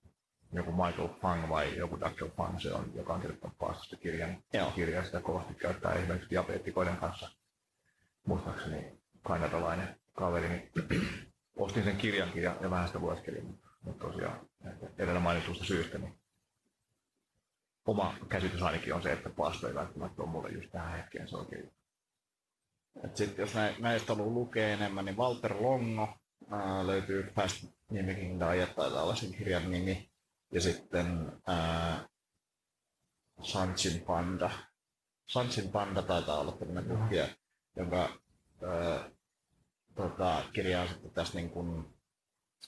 joku 0.53 0.72
Michael 0.72 1.09
Fang 1.09 1.49
vai 1.49 1.76
joku 1.76 2.01
Dr. 2.01 2.30
Fang, 2.36 2.61
se 2.61 2.72
on, 2.72 2.92
joka 2.94 3.14
on 3.14 3.20
kirjoittanut 3.20 3.59
paastosta 3.59 3.96
kirjan. 3.96 4.42
Joo. 4.53 4.70
Kirjaa 4.70 5.05
sitä 5.05 5.20
kovasti 5.20 5.55
käyttää 5.55 5.92
esimerkiksi 5.92 6.30
diabeettikoiden 6.30 6.96
kanssa. 6.96 7.30
Muistaakseni 8.26 8.99
kanadalainen 9.22 9.96
kaveri, 10.12 10.49
niin 10.49 10.70
ostin 11.57 11.84
sen 11.84 11.96
kirjankin 11.96 12.42
ja, 12.42 12.57
ja 12.61 12.70
vähän 12.70 12.86
sitä 12.86 12.99
lueskelin, 12.99 13.59
mutta, 13.82 14.05
tosiaan 14.07 14.49
edellä 14.99 15.20
mainitusta 15.20 15.64
syystä, 15.64 15.99
niin 15.99 16.18
oma 17.86 18.14
käsitys 18.28 18.62
ainakin 18.62 18.94
on 18.94 19.03
se, 19.03 19.12
että 19.12 19.30
paasto 19.30 19.68
ei 19.68 19.74
välttämättä 19.74 20.22
ole 20.22 20.30
mulle 20.30 20.51
just 20.51 20.70
tähän 20.70 20.96
hetkeen 20.96 21.28
se 21.28 21.36
oikein. 21.36 21.72
Et 23.05 23.16
sit 23.16 23.38
jos 23.38 23.55
nä, 23.55 23.74
näistä 23.78 24.14
haluaa 24.14 24.34
lukea 24.34 24.68
enemmän, 24.68 25.05
niin 25.05 25.16
Walter 25.16 25.55
Longo 25.62 26.09
ää, 26.51 26.86
löytyy 26.86 27.32
Fast 27.34 27.64
Mimicking 27.90 28.40
Diet, 28.40 28.74
taitaa 28.74 29.03
olla 29.03 29.14
sen 29.14 29.32
kirjan 29.32 29.70
nimi. 29.70 30.11
Ja 30.53 30.61
sitten 30.61 31.32
ää, 31.46 32.09
Sanchin 33.42 34.01
Panda 34.01 34.51
Sansin 35.28 35.70
Panda 35.70 36.03
taitaa 36.03 36.40
olla 36.40 36.53
tämmöinen 36.53 36.84
tutkija, 36.84 37.28
jonka 37.76 38.09
öö, 38.62 39.11
tota, 39.94 40.44
kirjaa 40.53 40.86
sitten 40.86 41.11
tästä 41.11 41.38
niin 41.38 41.51
kuin 41.51 41.94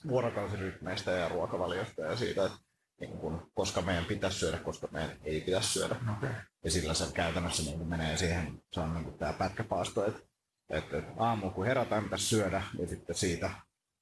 vuorokausirytmeistä 0.07 1.11
ja 1.11 1.29
ruokavaliosta 1.29 2.01
ja 2.01 2.15
siitä, 2.15 2.45
että 2.45 2.57
niin 2.99 3.17
kuin, 3.17 3.41
koska 3.53 3.81
meidän 3.81 4.05
pitäisi 4.05 4.39
syödä, 4.39 4.57
koska 4.57 4.87
meidän 4.91 5.17
ei 5.23 5.41
pitäisi 5.41 5.69
syödä. 5.69 5.95
Okay. 6.17 6.29
Ja 6.63 6.71
sillä 6.71 6.93
se 6.93 7.13
käytännössä 7.13 7.63
niin 7.63 7.77
kuin 7.77 7.89
menee 7.89 8.17
siihen, 8.17 8.63
se 8.71 8.79
on 8.79 8.93
niin 8.93 9.03
kuin 9.03 9.17
tämä 9.17 9.33
pätkäpaasto, 9.33 10.05
että, 10.07 10.21
että, 10.69 10.97
että 10.97 11.11
aamu 11.17 11.49
kun 11.51 11.65
herätään 11.65 12.03
pitäisi 12.03 12.25
syödä 12.25 12.63
ja 12.79 12.87
sitten 12.87 13.15
siitä 13.15 13.51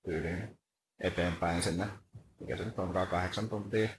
tyyliin 0.06 0.60
eteenpäin 1.00 1.64
sinne, 1.64 1.88
mikä 2.40 2.58
se 2.58 2.66
nyt 2.66 2.80
onkaan 2.80 3.08
kahdeksan 3.08 3.50
tuntia, 3.50 3.90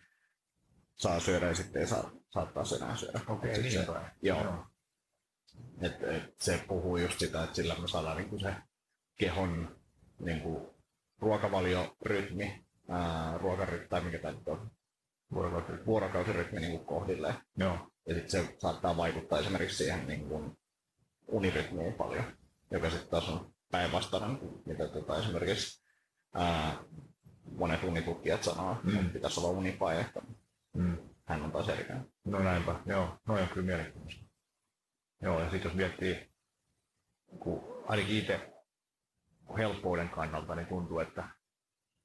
saa 0.97 1.21
syödä 1.21 1.47
ja 1.47 1.55
sitten 1.55 1.83
ei 1.83 1.89
saa, 1.89 2.11
saa 2.31 2.47
taas 2.47 2.73
enää 2.73 2.97
syödä. 2.97 3.21
Okei, 3.29 3.55
Et 3.55 3.63
niin 3.63 3.73
se, 3.73 3.87
päin. 3.93 4.07
Joo. 4.23 4.67
Et, 5.81 6.03
et 6.03 6.35
se 6.41 6.65
puhuu 6.69 6.97
just 6.97 7.19
sitä, 7.19 7.43
että 7.45 7.57
sillä 7.57 7.75
me 7.79 7.89
saadaan 7.89 8.17
niinku 8.17 8.39
se 8.39 8.55
kehon 9.19 9.77
niinku 10.19 10.75
ruokavaliorytmi, 11.19 12.65
ää, 12.89 13.39
ruokarytmi, 13.39 13.89
tai 13.89 14.01
mikä 14.01 14.19
tämä 14.19 14.35
nyt 14.35 14.49
on, 14.49 14.71
Vuorokausi. 15.35 15.87
vuorokausirytmi 15.87 16.61
niinku 16.61 16.85
kohdilleen. 16.85 17.35
Joo. 17.57 17.91
Ja 18.07 18.15
sitten 18.15 18.31
se 18.31 18.57
saattaa 18.59 18.97
vaikuttaa 18.97 19.39
esimerkiksi 19.39 19.77
siihen 19.77 20.07
niin 20.07 20.29
kuin 20.29 20.59
unirytmiin 21.29 21.93
paljon, 21.95 22.25
joka 22.71 22.91
sitten 22.91 23.09
taas 23.11 23.29
on 23.29 23.53
päinvastainen, 23.71 24.39
mitä 24.67 24.89
tota 24.89 25.19
esimerkiksi 25.19 25.85
ää, 26.35 26.77
monet 27.57 27.83
unitutkijat 27.85 28.43
sanoo, 28.45 28.77
Mm. 28.83 28.97
että 29.01 29.13
pitäisi 29.13 29.41
olla 29.41 29.49
unipainetta. 29.59 30.23
Mm. 30.75 30.99
Hän 31.25 31.43
on 31.43 31.53
taas 31.53 31.69
erikäinen. 31.69 32.07
No 32.25 32.39
näinpä, 32.39 32.75
joo. 32.87 33.19
No 33.27 33.35
on 33.35 33.49
kyllä 33.49 33.67
mielenkiintoista. 33.67 34.25
Joo, 35.23 35.41
ja 35.41 35.51
sitten 35.51 35.69
jos 35.69 35.75
miettii, 35.77 36.31
kun 37.39 37.85
ainakin 37.89 38.17
itse 38.19 38.53
helppouden 39.59 40.09
kannalta, 40.09 40.55
niin 40.55 40.67
tuntuu, 40.67 40.99
että, 40.99 41.29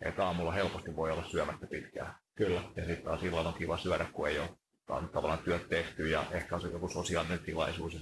että 0.01 0.25
aamulla 0.25 0.51
helposti 0.51 0.95
voi 0.95 1.11
olla 1.11 1.23
syömättä 1.23 1.67
pitkään. 1.67 2.15
Kyllä. 2.35 2.61
Ja 2.75 2.85
sitten 2.85 3.05
taas 3.05 3.19
silloin 3.21 3.47
on 3.47 3.53
kiva 3.53 3.77
syödä, 3.77 4.05
kun 4.13 4.27
ei 4.27 4.39
ole 4.39 4.49
on 4.89 5.09
tavallaan 5.09 5.39
työt 5.39 5.69
tehty 5.69 6.09
ja 6.09 6.25
ehkä 6.31 6.55
on 6.55 6.61
se 6.61 6.67
joku 6.67 6.89
sosiaalinen 6.89 7.39
tilaisuus 7.39 7.93
ja 7.93 7.99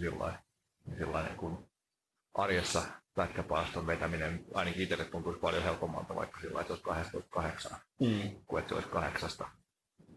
sillä 0.98 1.24
niin 1.24 1.38
kun 1.38 1.70
arjessa 2.34 2.84
pätkäpaaston 3.16 3.88
vetäminen 3.88 4.46
ainakin 4.54 4.82
itselle 4.82 5.06
tuntuisi 5.06 5.40
paljon 5.40 5.64
helpommalta, 5.64 6.16
vaikka 6.16 6.40
sillä 6.42 6.62
että 6.62 6.76
se 6.76 6.82
olisi 6.90 7.10
12.8, 7.72 7.76
Mm. 8.00 8.36
kuin 8.48 8.60
että 8.60 8.70
se 8.70 8.76
olisi 8.76 8.90
kahdeksasta 8.90 9.50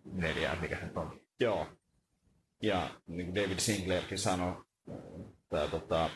neljään, 0.05 0.61
mikä 0.61 0.77
se 0.77 0.99
on. 1.01 1.21
Joo. 1.41 1.67
Ja 2.63 2.91
niin 3.07 3.27
kuin 3.33 3.35
David 3.45 3.59
Sinclairkin 3.59 4.19
sanoi, 4.19 4.65
tämä 5.49 5.69
tota, 5.69 6.11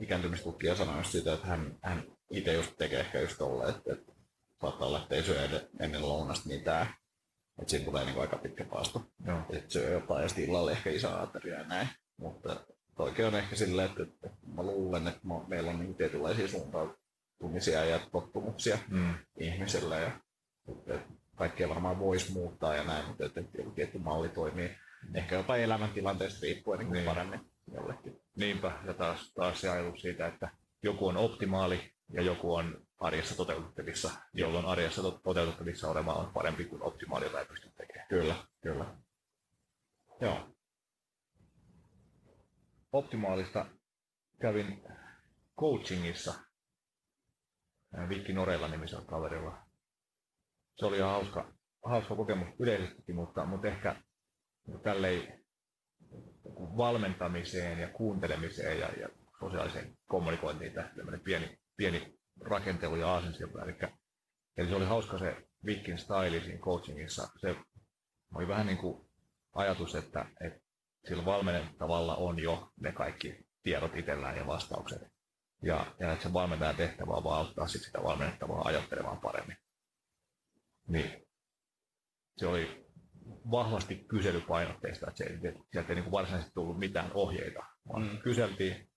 ikääntymistutkija 0.00 0.76
sanoi 0.76 0.96
just 0.96 1.10
sitä, 1.12 1.32
että 1.32 1.46
hän, 1.46 1.78
hän 1.82 2.04
itse 2.30 2.52
just 2.52 2.72
tekee 2.78 3.00
ehkä 3.00 3.20
just 3.20 3.38
tolle, 3.38 3.68
että, 3.68 3.92
että 3.92 4.12
saattaa 4.60 4.88
olla, 4.88 5.02
että 5.02 5.14
ei 5.14 5.22
syö 5.22 5.68
ennen 5.80 6.02
lounasta 6.08 6.48
mitään. 6.48 6.86
Että 7.60 7.70
siinä 7.70 7.84
tulee 7.84 8.04
niin 8.04 8.20
aika 8.20 8.36
pitkä 8.36 8.64
paasto. 8.64 9.02
Joo. 9.26 9.38
että 9.50 9.72
syö 9.72 9.90
jotain 9.90 10.22
ja 10.22 10.28
sitten 10.28 10.44
illalla 10.44 10.70
ehkä 10.70 10.90
iso 10.90 11.18
ateria 11.18 11.58
ja 11.58 11.64
näin. 11.64 11.88
Mutta 12.16 12.66
toikin 12.96 13.26
on 13.26 13.34
ehkä 13.34 13.56
silleen, 13.56 13.90
että, 13.90 14.02
että 14.02 14.30
mä 14.54 14.62
luulen, 14.62 15.08
että 15.08 15.20
mä- 15.22 15.44
meillä 15.46 15.70
on 15.70 15.78
niin 15.78 15.94
tietynlaisia 15.94 16.48
suuntautumisia 16.48 17.84
ja 17.84 18.00
tottumuksia 18.12 18.78
Mm. 18.88 19.14
ihmisillä 19.38 19.98
ja 19.98 20.10
että 20.86 20.98
kaikkea 21.36 21.68
varmaan 21.68 21.98
voisi 21.98 22.32
muuttaa 22.32 22.74
ja 22.74 22.84
näin, 22.84 23.06
mutta 23.08 23.24
että 23.24 23.40
joku 23.58 23.70
tietty 23.70 23.98
malli 23.98 24.28
toimii 24.28 24.70
ehkä 25.14 25.36
jopa 25.36 25.56
elämäntilanteesta 25.56 26.38
riippuen 26.42 26.78
niin 26.78 26.92
Niin. 26.92 27.04
paremmin 27.04 27.40
jollekin. 27.74 28.20
Niinpä, 28.36 28.72
ja 28.86 28.94
taas, 28.94 29.32
taas 29.34 29.60
se 29.60 29.68
ajatus 29.68 30.00
siitä, 30.02 30.26
että 30.26 30.48
joku 30.82 31.06
on 31.06 31.16
optimaali 31.16 31.92
ja 32.12 32.22
joku 32.22 32.54
on 32.54 32.80
arjessa 33.00 33.36
toteutettavissa, 33.36 34.10
jolloin 34.32 34.66
arjessa 34.66 35.02
to- 35.02 35.20
toteutettavissa 35.24 35.90
oleva 35.90 36.12
on 36.14 36.30
parempi 36.32 36.64
kuin 36.64 36.82
optimaali, 36.82 37.24
jota 37.24 37.40
ei 37.40 37.46
pysty 37.46 37.70
tekemään. 37.76 38.08
Kyllä, 38.08 38.34
kyllä. 38.60 38.84
Joo. 40.20 40.48
Optimaalista 42.92 43.66
kävin 44.40 44.82
coachingissa 45.60 46.34
Vikki 48.08 48.32
Norella 48.32 48.68
nimisellä 48.68 49.04
kaverilla. 49.04 49.58
Se 50.76 50.86
oli 50.86 50.96
ihan 50.96 51.10
hauska, 51.10 51.52
hauska 51.84 52.16
kokemus 52.16 52.48
yleisestikin, 52.58 53.14
mutta, 53.14 53.44
mutta 53.44 53.68
ehkä 53.68 53.96
tälleen 54.82 55.44
valmentamiseen 56.54 57.78
ja 57.78 57.88
kuuntelemiseen 57.88 58.80
ja, 58.80 58.88
ja 58.88 59.08
sosiaaliseen 59.40 59.96
kommunikointiin 60.06 60.72
tämmöinen 60.72 61.20
pieni, 61.20 61.58
pieni 61.76 62.18
rakentelu 62.40 62.96
ja 62.96 63.08
aasinsilta. 63.08 63.64
Eli, 63.64 63.76
eli 64.56 64.68
se 64.68 64.74
oli 64.74 64.84
hauska 64.84 65.18
se 65.18 65.36
Vikin 65.66 65.98
style 65.98 66.40
siinä 66.40 66.58
coachingissa. 66.60 67.28
Se 67.40 67.56
oli 68.34 68.48
vähän 68.48 68.66
niin 68.66 68.78
kuin 68.78 69.10
ajatus, 69.54 69.94
että, 69.94 70.26
että 70.40 70.65
sillä 71.08 71.24
valmennettavalla 71.24 72.16
on 72.16 72.38
jo 72.38 72.72
ne 72.80 72.92
kaikki 72.92 73.46
tiedot 73.62 73.96
itsellään 73.96 74.36
ja 74.36 74.46
vastaukset. 74.46 75.02
Ja, 75.62 75.86
ja 76.00 76.12
että 76.12 76.22
se 76.22 76.32
valmentajan 76.32 76.76
tehtävä 76.76 77.12
on 77.12 77.24
vaan 77.24 77.38
auttaa 77.38 77.66
sit 77.68 77.82
sitä 77.82 78.02
valmennettavaa 78.02 78.62
ajattelemaan 78.64 79.20
paremmin. 79.20 79.56
Niin 80.88 81.26
se 82.36 82.46
oli 82.46 82.86
vahvasti 83.50 83.96
kyselypainotteista, 84.08 85.06
että 85.10 85.18
se 85.18 85.24
ei, 85.24 85.38
sieltä 85.72 85.88
ei 85.88 85.94
niin 86.00 86.10
varsinaisesti 86.10 86.54
tullut 86.54 86.78
mitään 86.78 87.10
ohjeita, 87.14 87.64
vaan 87.88 88.02
Mm. 88.02 88.18
kyseltiin 88.18 88.88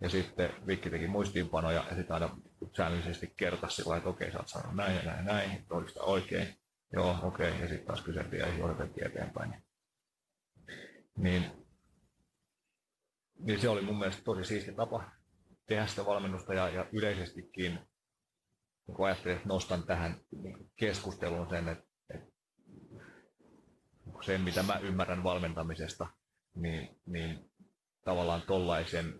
ja 0.00 0.08
sitten 0.08 0.66
Vikki 0.66 0.90
teki 0.90 1.06
muistiinpanoja 1.06 1.84
ja 1.90 1.96
sitten 1.96 2.12
aina 2.14 2.38
säännöllisesti 2.76 3.34
kertasi 3.36 3.76
sillä 3.76 3.96
että 3.96 4.08
okei, 4.08 4.32
sä 4.32 4.38
oot 4.38 4.48
sanonut 4.48 4.76
näin 4.76 4.96
ja 4.96 5.02
näin 5.02 5.16
ja 5.26 5.32
näin, 5.32 5.66
oliko 5.70 5.90
oikein? 6.00 6.48
Joo, 6.92 7.16
okei, 7.22 7.60
ja 7.60 7.68
sitten 7.68 7.86
taas 7.86 8.00
kyseltiin 8.00 8.40
ja 8.40 8.58
johdatettiin 8.58 9.06
eteenpäin. 9.06 9.65
Niin, 11.16 11.66
niin 13.38 13.60
se 13.60 13.68
oli 13.68 13.82
mun 13.82 13.98
mielestä 13.98 14.22
tosi 14.24 14.44
siisti 14.44 14.72
tapa 14.72 15.10
tehdä 15.66 15.86
sitä 15.86 16.06
valmennusta 16.06 16.54
ja, 16.54 16.68
ja 16.68 16.86
yleisestikin 16.92 17.78
niin 18.86 18.96
kun 18.96 19.06
ajattelin, 19.06 19.36
että 19.36 19.48
nostan 19.48 19.82
tähän 19.82 20.20
keskusteluun 20.76 21.50
sen, 21.50 21.68
että, 21.68 21.84
että 22.14 22.32
sen 24.26 24.40
mitä 24.40 24.62
mä 24.62 24.78
ymmärrän 24.78 25.24
valmentamisesta, 25.24 26.06
niin, 26.54 27.00
niin 27.06 27.50
tavallaan 28.04 28.42
tollaisen 28.42 29.14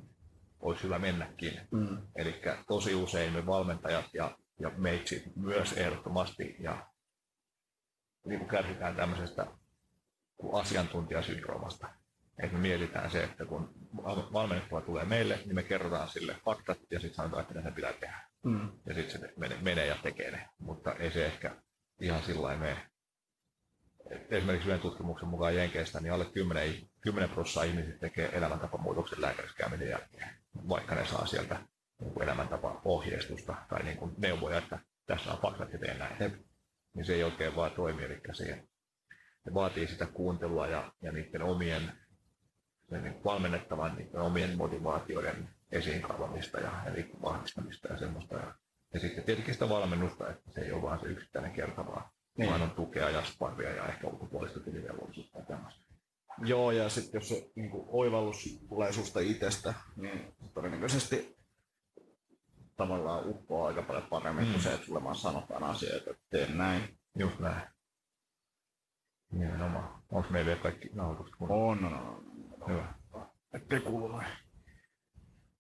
olisi 0.61 0.83
hyvä 0.83 0.99
mennäkin. 0.99 1.61
Mm. 1.71 2.03
Eli 2.17 2.43
tosi 2.69 2.95
usein 2.95 3.33
me 3.33 3.47
valmentajat 3.47 4.05
ja, 4.15 4.39
ja 4.61 4.71
meitsit 4.71 5.37
myös 5.37 5.73
ehdottomasti 5.73 6.57
ja 6.59 6.91
niin 8.27 8.39
kuin 8.39 8.49
kärsitään 8.49 8.97
tämmöisestä 8.97 9.47
kuin 10.37 10.61
asiantuntijasyndroomasta. 10.61 11.87
Että 12.43 12.57
me 12.57 12.63
mietitään 12.63 13.11
se, 13.11 13.25
että 13.25 13.45
kun 13.45 13.75
val- 13.97 14.33
valmennettava 14.33 14.81
tulee 14.81 15.05
meille, 15.05 15.39
niin 15.45 15.55
me 15.55 15.63
kerrotaan 15.63 16.09
sille 16.09 16.37
faktat 16.45 16.79
ja 16.91 17.01
sitten 17.01 17.17
sanotaan, 17.17 17.43
että 17.43 17.55
mitä 17.55 17.69
se 17.69 17.75
pitää 17.75 17.93
tehdä. 17.93 18.21
Mm. 18.45 18.71
Ja 18.87 18.95
sitten 18.95 19.21
se 19.21 19.33
menee, 19.37 19.59
menee 19.63 19.87
ja 19.87 19.97
tekee 20.03 20.31
ne. 20.31 20.49
Mutta 20.59 20.95
ei 20.95 21.11
se 21.11 21.27
ehkä 21.27 21.57
ihan 22.01 22.23
sillä 22.23 22.43
lailla 22.43 22.61
mene. 22.61 22.77
Et 24.11 24.33
Esimerkiksi 24.33 24.69
yhden 24.69 24.81
tutkimuksen 24.81 25.29
mukaan 25.29 25.57
Jenkeistä, 25.57 26.01
niin 26.01 26.13
alle 26.13 26.25
10, 26.25 26.67
i- 26.69 26.91
10 27.01 27.31
prosenttia 27.31 27.63
ihmisistä 27.71 28.01
tekee 28.01 28.31
elämäntapamuutoksen 28.37 29.21
lääkärissä 29.21 29.57
käymisen 29.57 29.89
jälkeen, 29.89 30.31
vaikka 30.69 30.95
ne 30.95 31.07
saa 31.07 31.27
sieltä 31.27 31.59
niin 32.01 32.13
kuin 32.13 32.25
elämäntapa-ohjeistusta 32.25 33.55
tai 33.69 33.83
niin 33.83 33.97
kuin 33.97 34.15
neuvoja, 34.19 34.59
että 34.59 34.79
tässä 35.07 35.33
on 35.33 35.39
faktat 35.39 35.73
ja 35.73 35.79
tee 35.79 35.95
näin. 35.99 36.47
Niin 36.95 37.05
se 37.05 37.15
ei 37.15 37.25
oikein 37.25 37.57
vaan 37.57 37.71
toimi, 37.71 38.05
eli 38.05 38.21
siihen 38.33 38.69
se 39.47 39.55
vaatii 39.55 39.87
sitä 39.87 40.07
kuuntelua 40.07 40.67
ja, 40.67 40.93
ja 41.03 41.13
niiden 41.13 41.43
omien 41.43 41.93
niin 42.91 43.25
valmennettavan 43.25 43.97
niiden 43.97 44.21
omien 44.21 44.57
motivaatioiden 44.57 45.49
esiin 45.73 46.03
kaivamista 46.03 46.61
ja 46.61 46.73
eli 46.87 47.11
vahvistamista 47.23 47.89
ja 47.89 47.99
semmoista. 47.99 48.35
Ja, 48.35 48.55
ja 48.95 49.01
sitten 49.01 49.25
tietenkin 49.25 49.55
sitä 49.55 49.69
valmennusta, 49.69 50.31
että 50.31 50.51
se 50.51 50.61
ei 50.61 50.73
ole 50.73 50.83
vaan 50.83 51.01
se 51.01 51.07
yksittäinen 51.07 51.53
kerta, 51.53 51.87
vaan, 51.87 52.05
Niin. 52.39 52.51
vaan 52.51 52.63
on 52.63 52.71
tukea 52.71 53.11
ja 53.11 53.25
sparria 53.25 53.71
ja 53.71 53.87
ehkä 53.87 54.07
ulkopuolista 54.07 54.61
tilivelvollisuutta 54.61 55.39
ja 55.39 55.45
tämmöistä. 55.45 55.87
Joo, 56.45 56.71
ja 56.71 56.89
sitten 56.89 57.19
jos 57.19 57.29
se 57.29 57.51
niin 57.55 57.71
kuin, 57.71 57.85
oivallus 57.89 58.59
tulee 58.69 58.93
susta 58.93 59.21
itsestä, 59.21 59.75
niin 59.97 60.35
todennäköisesti 60.55 61.37
tavallaan 62.77 63.29
uppoaa 63.29 63.69
aika 63.69 63.83
paljon 63.83 64.07
paremmin 64.11 64.45
mm. 64.45 64.51
Kuin 64.51 64.63
se, 64.63 64.75
että 64.75 64.87
sulle 64.87 65.05
vaan 65.05 65.17
sanotaan 65.17 65.65
asioita, 65.65 66.11
että 66.11 66.23
tee 66.31 66.49
näin. 66.55 66.99
Just 67.19 67.39
näin. 67.39 67.76
Nimenomaan. 69.33 70.03
Onko 70.13 70.31
meillä 70.31 70.47
vielä 70.47 70.63
kaikki 70.63 70.89
nauhoitukset? 70.93 71.37
kun 71.37 71.51
On, 71.51 71.85
on, 71.85 71.95
on. 71.95 72.71
Hyvä. 72.71 72.95
Ettei 73.55 73.81
kuulu 73.81 74.09
noin 74.09 74.27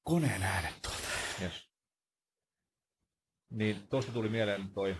koneen 0.02 0.42
äänet 0.42 0.74
tuolta. 0.82 1.08
Yes. 1.42 1.70
Niin 3.50 3.88
tuosta 3.88 4.12
tuli 4.12 4.28
mieleen 4.28 4.70
toi 4.74 4.96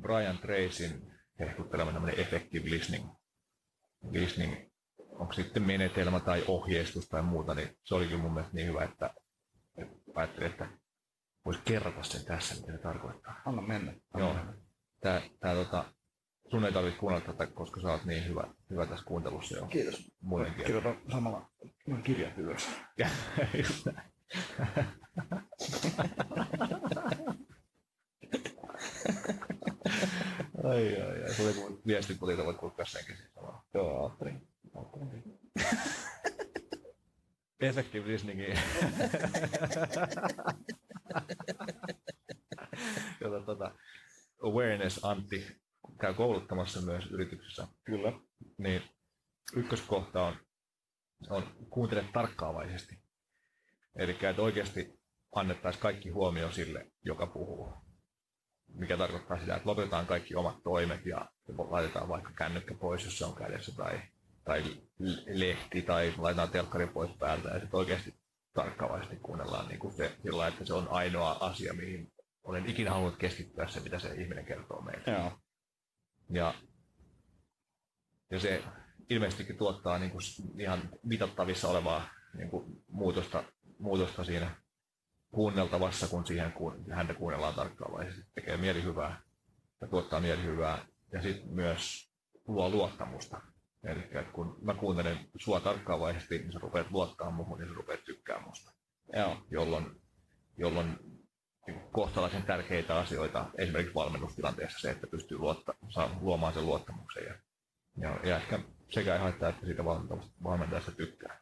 Brian 0.00 0.38
Tracyn 0.38 1.20
hehkuttelema 1.38 1.92
tämmöinen 1.92 2.20
effective 2.20 2.70
listening, 2.70 3.08
listening 4.10 4.70
onko 5.20 5.32
sitten 5.32 5.62
menetelmä 5.62 6.20
tai 6.20 6.44
ohjeistus 6.48 7.08
tai 7.08 7.22
muuta, 7.22 7.54
niin 7.54 7.78
se 7.84 7.94
oli 7.94 8.06
kyllä 8.06 8.22
mun 8.22 8.32
mielestä 8.34 8.56
niin 8.56 8.68
hyvä, 8.68 8.84
että, 8.84 9.14
että 9.76 9.96
ajattelin, 10.14 10.50
että 10.50 10.68
voisi 11.44 11.60
kerrata 11.64 12.02
sen 12.02 12.24
tässä, 12.24 12.54
mitä 12.54 12.72
se 12.72 12.78
tarkoittaa. 12.78 13.42
Anna 13.46 13.62
mennä. 13.62 13.92
Anna 14.14 14.26
Joo. 14.26 14.34
mennä. 14.34 14.54
Tää, 15.00 15.22
tää, 15.40 15.54
tota, 15.54 15.84
sun 16.50 16.64
ei 16.64 16.72
tarvitse 16.72 17.00
kuunnella 17.00 17.26
tätä, 17.26 17.46
koska 17.46 17.80
sä 17.80 17.88
oot 17.88 18.04
niin 18.04 18.28
hyvä, 18.28 18.44
hyvä 18.70 18.86
tässä 18.86 19.04
kuuntelussa 19.04 19.56
jo. 19.56 19.66
Kiitos. 19.66 20.12
Muiden. 20.20 20.54
Kirjoitan 20.54 20.96
samalla 21.12 21.50
noin 21.86 22.02
kirjat 22.02 22.38
ylös. 22.38 22.70
Just 23.58 23.86
ai, 30.64 31.02
ai, 31.02 31.22
ai. 31.22 31.34
Se 31.34 31.42
oli 31.42 31.54
kuin 31.54 31.80
viestinpulilta, 31.86 32.44
voit 32.44 32.56
kulkea 32.56 32.84
senkin 32.84 33.16
siis 33.16 33.32
samalla. 33.34 33.64
Joo, 33.74 34.06
ajattelin. 34.06 34.48
ajattelin. 34.74 35.40
Effective 37.60 38.08
listeningin. 38.08 38.58
Jota 43.20 43.40
tota, 43.46 43.74
awareness 44.42 45.04
Antti 45.04 45.60
käy 46.00 46.14
kouluttamassa 46.14 46.80
myös 46.80 47.06
yrityksessä. 47.06 47.68
Kyllä. 47.84 48.12
Niin 48.58 48.82
ykköskohta 49.56 50.22
on, 50.22 50.36
on 51.30 51.42
kuuntele 51.70 52.04
tarkkaavaisesti. 52.12 53.02
Eli 53.96 54.18
että 54.22 54.42
oikeasti 54.42 55.00
annettaisiin 55.34 55.82
kaikki 55.82 56.10
huomio 56.10 56.50
sille, 56.50 56.90
joka 57.04 57.26
puhuu. 57.26 57.72
Mikä 58.74 58.96
tarkoittaa 58.96 59.40
sitä, 59.40 59.56
että 59.56 59.68
lopetetaan 59.68 60.06
kaikki 60.06 60.34
omat 60.34 60.62
toimet 60.62 61.06
ja 61.06 61.28
laitetaan 61.48 62.08
vaikka 62.08 62.30
kännykkä 62.36 62.74
pois, 62.74 63.04
jos 63.04 63.18
se 63.18 63.24
on 63.24 63.34
kädessä, 63.34 63.72
tai, 63.76 64.00
tai 64.44 64.62
lehti, 65.26 65.82
tai 65.82 66.14
laitetaan 66.18 66.50
telkkari 66.50 66.86
pois 66.86 67.10
päältä, 67.18 67.48
ja 67.48 67.60
sitten 67.60 67.78
oikeasti 67.78 68.14
tarkkaavaisesti 68.52 69.16
kuunnellaan 69.16 69.68
niin 69.68 69.78
kuin 69.78 69.94
se, 69.94 70.16
sillä 70.22 70.46
että 70.46 70.64
se 70.64 70.74
on 70.74 70.88
ainoa 70.90 71.36
asia, 71.40 71.74
mihin 71.74 72.12
olen 72.42 72.66
ikinä 72.66 72.90
halunnut 72.90 73.18
keskittyä 73.18 73.68
se, 73.68 73.80
mitä 73.80 73.98
se 73.98 74.14
ihminen 74.14 74.44
kertoo 74.44 74.82
meille. 74.82 75.12
Joo. 75.12 75.32
Ja, 76.30 76.54
ja 78.30 78.40
se 78.40 78.64
ilmeisestikin 79.10 79.56
tuottaa 79.56 79.98
niin 79.98 80.10
kuin 80.10 80.22
ihan 80.58 80.88
mitattavissa 81.02 81.68
olevaa 81.68 82.08
niin 82.34 82.50
kuin 82.50 82.82
muutosta, 82.88 83.44
muutosta 83.78 84.24
siinä 84.24 84.56
kuunneltavassa, 85.30 86.08
kun 86.08 86.26
siihen 86.26 86.52
kun 86.52 86.84
häntä 86.90 87.14
kuunnellaan 87.14 87.54
tarkkaavaisesti. 87.54 88.22
Tekee 88.34 88.56
mielihyvää 88.56 89.22
ja 89.80 89.88
tuottaa 89.88 90.20
mielihyvää 90.20 90.86
ja 91.12 91.22
sitten 91.22 91.50
myös 91.50 92.10
luo 92.46 92.70
luottamusta. 92.70 93.40
Eli 93.84 94.02
kun 94.32 94.58
mä 94.62 94.74
kuuntelen 94.74 95.18
sua 95.38 95.60
tarkkaavaisesti, 95.60 96.38
niin 96.38 96.52
sä 96.52 96.58
rupeat 96.58 96.90
luottaa 96.90 97.30
muuhun, 97.30 97.58
niin 97.58 97.68
sä 97.68 97.74
rupeat 97.74 98.04
tykkää 98.04 98.46
musta. 98.46 98.72
Joo. 99.12 99.36
Jolloin, 99.50 100.00
jolloin 100.56 100.98
kohtalaisen 101.92 102.42
tärkeitä 102.42 102.98
asioita, 102.98 103.50
esimerkiksi 103.58 103.94
valmennustilanteessa 103.94 104.78
se, 104.78 104.90
että 104.90 105.06
pystyy 105.06 105.38
luotta, 105.38 105.74
saa 105.88 106.18
luomaan 106.20 106.54
sen 106.54 106.66
luottamuksen. 106.66 107.24
Ja, 107.24 107.34
ja, 107.96 108.28
ja 108.28 108.36
ehkä 108.36 108.58
sekä 108.90 109.14
ei 109.14 109.20
haittaa, 109.20 109.48
että 109.48 109.66
siitä 109.66 109.84
valmentajasta, 110.44 110.92
tykkää. 110.92 111.40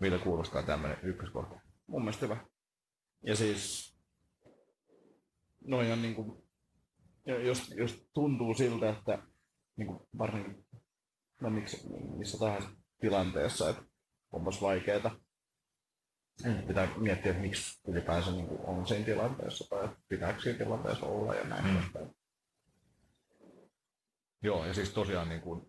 Miltä 0.00 0.24
kuulostaa 0.24 0.62
tämmöinen 0.62 0.98
ykköskohta? 1.02 1.60
Mun 1.86 2.02
mielestä 2.02 2.26
hyvä. 2.26 2.36
Ja 3.22 3.36
siis, 3.36 3.94
noin 5.64 5.92
on 5.92 6.02
niinku, 6.02 6.44
ja 7.26 7.42
jos, 7.42 7.70
jos 7.76 8.06
tuntuu 8.12 8.54
siltä, 8.54 8.90
että 8.90 9.18
niinku 9.76 10.08
varsinkin 10.18 10.66
no 11.40 11.50
miksi, 11.50 11.88
missä 12.16 12.38
tahansa 12.38 12.68
tilanteessa, 13.00 13.70
että 13.70 13.82
onpas 14.32 14.62
vaikeeta, 14.62 15.08
niin 15.08 15.20
pitää 16.66 16.88
miettiä, 16.96 17.30
että 17.30 17.42
miksi 17.42 17.80
ylipäänsä 17.88 18.30
niinku 18.30 18.60
on 18.64 18.86
siinä 18.86 19.04
tilanteessa 19.04 19.68
tai 19.70 19.88
pitääkö 20.08 20.40
siinä 20.42 20.58
tilanteessa 20.58 21.06
olla 21.06 21.34
ja 21.34 21.44
näin 21.44 21.64
Mm. 21.64 22.00
mm. 22.00 22.10
Joo, 24.42 24.66
ja 24.66 24.74
siis 24.74 24.90
tosiaan 24.90 25.28
niin 25.28 25.40
kuin, 25.40 25.66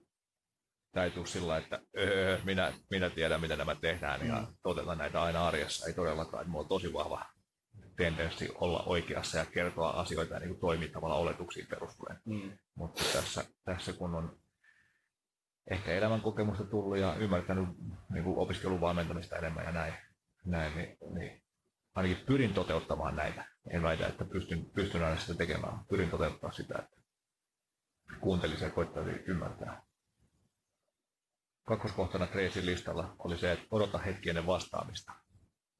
tämä 0.91 1.03
ei 1.03 1.11
tule 1.11 1.25
sillä 1.27 1.57
että 1.57 1.81
öö, 1.97 2.39
minä, 2.43 2.73
minä 2.89 3.09
tiedän, 3.09 3.41
miten 3.41 3.57
nämä 3.57 3.75
tehdään 3.75 4.27
ja 4.27 4.41
Mm. 4.41 4.47
toteutan 4.63 4.97
näitä 4.97 5.21
aina 5.21 5.47
arjessa. 5.47 5.87
Ei 5.87 5.93
todellakaan, 5.93 6.41
että 6.41 6.51
mulla 6.51 6.63
on 6.63 6.69
tosi 6.69 6.93
vahva 6.93 7.25
tendenssi 7.97 8.49
olla 8.55 8.83
oikeassa 8.85 9.37
ja 9.37 9.45
kertoa 9.45 9.89
asioita 9.89 10.39
niin 10.39 10.49
kuin 10.49 10.59
toimii 10.59 10.89
tavallaan 10.89 11.21
oletuksiin 11.21 11.67
perustuen. 11.67 12.19
Mm. 12.25 12.57
Mutta 12.75 13.03
tässä, 13.13 13.45
tässä 13.65 13.93
kun 13.93 14.15
on 14.15 14.39
ehkä 15.71 15.91
elämän 15.91 16.21
kokemusta 16.21 16.63
tullut 16.63 16.97
ja 16.97 17.15
ymmärtänyt 17.15 17.69
niin 18.13 18.23
kuin 18.23 18.37
opiskelun 18.37 18.81
valmentamista 18.81 19.35
enemmän 19.37 19.65
ja 19.65 19.71
näin, 19.71 19.93
näin 20.45 20.77
niin, 20.77 20.97
niin 21.13 21.43
ainakin 21.95 22.25
pyrin 22.25 22.53
toteuttamaan 22.53 23.15
näitä. 23.15 23.45
En 23.69 23.83
väitä, 23.83 24.07
että 24.07 24.25
pystyn, 24.25 24.65
pystyn 24.75 25.03
aina 25.03 25.17
sitä 25.17 25.33
tekemään. 25.33 25.85
Pyrin 25.89 26.09
toteuttamaan 26.09 26.53
sitä, 26.53 26.79
että 26.79 27.01
kuuntelisi 28.19 28.63
ja 28.63 28.69
koittaisi 28.69 29.11
ymmärtää. 29.27 29.83
Kakkoskohtana 31.67 32.27
Tracyn 32.27 32.65
listalla 32.65 33.15
oli 33.19 33.37
se, 33.37 33.51
että 33.51 33.65
odota 33.71 33.97
hetki 33.97 34.29
ennen 34.29 34.45
vastaamista, 34.47 35.13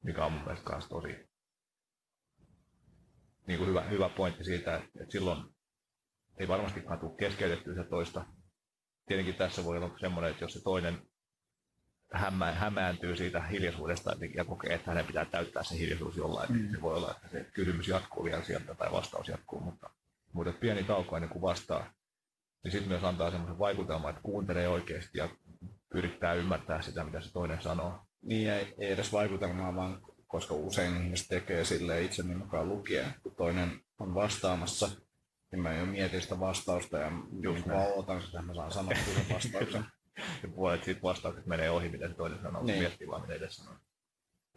mikä 0.04 0.26
on 0.26 0.32
mun 0.32 0.42
mielestä 0.42 0.66
kanssa 0.66 0.90
tosi 0.90 1.32
niin 3.48 3.58
kuin 3.58 3.70
hyvä, 3.70 3.82
hyvä 3.82 4.10
pointti 4.10 4.44
siitä, 4.44 4.76
että, 4.76 4.90
että 5.02 5.12
silloin 5.12 5.56
ei 6.38 6.48
varmastikaan 6.48 7.00
tule 7.00 7.16
keskeytettyä 7.20 7.76
se 7.76 7.84
toista. 7.90 8.26
Tietenkin 9.08 9.36
tässä 9.36 9.64
voi 9.64 9.78
olla 9.78 9.98
semmoinen, 10.00 10.32
että 10.32 10.44
jos 10.44 10.54
se 10.54 10.62
toinen 10.64 11.11
hämmä, 12.14 12.52
hämääntyy 12.52 13.16
siitä 13.16 13.42
hiljaisuudesta 13.42 14.16
ja 14.36 14.46
kokee, 14.46 14.74
että 14.74 14.92
hänen 14.92 15.06
pitää 15.06 15.26
täyttää 15.26 15.64
se 15.64 15.78
hiljaisuus 15.78 16.18
jollain, 16.18 16.54
niin 16.54 16.72
se 16.72 16.82
voi 16.82 16.96
olla, 16.96 17.12
että 17.12 17.28
se 17.32 17.46
kysymys 17.54 17.88
jatkuu 17.88 18.24
vielä 18.24 18.44
sieltä 18.44 18.76
tai 18.76 18.92
vastaus 18.92 19.28
jatkuu, 19.28 19.60
mutta, 19.60 19.90
mutta 20.34 20.54
pieni 20.60 20.84
tauko 20.84 21.16
ennen 21.16 21.30
kuin 21.30 21.42
vastaa, 21.42 21.94
niin 22.64 22.72
sitten 22.72 22.90
myös 22.90 23.04
antaa 23.04 23.32
semmoisen 23.32 23.60
vaikutelman, 23.60 24.10
että 24.10 24.22
kuuntelee 24.22 24.68
oikeasti 24.68 25.18
ja 25.18 25.30
yrittää 25.94 26.34
ymmärtää 26.34 26.82
sitä, 26.82 27.04
mitä 27.04 27.22
se 27.22 27.32
toinen 27.34 27.62
sanoo. 27.62 28.00
Niin 28.22 28.52
ei, 28.52 28.76
ei 28.78 28.92
edes 28.92 29.14
vaikutelmaa, 29.14 29.76
vaan 29.76 30.02
koska 30.28 30.54
usein 30.54 31.04
ihmiset 31.04 31.28
tekee 31.28 31.66
sille 31.66 32.02
itseni 32.02 32.36
mukaan 32.36 32.70
lukien. 32.70 33.14
Kun 33.24 33.36
toinen 33.36 33.82
on 34.00 34.14
vastaamassa, 34.14 34.90
niin 35.52 35.62
mä 35.62 35.74
jo 35.74 35.86
mietin 35.86 36.22
sitä 36.22 36.40
vastausta 36.40 36.98
ja 36.98 37.12
just 37.42 37.66
näin. 37.66 37.80
vaan 37.80 37.94
odotan 37.94 38.22
sitä, 38.22 38.40
että 38.40 38.48
mä 38.48 38.56
saan 38.56 38.72
sanoa 38.72 38.94
sen 38.96 39.36
vastauksen. 39.36 39.86
Ja 40.18 40.50
puolet 40.56 40.84
siitä 40.84 41.02
vastaukset 41.02 41.46
menee 41.46 41.70
ohi, 41.70 41.90
mitä 41.90 42.08
se 42.08 42.14
toinen 42.14 42.42
sanoo, 42.42 42.64
niin. 42.64 42.80
Miettii 42.80 43.08
vaan, 43.08 43.22
mitä 43.22 43.34
itse 43.34 43.50
sanoo. 43.50 43.76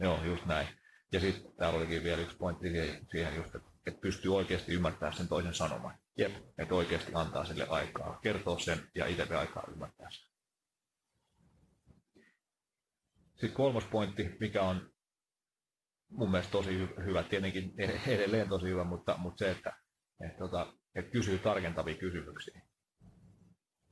Joo, 0.00 0.24
just 0.24 0.46
näin. 0.46 0.68
Ja 1.12 1.20
sitten 1.20 1.52
täällä 1.56 1.78
olikin 1.78 2.04
vielä 2.04 2.22
yksi 2.22 2.36
pointti 2.36 2.68
siihen, 3.10 3.36
just, 3.36 3.54
että, 3.54 3.68
että 3.86 4.00
pystyy 4.00 4.34
oikeasti 4.36 4.72
ymmärtämään 4.72 5.16
sen 5.16 5.28
toisen 5.28 5.54
sanoman. 5.54 5.98
Jep. 6.18 6.32
Että 6.58 6.74
oikeasti 6.74 7.12
antaa 7.14 7.44
sille 7.44 7.66
aikaa, 7.68 8.18
kertoo 8.22 8.58
sen 8.58 8.78
ja 8.94 9.06
itse 9.06 9.36
aikaa 9.36 9.64
ymmärtää 9.72 10.10
sen. 10.10 10.34
Sitten 13.32 13.52
kolmas 13.52 13.84
pointti, 13.84 14.36
mikä 14.40 14.62
on 14.62 14.94
mun 16.10 16.30
mielestä 16.30 16.52
tosi 16.52 16.70
hy- 16.70 17.04
hyvä, 17.04 17.22
tietenkin 17.22 17.74
edelleen 18.06 18.48
tosi 18.48 18.66
hyvä, 18.66 18.84
mutta, 18.84 19.16
mutta 19.18 19.38
se, 19.38 19.50
että, 19.50 19.76
että, 20.26 20.38
tota, 20.38 20.72
että 20.94 21.10
kysyy 21.10 21.38
tarkentavia 21.38 21.94
kysymyksiä. 21.94 22.60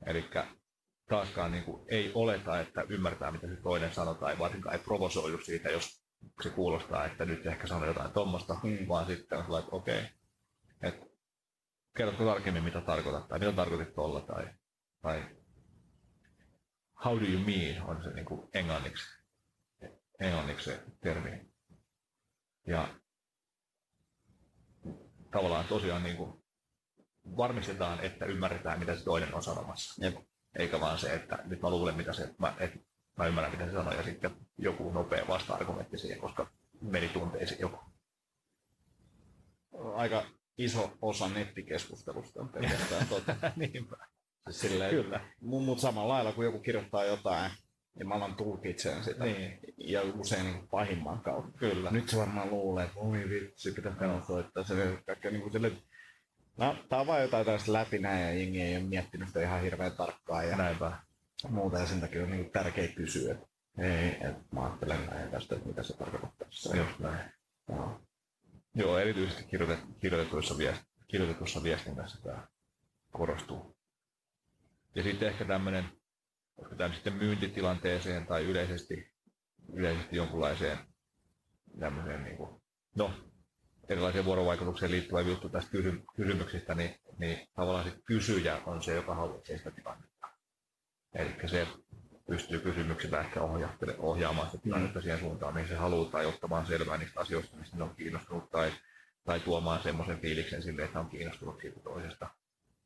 Eli 0.05 0.29
taaskaan 1.09 1.51
niin 1.51 1.63
kuin, 1.63 1.85
ei 1.89 2.11
oleta, 2.15 2.59
että 2.59 2.81
ymmärtää, 2.89 3.31
mitä 3.31 3.47
se 3.47 3.55
toinen 3.55 3.93
sanoo, 3.93 4.13
tai 4.13 4.39
varsinkaan 4.39 4.75
ei 4.75 4.83
provosoidu 4.83 5.37
siitä, 5.37 5.69
jos 5.69 6.03
se 6.41 6.49
kuulostaa, 6.49 7.05
että 7.05 7.25
nyt 7.25 7.45
ehkä 7.45 7.67
sanoo 7.67 7.85
jotain 7.87 8.11
tuommoista, 8.11 8.55
Mm. 8.63 8.87
vaan 8.87 9.05
sitten 9.05 9.37
on 9.37 9.43
sellainen, 9.43 9.65
että 9.65 9.75
okei, 9.75 9.99
okay, 9.99 10.09
että 10.81 11.05
kerrotko 11.97 12.25
tarkemmin, 12.25 12.63
mitä 12.63 12.81
tarkoitat, 12.81 13.27
tai 13.27 13.39
mitä 13.39 13.51
tarkoitit 13.51 13.95
tuolla, 13.95 14.21
tai, 14.21 14.49
tai 15.01 15.23
how 17.05 17.19
do 17.19 17.25
you 17.25 17.41
mean 17.45 17.83
on 17.89 18.03
se 18.03 18.09
niin 18.09 18.25
kuin 18.25 18.49
englanniksi, 18.53 19.23
englanniksi 20.19 20.65
se 20.65 20.83
termi. 21.01 21.51
Ja 22.67 22.87
tavallaan 25.31 25.65
tosiaan 25.65 26.03
niin 26.03 26.17
kuin 26.17 26.43
varmistetaan, 27.37 27.99
että 27.99 28.25
ymmärretään, 28.25 28.79
mitä 28.79 28.95
se 28.95 29.03
toinen 29.03 29.35
on 29.35 29.43
sanomassa. 29.43 30.05
Jep. 30.05 30.15
Eikä 30.55 30.79
vaan 30.79 30.99
se, 30.99 31.13
että 31.13 31.39
nyt 31.45 31.61
mä 31.61 31.69
luulen, 31.69 31.95
mitä 31.95 32.13
se, 32.13 32.29
mä, 32.37 32.53
että 32.59 32.79
mä 33.17 33.27
ymmärrän, 33.27 33.51
mitä 33.51 33.65
se 33.65 33.71
sanoo, 33.71 33.93
ja 33.93 34.03
sitten 34.03 34.31
joku 34.57 34.91
nopea 34.91 35.25
vasta-argumentti 35.27 35.97
siihen, 35.97 36.19
koska 36.19 36.47
meni 36.81 37.09
tunteisiin 37.09 37.59
joku. 37.59 37.79
Aika 39.95 40.25
iso 40.57 40.97
osa 41.01 41.29
nettikeskustelusta 41.29 42.41
on 42.41 42.49
pelkästään 42.49 43.07
tota. 43.07 43.35
Niinpä. 43.55 43.95
Siis 44.43 44.61
silleen, 44.61 44.95
Kyllä. 44.95 45.21
Mun, 45.41 45.65
mut 45.65 45.79
samalla 45.79 46.13
lailla, 46.13 46.31
kun 46.31 46.45
joku 46.45 46.59
kirjoittaa 46.59 47.05
jotain, 47.05 47.51
ja 47.99 48.05
mä 48.05 48.15
alan 48.15 48.35
tulkitsemaan 48.35 49.03
sitä. 49.03 49.23
Niin. 49.23 49.59
Ja 49.77 50.01
usein 50.01 50.45
niin 50.45 50.67
pahimman 50.67 51.21
kautta. 51.21 51.57
Kyllä. 51.57 51.91
Nyt 51.91 52.09
se 52.09 52.17
varmaan 52.17 52.49
luulee, 52.49 52.85
että 52.85 52.95
voi 52.95 53.29
vitsi, 53.29 53.71
pitää 53.71 53.95
mennä 53.99 54.21
soittaa 54.27 54.63
se 54.63 54.97
kaikkea 55.05 55.31
niin 55.31 55.41
kuin 55.41 55.53
silleen, 55.53 55.77
No, 56.57 56.75
tää 56.89 56.99
on 56.99 57.07
vaan 57.07 57.21
jotain 57.21 57.45
tällaista 57.45 57.73
läpi 57.73 57.99
näin 57.99 58.21
ja 58.21 58.33
jengi 58.33 58.61
ei 58.61 58.77
ole 58.77 58.83
miettinyt 58.83 59.27
sitä 59.27 59.41
ihan 59.41 59.61
hirveän 59.61 59.91
tarkkaan. 59.91 60.47
Ja 60.47 60.55
Näinpä. 60.57 60.91
muuta 61.49 61.79
ja 61.79 61.85
sen 61.85 62.01
takia 62.01 62.23
on 62.23 62.31
niin 62.31 62.49
tärkeä 62.49 62.87
kysyä, 62.87 63.35
ei, 63.77 64.09
että 64.09 64.43
mä 64.51 64.65
ajattelen 64.65 65.05
näin 65.05 65.31
tästä, 65.31 65.55
että 65.55 65.67
mitä 65.67 65.83
se 65.83 65.97
tarkoittaa. 65.97 66.47
Just 66.75 66.99
näin. 66.99 67.31
Joo. 67.69 68.01
Joo, 68.75 68.97
erityisesti 68.97 69.43
kirjoitet, 69.43 69.79
kirjoitetuissa, 69.99 70.57
viest, 70.57 70.81
kirjoitetussa 71.07 71.63
viestinnässä 71.63 72.21
tämä 72.23 72.47
korostuu. 73.11 73.75
Ja 74.95 75.03
sitten 75.03 75.27
ehkä 75.27 75.45
tämmöinen, 75.45 75.85
koska 76.55 76.75
tämä 76.75 76.93
sitten 76.93 77.13
myyntitilanteeseen 77.13 78.25
tai 78.25 78.43
yleisesti, 78.43 79.11
yleisesti 79.73 80.15
jonkunlaiseen 80.15 80.77
tämmöiseen 81.79 82.23
niin 82.23 82.37
kuin, 82.37 82.61
no, 82.95 83.13
erilaiseen 83.89 84.25
vuorovaikutukseen 84.25 84.91
liittyvä 84.91 85.21
juttu 85.21 85.49
tästä 85.49 85.71
kysy- 85.71 86.03
kysymyksistä, 86.15 86.75
niin, 86.75 86.95
niin 87.17 87.47
tavallaan 87.55 87.85
se 87.85 87.97
kysyjä 88.05 88.61
on 88.65 88.83
se, 88.83 88.95
joka 88.95 89.15
hallitsee 89.15 89.57
sitä 89.57 89.71
tilannetta. 89.71 90.27
Eli 91.13 91.35
se 91.45 91.67
pystyy 92.27 92.59
kysymyksillä 92.59 93.19
ehkä 93.19 93.39
ohjaamaan 93.97 94.51
sitä 94.51 94.63
tilannetta 94.63 95.01
siihen 95.01 95.19
suuntaan, 95.19 95.53
mihin 95.53 95.69
se 95.69 95.75
haluaa, 95.75 96.11
tai 96.11 96.25
ottamaan 96.25 96.65
selvää 96.65 96.97
niistä 96.97 97.19
asioista, 97.19 97.57
mistä 97.57 97.77
ne 97.77 97.83
on 97.83 97.95
kiinnostunut, 97.95 98.51
tai, 98.51 98.71
tai 99.25 99.39
tuomaan 99.39 99.83
semmoisen 99.83 100.19
fiiliksen 100.19 100.63
sille, 100.63 100.83
että 100.83 100.99
on 100.99 101.09
kiinnostunut 101.09 101.61
siitä 101.61 101.79
toisesta. 101.79 102.29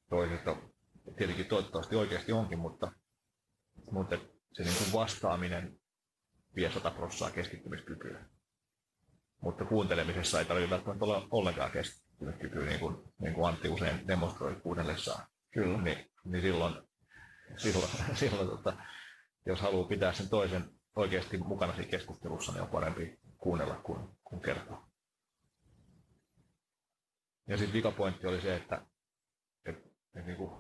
toisesta. 0.09 0.55
Tietenkin 1.17 1.45
toivottavasti 1.45 1.95
oikeasti 1.95 2.31
onkin, 2.31 2.59
mutta, 2.59 2.91
mutta 3.91 4.17
se 4.53 4.63
niin 4.63 4.77
kuin 4.77 4.93
vastaaminen 4.93 5.79
vie 6.55 6.71
100 6.71 6.91
prossaa 6.91 7.31
keskittymiskykyä. 7.31 8.25
Mutta 9.41 9.65
kuuntelemisessa 9.65 10.39
ei 10.39 10.45
tarvitse 10.45 10.69
välttämättä 10.69 11.05
olla 11.05 11.27
ollenkaan 11.31 11.71
keskittymiskykyä, 11.71 12.65
niin 12.65 12.79
kuin, 12.79 12.97
niin 13.19 13.33
kuin 13.33 13.47
Antti 13.47 13.69
usein 13.69 14.07
demonstroi 14.07 14.55
kuunnellessaan. 14.55 15.27
Kyllä. 15.51 15.81
Niin, 15.81 16.11
niin 16.25 16.41
silloin, 16.41 16.73
silloin, 17.57 17.91
silloin 18.15 18.49
tota, 18.49 18.73
jos 19.45 19.61
haluaa 19.61 19.87
pitää 19.87 20.13
sen 20.13 20.29
toisen 20.29 20.69
oikeasti 20.95 21.37
mukana 21.37 21.75
siinä 21.75 21.89
keskustelussa, 21.89 22.51
niin 22.51 22.61
on 22.61 22.67
parempi 22.67 23.19
kuunnella 23.37 23.75
kuin, 23.75 24.09
kuin 24.23 24.41
kertoa. 24.41 24.87
Ja 27.47 27.57
sitten 27.57 27.73
vikapointti 27.73 28.27
oli 28.27 28.41
se, 28.41 28.55
että, 28.55 28.85
että, 29.65 29.89
että 30.15 30.27
niin 30.27 30.37
kuin 30.37 30.51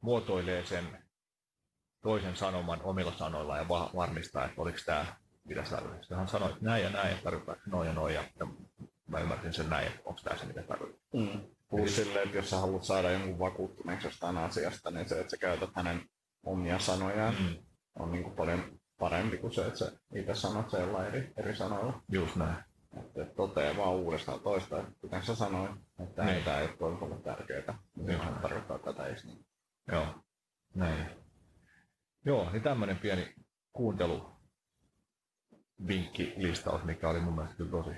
muotoilee 0.00 0.66
sen 0.66 1.04
toisen 2.02 2.36
sanoman 2.36 2.82
omilla 2.82 3.12
sanoilla 3.12 3.56
ja 3.56 3.68
va- 3.68 3.90
varmistaa, 3.94 4.44
että 4.44 4.62
oliko 4.62 4.78
tämä 4.86 5.16
mitä 5.48 5.64
sä 5.64 5.76
tarvitset. 5.76 6.16
Hän 6.16 6.28
sanoi, 6.28 6.50
että 6.50 6.64
näin 6.64 6.84
ja 6.84 6.90
näin, 6.90 7.10
ja 7.10 7.16
tarkoittaa 7.24 7.56
noin 7.66 7.88
ja 7.88 7.94
noin, 7.94 8.14
ja 8.14 8.24
mä 9.06 9.20
ymmärsin 9.20 9.52
sen 9.52 9.70
näin, 9.70 9.86
että 9.86 10.00
onko 10.04 10.20
tämä 10.24 10.36
se, 10.36 10.46
mitä 10.46 10.62
tarvitset. 10.62 11.02
Mm. 11.14 11.40
Plus 11.70 11.96
silleen, 11.96 12.24
että 12.24 12.36
jos 12.36 12.50
sä 12.50 12.56
haluat 12.56 12.84
saada 12.84 13.10
jonkun 13.10 13.38
vakuuttuneeksi 13.38 14.06
jostain 14.06 14.36
asiasta, 14.38 14.90
niin 14.90 15.08
se, 15.08 15.20
että 15.20 15.30
sä 15.30 15.36
käytät 15.36 15.70
hänen 15.74 16.02
omia 16.44 16.78
sanojaan, 16.78 17.34
Mm. 17.40 17.56
on 17.98 18.12
niin 18.12 18.24
kuin 18.24 18.36
paljon 18.36 18.78
parempi 18.98 19.36
kuin 19.38 19.52
se, 19.54 19.66
että 19.66 19.78
sä 19.78 19.92
itse 20.14 20.34
sanot 20.34 20.70
sen 20.70 20.80
jollain 20.80 21.06
eri, 21.06 21.32
eri 21.36 21.56
sanoilla. 21.56 22.02
Just 22.08 22.36
näin. 22.36 22.56
Että 23.00 23.22
et 23.22 23.34
toteaa 23.36 23.76
vaan 23.76 23.94
uudestaan 23.94 24.40
toista, 24.40 24.84
kuten 25.00 25.22
sä 25.22 25.34
sanoit, 25.34 25.70
että 26.02 26.24
Niin. 26.24 26.44
tämä 26.44 26.58
ei 26.60 26.68
ole 26.80 26.98
ollut 27.00 27.24
tärkeää. 27.24 27.78
Niin 27.96 28.18
se 28.20 28.26
tarkoittaa 28.42 28.78
tätä, 28.78 29.06
eikö 29.06 29.20
niin? 29.24 29.44
Joo, 29.92 30.06
näin. 30.74 31.06
Joo, 32.24 32.50
niin 32.50 32.62
tämmöinen 32.62 32.96
pieni 32.98 33.34
kuuntelu 33.72 34.35
vinkkilistaus, 35.88 36.84
mikä 36.84 37.08
oli 37.08 37.20
mun 37.20 37.34
mielestä 37.34 37.56
kyllä 37.56 37.70
tosi, 37.70 37.96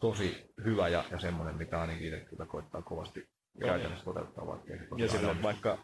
tosi 0.00 0.54
hyvä 0.64 0.88
ja, 0.88 1.04
ja 1.10 1.18
semmoinen, 1.18 1.56
mitä 1.56 1.80
ainakin 1.80 2.06
itse 2.06 2.20
kyllä 2.20 2.46
koittaa 2.46 2.82
kovasti 2.82 3.28
Joo. 3.54 3.68
käytännössä 3.68 4.04
toteuttaa, 4.04 4.46
vaikka 4.46 4.72
Ja 4.72 4.78
tosiaan 4.88 5.10
silloin 5.10 5.36
aina- 5.36 5.42
vaikka 5.42 5.78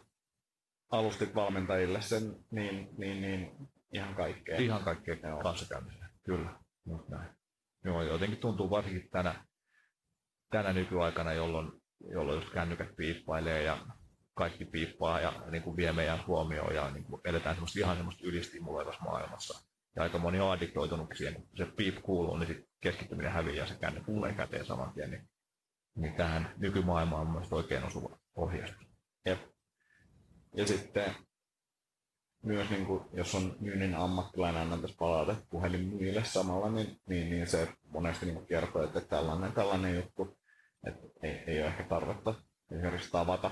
alustit 0.91 1.35
valmentajille 1.35 2.01
sen, 2.01 2.35
niin, 2.51 2.89
niin, 2.97 3.21
niin 3.21 3.51
ihan 3.93 4.15
kaikkea. 4.15 4.57
Ihan 4.57 4.83
kaikkea 4.83 5.15
Joo. 5.23 5.41
Kyllä, 6.23 6.59
just 6.85 7.09
näin. 7.09 7.29
Joo, 7.83 8.03
jotenkin 8.03 8.37
tuntuu 8.37 8.69
varsinkin 8.69 9.09
tänä, 9.09 9.45
tänä 10.49 10.73
nykyaikana, 10.73 11.33
jolloin, 11.33 11.71
jolloin 12.11 12.39
just 12.39 12.53
kännykät 12.53 12.95
piippailee 12.95 13.63
ja 13.63 13.77
kaikki 14.33 14.65
piippaa 14.65 15.19
ja 15.19 15.43
niin 15.51 15.63
kuin 15.63 15.77
vie 15.77 15.93
meidän 15.93 16.27
huomioon 16.27 16.75
ja 16.75 16.91
niin 16.91 17.03
kuin 17.03 17.21
eletään 17.25 17.55
semmoista 17.55 17.79
ihan 17.79 17.95
semmoista 17.95 18.27
ylistimuloivassa 18.27 19.03
maailmassa. 19.03 19.70
Ja 19.95 20.03
aika 20.03 20.17
moni 20.17 20.39
on 20.39 20.51
addiktoitunut 20.51 21.09
siihen, 21.15 21.35
kun 21.35 21.47
se 21.57 21.65
piip 21.65 22.01
kuuluu, 22.01 22.37
niin 22.37 22.47
sit 22.47 22.69
keskittyminen 22.81 23.31
häviää 23.31 23.55
ja 23.55 23.67
se 23.67 23.75
kännykkä 23.75 24.11
tulee 24.11 24.33
käteen 24.33 24.65
saman 24.65 24.93
tien. 24.93 25.11
Niin, 25.11 25.29
niin 25.95 26.13
tähän 26.13 26.53
nykymaailmaan 26.57 27.21
on 27.21 27.31
mielestä 27.31 27.55
oikein 27.55 27.83
osuva 27.83 28.17
ohjeistus. 28.35 28.87
Jep. 29.25 29.39
Ja 30.55 30.67
sitten 30.67 31.15
myös 32.43 32.69
niin 32.69 32.85
kuin, 32.85 33.03
jos 33.13 33.35
on 33.35 33.55
myynnin 33.59 33.95
ammattilainen 33.95 34.61
annan 34.61 34.81
tässä 34.81 34.97
palautetta 34.99 35.45
puhelinmyyjille 35.49 36.23
samalla, 36.23 36.69
niin, 36.71 37.01
niin, 37.05 37.29
niin 37.29 37.47
se 37.47 37.67
monesti 37.89 38.25
niin 38.25 38.45
kertoo, 38.45 38.83
että 38.83 39.01
tällainen, 39.01 39.51
tällainen 39.51 39.95
juttu, 39.95 40.37
että 40.87 41.07
ei, 41.23 41.43
ei 41.47 41.59
ole 41.59 41.67
ehkä 41.67 41.83
tarvetta 41.83 42.33
esimerkiksi 42.71 43.11
tavata, 43.11 43.51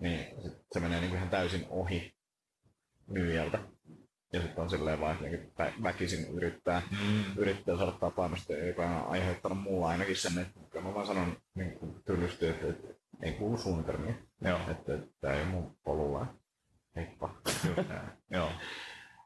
niin 0.00 0.42
sit 0.42 0.52
se 0.72 0.80
menee 0.80 1.00
niin 1.00 1.10
kuin 1.10 1.16
ihan 1.18 1.30
täysin 1.30 1.66
ohi 1.70 2.14
myyjältä. 3.06 3.58
Ja 4.32 4.40
sitten 4.42 4.62
on 4.62 4.70
silleen 4.70 5.00
vaan, 5.00 5.24
että 5.24 5.64
vä- 5.70 5.82
väkisin 5.82 6.26
yrittää, 6.34 6.82
Mm. 6.90 7.24
yrittää 7.36 7.76
saada 7.76 7.92
tapaamista, 7.92 8.52
joka 8.52 8.86
on 8.90 9.10
aiheuttanut 9.10 9.58
mulla 9.58 9.88
ainakin 9.88 10.16
sen, 10.16 10.38
että 10.38 10.80
mä 10.80 10.94
vaan 10.94 11.06
sanon 11.06 11.36
niin 11.54 11.72
kuin 11.78 12.02
tyllysti, 12.04 12.46
että, 12.46 12.66
että 12.68 12.88
ei 13.22 13.32
kuulu 13.32 13.58
suunnitelmia. 13.58 14.14
Joo, 14.40 14.60
Että 14.70 14.98
tämä 15.20 15.34
ei 15.34 15.40
ole 15.42 15.48
mun 15.50 15.76
polulla. 15.84 16.26
Heippa. 16.96 17.34
just 17.46 17.88
näin. 17.88 18.08
Joo. 18.30 18.50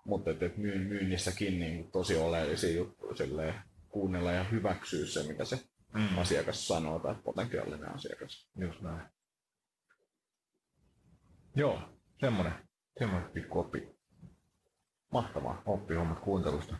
Mutta 0.04 0.30
että 0.30 0.46
et 0.46 0.56
myyn, 0.56 0.80
myynnissäkin 0.80 1.60
niin 1.60 1.90
tosi 1.90 2.16
oleellisia 2.16 2.76
juttuja 2.76 3.16
silleen, 3.16 3.54
kuunnella 3.88 4.32
ja 4.32 4.44
hyväksyä 4.44 5.06
se, 5.06 5.22
mitä 5.28 5.44
se 5.44 5.60
Mm. 5.94 6.18
asiakas 6.18 6.68
sanoo 6.68 6.98
tai 6.98 7.14
potentiaalinen 7.24 7.94
asiakas. 7.94 8.48
Just 8.58 8.80
näin. 8.80 9.02
Joo, 11.54 11.80
semmonen, 12.20 12.52
semmonen 12.98 13.30
pikku 13.30 13.58
oppi, 13.58 13.95
Mahtavaa. 15.12 15.62
oppihommat 15.66 16.18
kuuntelusta. 16.20 16.76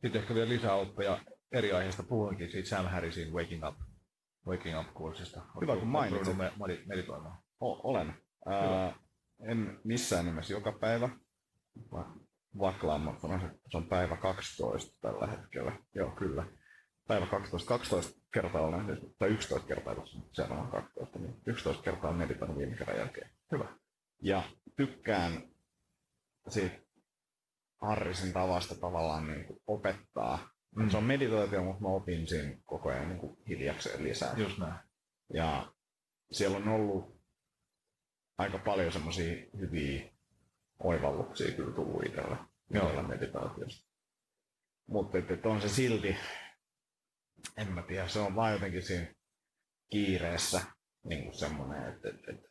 Sitten 0.00 0.22
ehkä 0.22 0.34
vielä 0.34 0.48
lisää 0.48 0.74
oppeja 0.74 1.18
eri 1.52 1.72
aiheista. 1.72 2.02
Puhuinkin 2.02 2.50
siitä 2.50 2.68
Sam 2.68 2.86
Harrisin 2.86 3.32
Waking 3.32 3.68
Up, 3.68 3.74
Waking 4.46 4.80
Up-kurssista. 4.80 5.40
Hyvä, 5.60 5.76
kun 5.76 5.88
mainitsit. 5.88 6.36
Me, 6.36 6.52
me, 6.66 6.78
meditoimaan. 6.86 7.38
O- 7.60 7.90
olen. 7.90 8.14
Ää, 8.46 8.94
en 9.50 9.80
missään 9.84 10.24
nimessä 10.24 10.52
joka 10.54 10.72
päivä. 10.80 11.08
Va- 11.92 12.14
että 13.46 13.68
se 13.70 13.76
on 13.76 13.88
päivä 13.88 14.16
12 14.16 14.98
tällä 15.00 15.26
hetkellä. 15.26 15.72
Joo, 15.94 16.10
kyllä. 16.10 16.46
Päivä 17.08 17.26
12. 17.26 17.68
12 17.68 18.20
kertaa 18.32 18.62
olen, 18.62 18.86
tai 19.18 19.28
11 19.28 19.68
kertaa, 19.68 19.94
koska 19.94 20.18
seuraava 20.32 20.62
on 20.62 20.70
12, 20.70 21.18
niin 21.18 21.40
11 21.46 21.82
kertaa 21.82 22.10
olen 22.10 22.18
meditoinut 22.18 22.58
viime 22.58 22.76
kerran 22.76 22.98
jälkeen. 22.98 23.30
Hyvä. 23.52 23.78
Ja 24.22 24.42
tykkään 24.76 25.48
siitä 26.48 26.80
Harrisin 27.80 28.32
tavasta 28.32 28.74
tavallaan 28.74 29.26
niin 29.26 29.44
kuin 29.44 29.62
opettaa. 29.66 30.48
Mm. 30.76 30.90
Se 30.90 30.96
on 30.96 31.04
meditaatio, 31.04 31.64
mutta 31.64 31.82
mä 31.82 31.88
opin 31.88 32.26
siinä 32.26 32.58
koko 32.64 32.88
ajan 32.88 33.08
niin 33.08 33.18
kuin 33.18 33.38
hiljakseen 33.48 34.04
lisää. 34.04 34.34
Just 34.36 34.58
näin. 34.58 34.74
Ja 35.34 35.72
siellä 36.32 36.56
on 36.56 36.68
ollut 36.68 37.20
aika 38.38 38.58
paljon 38.58 38.92
semmoisia 38.92 39.46
hyviä 39.58 40.10
oivalluksia 40.78 41.56
kyllä 41.56 41.74
tullut 41.74 42.06
itsellä, 42.06 42.36
itsellä 42.74 43.02
meditaatiosta. 43.02 43.88
Mutta 44.86 45.18
et, 45.18 45.30
et 45.30 45.46
on 45.46 45.60
se 45.60 45.68
silti, 45.68 46.16
en 47.56 47.72
mä 47.72 47.82
tiedä, 47.82 48.08
se 48.08 48.18
on 48.18 48.34
vaan 48.34 48.52
jotenkin 48.52 48.82
siinä 48.82 49.14
kiireessä 49.90 50.60
niin 51.04 51.24
kuin 51.24 51.34
semmoinen, 51.34 51.94
että 51.94 52.08
et, 52.08 52.28
et, 52.28 52.47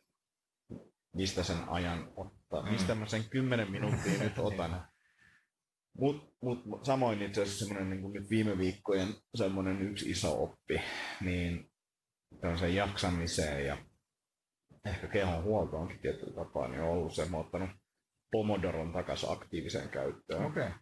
mistä 1.14 1.42
sen 1.42 1.68
ajan 1.68 2.12
ottaa, 2.16 2.62
Mm. 2.62 2.70
mistä 2.70 2.94
mä 2.94 3.06
sen 3.06 3.24
kymmenen 3.30 3.70
minuuttia 3.70 4.22
nyt 4.22 4.38
otan. 4.48 4.86
Mut, 5.98 6.34
mut, 6.42 6.66
mut 6.66 6.84
samoin 6.84 7.22
itse 7.22 7.42
asiassa 7.42 7.64
semmoinen 7.64 7.90
niin 7.90 8.12
nyt 8.12 8.30
viime 8.30 8.58
viikkojen 8.58 9.08
semmoinen 9.34 9.82
yksi 9.82 10.10
iso 10.10 10.42
oppi, 10.42 10.80
niin 11.20 11.70
tämmöiseen 12.40 12.74
jaksamiseen 12.74 13.66
ja 13.66 13.76
ehkä 14.84 15.06
kehon 15.08 15.44
huoltoonkin 15.44 15.98
tietyllä 15.98 16.34
tapaa, 16.34 16.68
niin 16.68 16.80
on 16.82 16.88
ollut 16.88 17.14
se, 17.14 17.24
mä 17.24 17.36
oon 17.36 17.46
ottanut 17.46 17.70
Pomodoron 18.32 18.92
takaisin 18.92 19.32
aktiiviseen 19.32 19.88
käyttöön. 19.88 20.44
Okei. 20.46 20.66
Okay. 20.66 20.78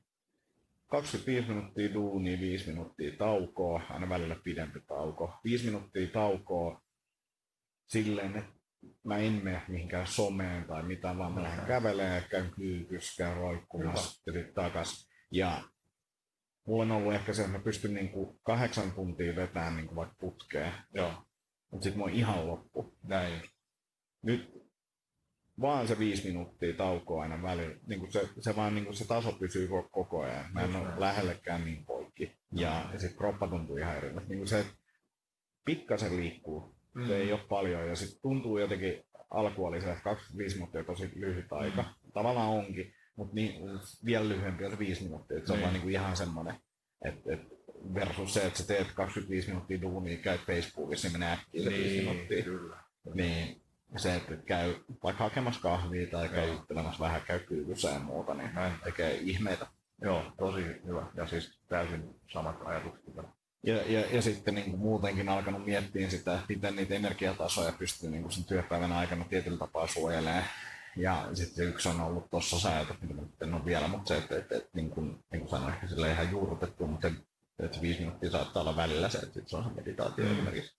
25 0.87 1.49
minuuttia 1.49 1.95
duunia, 1.95 2.41
5 2.41 2.67
minuuttia 2.71 3.17
taukoa, 3.19 3.83
aina 3.91 4.09
välillä 4.09 4.37
pidempi 4.45 4.81
tauko. 4.81 5.33
5 5.45 5.65
minuuttia 5.67 6.09
taukoa 6.09 6.83
silleen, 7.87 8.37
että 8.37 8.53
mä 9.05 9.17
en 9.19 9.33
mene 9.45 9.63
mihinkään 9.69 10.07
someen 10.07 10.65
tai 10.65 10.83
mitään, 10.83 11.19
vaan 11.19 11.33
mä 11.33 11.43
lähden 11.43 11.67
kävelemään, 11.67 12.25
käyn 12.31 12.51
kyykyssä, 12.51 13.25
käyn 13.25 13.37
roikkumassa 13.37 14.23
ja 14.27 14.33
sitten 14.33 14.55
takas. 14.55 15.11
Ja 15.31 15.63
mulla 16.67 16.83
on 16.83 16.93
ollut 16.93 17.15
ehkä 17.15 17.33
se, 17.33 17.43
että 17.43 17.59
mä 17.59 17.65
pystyn 17.65 17.95
niinku 17.95 18.41
kahdeksan 18.43 18.93
tuntia 18.93 19.37
vetämään 19.37 19.77
niinku 19.77 19.97
vaikka 19.97 20.17
putkeen, 20.21 20.73
Joo, 20.95 21.13
mutta 21.71 21.85
sitten 21.85 21.99
mä 21.99 22.05
oon 22.05 22.15
ihan 22.15 22.47
loppu. 22.47 22.95
näin 23.03 23.43
nyt 24.23 24.67
vaan 25.61 25.89
se 25.89 25.99
viisi 25.99 26.29
minuuttia 26.29 26.75
taukoa 26.75 27.23
aina 27.23 27.43
välillä. 27.43 27.77
Niin 27.87 28.01
kuin 28.01 28.13
se, 28.13 28.29
se 28.41 28.57
vaan 28.57 28.75
niin 28.75 28.85
kuin 28.85 28.97
se 28.97 29.07
taso 29.07 29.33
pysyy 29.33 29.69
koko, 29.91 30.21
ajan. 30.23 30.53
Mä 30.53 30.61
en 30.61 30.77
ole 30.77 31.01
lähellekään 31.01 31.65
niin 31.65 31.85
poikki. 31.87 32.37
Ja, 32.53 32.91
ja 32.93 32.99
sitten 32.99 33.19
kroppa 33.19 33.49
tuntuu 33.49 33.77
ihan 33.77 33.97
erilaiselta. 33.97 34.29
Niin 34.29 34.39
kuin 34.39 34.49
se, 34.49 34.61
että 34.61 34.73
pikkasen 35.65 36.17
liikkuu. 36.17 36.76
Mm. 36.97 37.07
Se 37.07 37.17
ei 37.17 37.33
ole 37.33 37.41
paljon. 37.49 37.89
Ja 37.89 37.97
sitten 37.97 38.23
tuntuu 38.23 38.59
jotenkin, 38.59 39.05
alku 39.31 39.65
oli 39.67 39.81
se, 39.81 39.91
että 39.91 40.03
25 40.05 40.55
minuuttia 40.57 40.81
on 40.81 40.87
tosi 40.87 41.11
lyhyt 41.15 41.53
aika. 41.53 41.83
Mm. 41.83 42.13
Tavallaan 42.13 42.49
onkin, 42.49 42.95
mutta 43.17 43.35
niin, 43.35 43.55
vielä 44.05 44.29
lyhyempi 44.29 44.65
on 44.65 44.71
se 44.73 44.79
5 44.79 45.03
minuuttia. 45.05 45.39
Et 45.39 45.47
se 45.47 45.53
on 45.53 45.57
Niin. 45.59 45.63
vaan 45.63 45.73
niin 45.73 45.83
kuin 45.83 45.93
ihan 45.93 46.17
semmoinen, 46.17 46.55
että 47.05 47.33
et 47.33 47.41
versus 47.95 48.35
se, 48.35 48.47
että 48.47 48.59
sä 48.59 48.67
teet 48.67 48.93
25 48.95 49.49
minuuttia 49.49 49.81
duunia, 49.83 50.17
käyt 50.19 50.41
Facebookissa, 50.41 51.09
niin 51.09 51.13
menee 51.19 51.33
äkkiä 51.33 51.63
se 51.65 51.71
5 51.71 51.99
minuuttia. 52.09 52.43
kyllä. 52.43 52.77
Niin 53.15 53.61
se, 53.97 54.15
että 54.17 54.37
käy 54.37 54.75
vaikka 55.03 55.25
hakemassa 55.25 55.61
kahvia 55.61 56.07
tai 56.11 56.29
käy 56.29 56.47
Joo. 56.47 56.55
juttelemässä 56.57 57.01
vähän, 57.05 57.21
käy 57.27 57.39
kyykyssä 57.39 57.89
ja 57.91 57.99
muuta, 57.99 58.35
niin 58.35 58.55
Näin. 58.55 58.73
tekee 58.85 59.15
ihmeitä. 59.15 59.67
Joo, 60.03 60.23
tosi 60.39 60.63
hyvä. 60.87 61.07
Ja 61.15 61.27
siis 61.27 61.61
täysin 61.69 62.15
samat 62.33 62.57
ajatukset. 62.65 63.05
kyllä. 63.05 63.29
Ja, 63.67 63.77
ja, 63.87 64.01
ja 64.13 64.23
sitten 64.23 64.55
niin 64.55 64.71
kuin 64.71 64.81
muutenkin 64.81 65.29
alkanut 65.29 65.65
miettiä 65.65 66.11
sitä, 66.11 66.35
että 66.35 66.47
miten 66.49 66.77
niitä 66.77 66.95
energiatasoja 66.95 67.73
pystyy 67.73 68.11
niin 68.11 68.23
kuin 68.23 68.33
sen 68.33 68.45
työpäivän 68.45 68.93
aikana 68.93 69.25
tietyllä 69.25 69.59
tapaa 69.59 69.87
suojelemaan. 69.87 70.45
Ja 70.97 71.29
sitten 71.35 71.67
yksi 71.69 71.89
on 71.89 72.01
ollut 72.01 72.31
tuossa 72.31 72.59
sä 72.61 72.69
ajatus, 72.77 72.97
mitä 73.01 73.15
nyt 73.15 73.43
en 73.43 73.55
ole 73.55 73.65
vielä, 73.65 73.89
mutta 73.89 74.09
se, 74.09 74.17
että, 74.17 74.37
että, 74.39 74.57
että 74.57 74.69
niin 74.73 74.91
kuin, 74.91 75.25
niin 75.33 75.41
kuin 75.41 75.49
sanoin, 75.51 75.75
ehkä 75.75 75.87
sille 75.87 76.13
ihan 76.13 76.31
juurrutettu, 76.31 76.87
mutta 76.87 77.11
että 77.59 77.81
viisi 77.81 78.01
minuuttia 78.01 78.31
saattaa 78.31 78.61
olla 78.61 78.77
välillä 78.77 79.09
se, 79.09 79.19
että 79.19 79.41
se 79.47 79.57
on 79.57 79.65
se 79.65 79.71
meditaatio 79.71 80.25
Mm. 80.25 80.33
esimerkiksi. 80.33 80.75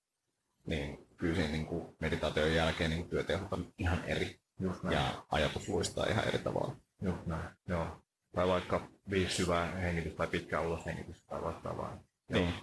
Niin 0.65 1.07
kyllä 1.17 1.35
siinä 1.35 1.51
niin 1.51 1.65
kuin 1.65 1.95
meditaation 1.99 2.53
jälkeen 2.55 2.89
niin 2.89 3.09
työtehot 3.09 3.53
on 3.53 3.73
ihan 3.77 4.03
eri 4.05 4.39
Just 4.59 4.83
näin. 4.83 4.95
ja 4.95 5.23
ajatus 5.31 5.69
luistaa 5.69 6.05
ihan 6.09 6.27
eri 6.27 6.37
tavalla. 6.39 6.75
Just 7.01 7.25
näin. 7.25 7.49
Joo. 7.67 8.01
Tai 8.35 8.47
vaikka 8.47 8.87
viisi 9.09 9.35
syvää 9.35 9.65
hengitystä 9.75 10.17
tai 10.17 10.27
pitkää 10.27 10.61
uloshengitystä 10.61 11.27
tai 11.29 11.41
vastaavaa. 11.43 11.97
Niin. 12.29 12.53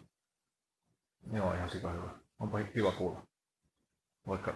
Joo, 1.32 1.54
ihan 1.54 1.70
sika 1.70 1.92
hyvä. 1.92 2.10
Onpa 2.38 2.62
kiva 2.62 2.92
kuulla. 2.92 3.26
Vaikka 4.26 4.54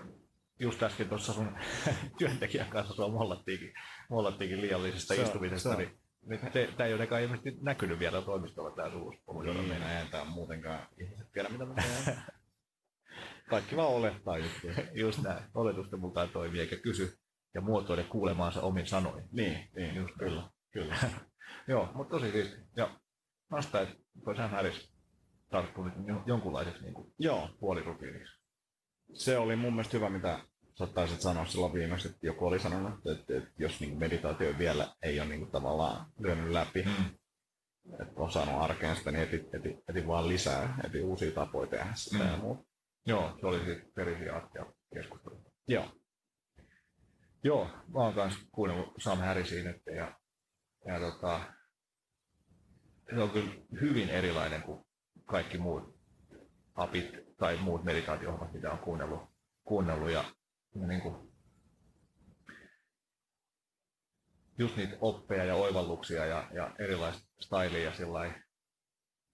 just 0.59 0.83
äsken 0.83 1.09
tuossa 1.09 1.33
sun 1.33 1.57
työntekijän 2.19 2.71
kanssa 2.71 2.95
sua 2.95 3.09
mollattiinkin, 3.09 3.73
mollattiinkin 4.11 4.61
liiallisesta 4.61 5.15
Se 5.15 5.23
istumisesta, 5.23 5.71
se 5.71 5.77
niin 5.77 6.01
niin 6.29 6.41
tämä 6.77 6.87
ei 6.87 6.95
ole 6.95 7.07
kai 7.07 7.25
ilmeisesti 7.25 7.57
näkynyt 7.61 7.99
vielä 7.99 8.23
toimistolla 8.23 8.71
tämä 8.71 8.91
suus. 8.91 9.15
Niin, 9.45 9.69
meidän 9.69 9.91
ei 9.91 10.07
tää 10.11 10.25
muutenkaan 10.25 10.89
ihmiset 11.01 11.33
tiedä, 11.33 11.49
mitä 11.49 11.67
me 11.67 11.75
tehdään. 11.75 12.23
Kaikki 13.51 13.77
vaan 13.77 13.89
olettaa 13.89 14.39
juttuja. 14.39 14.75
Just 14.93 15.23
näin. 15.23 15.45
Oletusten 15.55 16.01
mukaan 16.01 16.29
toimii 16.29 16.61
eikä 16.61 16.77
kysy 16.77 17.19
ja 17.55 17.61
muotoile 17.61 18.05
kuulemaansa 18.05 18.61
omin 18.61 18.87
sanoin. 18.87 19.25
Niin, 19.33 19.69
niin 19.77 19.95
Just 19.95 20.15
kyllä, 20.19 20.51
kyllä. 20.71 20.97
Joo, 21.69 21.89
mutta 21.95 22.11
tosi 22.11 22.33
siisti. 22.33 22.57
Ja 22.77 22.91
vasta, 23.51 23.81
että 23.81 23.95
toi 24.25 24.37
Sam 24.37 24.51
Harris 24.51 24.93
jo- 26.07 26.23
jonkunlaiseksi 26.27 26.83
niin 26.83 26.95
kuin 26.95 27.13
Joo, 27.19 27.49
puolirutiiniksi. 27.61 28.41
se 29.15 29.39
oli 29.39 29.57
mun 29.57 29.73
mielestä 29.73 29.97
hyvä, 29.97 30.11
mitä 30.11 30.39
sä 30.79 30.87
taisit 30.87 31.21
sanoa 31.21 31.47
silloin 31.47 31.73
viimeksi, 31.75 32.09
että 32.09 32.27
joku 32.27 32.47
oli 32.47 32.59
sanonut, 32.59 32.95
että, 32.95 33.13
että, 33.13 33.37
että 33.37 33.63
jos 33.63 33.81
niin 33.81 33.99
meditaatio 33.99 34.59
vielä 34.59 34.89
ei 35.03 35.21
ole 35.21 35.29
niin 35.29 35.41
kuin 35.41 35.51
tavallaan 35.51 36.07
lyönyt 36.19 36.51
läpi, 36.51 36.83
Mm. 36.83 37.05
että 38.03 38.13
on 38.23 38.33
saanut 38.33 38.63
arkeen 38.63 38.97
sitä, 38.97 39.11
niin 39.11 39.23
eti, 39.23 39.49
eti, 39.53 39.77
eti 39.89 40.07
vaan 40.07 40.29
lisää, 40.29 40.79
eti 40.85 41.01
uusia 41.01 41.31
tapoja 41.31 41.67
tehdä 41.71 41.93
sitä 41.95 42.25
Mm. 42.25 42.31
ja 42.31 42.37
muuta. 42.37 42.63
Joo, 43.07 43.37
se 43.41 43.47
oli 43.47 43.65
siis 43.65 43.79
perisiä 43.95 44.35
astia 44.37 44.67
keskustelu. 44.95 45.43
Joo, 45.69 45.89
Joo, 47.45 47.65
mä 47.67 47.99
oon 48.01 48.15
kans 48.15 48.35
kuunnellut 48.53 48.93
Sam 48.99 49.19
Harrisin 49.19 49.65
nyt 49.65 49.83
ja, 49.97 50.19
ja 50.87 51.01
tota, 51.01 51.41
se 53.15 53.23
on 53.23 53.31
kyllä 53.31 53.51
hyvin 53.81 54.09
erilainen 54.09 54.63
kuin 54.63 54.85
kaikki 55.29 55.59
muut 55.59 55.99
apit 56.75 57.37
tai 57.37 57.57
muut 57.57 57.85
meditaatio 57.85 58.49
mitä 58.53 58.73
on 58.73 58.79
kuunnellut, 58.79 59.23
kuunnellut 59.65 60.11
ja, 60.11 60.25
ja 60.75 60.87
niin 60.87 61.01
kuin, 61.01 61.33
just 64.59 64.77
niitä 64.77 64.97
oppeja 65.01 65.45
ja 65.45 65.55
oivalluksia 65.55 66.27
ja, 66.27 66.49
ja 66.53 66.71
erilaista 66.79 67.29
stylia 67.41 67.85
ja 67.85 67.93
sillä 67.95 68.35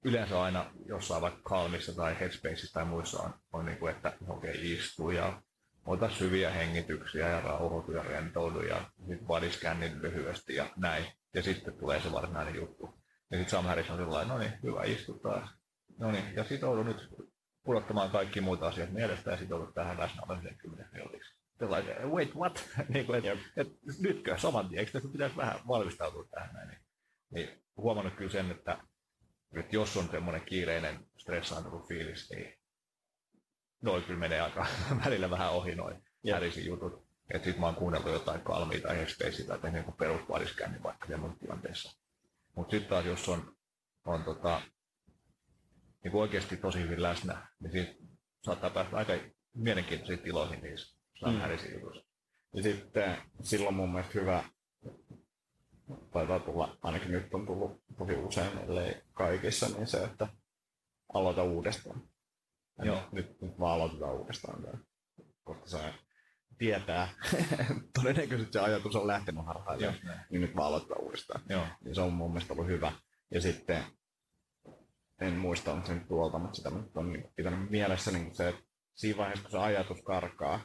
yleensä 0.04 0.42
aina 0.42 0.70
jossain 0.86 1.22
vaikka 1.22 1.50
Calmissa 1.50 1.94
tai 1.94 2.20
Headspaceissa 2.20 2.72
tai 2.72 2.84
muissa 2.84 3.22
on, 3.22 3.34
on 3.52 3.66
niin 3.66 3.78
kuin, 3.78 3.94
että 3.96 4.12
okei, 4.28 4.50
okay, 4.50 4.64
istu 4.64 5.10
ja 5.10 5.42
ota 5.86 6.10
syviä 6.10 6.50
hengityksiä 6.50 7.28
ja 7.28 7.40
rauhoitu 7.40 7.92
ja 7.92 8.02
rentoudu 8.02 8.60
ja 8.60 8.90
sitten 8.98 9.26
bodyscannin 9.26 10.02
lyhyesti 10.02 10.54
ja 10.54 10.70
näin. 10.76 11.04
Ja 11.34 11.42
sitten 11.42 11.78
tulee 11.78 12.00
se 12.00 12.12
varsinainen 12.12 12.54
juttu. 12.54 12.98
Ja 13.30 13.38
sitten 13.38 13.50
Sam 13.50 13.64
Harris 13.64 13.90
on 13.90 13.96
sellainen, 13.96 14.28
no 14.28 14.38
niin, 14.38 14.52
hyvä 14.62 14.84
istu 14.84 15.18
taas. 15.18 15.50
No 15.98 16.10
niin, 16.10 16.34
ja 16.34 16.44
sitoudu 16.44 16.82
nyt 16.82 17.08
pudottamaan 17.64 18.10
kaikki 18.10 18.40
muut 18.40 18.62
asiat 18.62 18.90
mielestä 18.90 19.30
ja 19.30 19.36
sitoudu 19.36 19.72
tähän 19.72 19.98
läsnä 19.98 20.22
olemiseen 20.28 20.58
10 20.58 20.88
minuutiksi. 20.92 21.34
Sellainen, 21.58 22.10
wait, 22.10 22.34
what? 22.34 22.68
niin 22.94 23.06
kuin, 23.06 23.18
et, 23.18 23.24
Jep. 23.24 23.38
et, 23.56 23.68
nytkö 23.98 24.38
saman 24.38 24.68
tien, 24.68 24.78
eikö 24.80 24.92
tässä 24.92 25.08
pitäisi 25.08 25.36
vähän 25.36 25.60
valmistautua 25.68 26.24
tähän 26.30 26.54
näin? 26.54 26.68
Niin, 26.68 26.78
niin 27.30 27.62
huomannut 27.76 28.14
kyllä 28.14 28.30
sen, 28.30 28.50
että, 28.50 28.78
että 29.56 29.76
jos 29.76 29.96
on 29.96 30.08
semmoinen 30.10 30.42
kiireinen 30.42 31.06
stressaantunut 31.18 31.88
fiilis, 31.88 32.30
niin 32.30 32.58
noin 33.82 34.02
kyllä 34.02 34.20
menee 34.20 34.40
aika 34.40 34.66
välillä 35.04 35.30
vähän 35.30 35.52
ohi 35.52 35.74
noin. 35.74 36.02
Harrisin 36.32 36.66
jutut. 36.66 37.04
Että 37.30 37.44
sit 37.44 37.58
mä 37.58 37.66
oon 37.66 37.74
kuunnellut 37.74 38.12
jotain 38.12 38.40
kalmia 38.40 38.80
tai 38.80 39.06
tai 39.46 39.58
tehnyt 39.58 39.80
joku 39.80 39.92
perusvaliskännin 39.92 40.82
vaikka 40.82 41.06
semmoisessa 41.06 41.40
tilanteessa. 41.40 42.00
Mutta 42.54 42.70
sitten 42.70 42.90
taas 42.90 43.04
jos 43.04 43.28
on, 43.28 43.56
on 44.04 44.24
tota, 44.24 44.60
niin 46.04 46.12
kuin 46.12 46.22
oikeasti 46.22 46.56
tosi 46.56 46.80
hyvin 46.80 47.02
läsnä, 47.02 47.46
niin 47.60 47.72
siitä 47.72 47.94
saattaa 48.42 48.70
päästä 48.70 48.96
aika 48.96 49.12
mielenkiintoisiin 49.54 50.18
tiloihin 50.18 50.60
niissä 50.62 50.98
Sam 51.20 51.34
Mm. 51.34 51.40
Jutuissa. 51.74 52.04
ja 52.54 52.62
sitten 52.62 53.16
silloin 53.42 53.74
mun 53.74 53.92
mielestä 53.92 54.20
hyvä, 54.20 54.44
taitaa 56.12 56.40
tulla, 56.40 56.76
ainakin 56.82 57.12
nyt 57.12 57.34
on 57.34 57.46
tullut 57.46 57.82
tosi 57.98 58.14
usein, 58.16 58.58
ellei 58.58 58.94
kaikissa, 59.12 59.68
niin 59.68 59.86
se, 59.86 60.04
että 60.04 60.28
aloita 61.14 61.42
uudestaan. 61.42 62.02
Ja 62.78 62.84
Joo. 62.84 63.08
Nyt, 63.12 63.40
nyt, 63.40 63.58
vaan 63.60 63.74
aloitetaan 63.74 64.14
uudestaan. 64.14 64.64
Koska 65.44 65.66
se 65.66 65.94
tietää, 66.58 67.08
todennäköisesti 68.02 68.52
se 68.52 68.60
ajatus 68.60 68.96
on 68.96 69.06
lähtenyt 69.06 69.46
harhaan, 69.46 69.80
näin. 69.80 70.00
niin 70.30 70.40
nyt 70.42 70.56
vaan 70.56 70.68
aloitetaan 70.68 71.02
uudestaan. 71.02 71.42
Joo. 71.48 71.66
Niin 71.84 71.94
se 71.94 72.00
on 72.00 72.12
mun 72.12 72.32
mielestä 72.32 72.52
ollut 72.54 72.66
hyvä. 72.66 72.92
Ja 73.30 73.40
sitten, 73.40 73.84
en 75.20 75.32
muista 75.32 75.72
onko 75.72 75.86
se 75.86 75.94
nyt 75.94 76.08
tuolta, 76.08 76.38
mutta 76.38 76.56
sitä 76.56 76.70
on 76.94 77.12
niin 77.12 77.32
pitänyt 77.36 77.70
mielessä 77.70 78.10
niin 78.10 78.34
se, 78.34 78.48
että 78.48 78.62
siinä 78.94 79.16
vaiheessa 79.16 79.42
kun 79.42 79.50
se 79.50 79.58
ajatus 79.58 80.02
karkaa, 80.02 80.60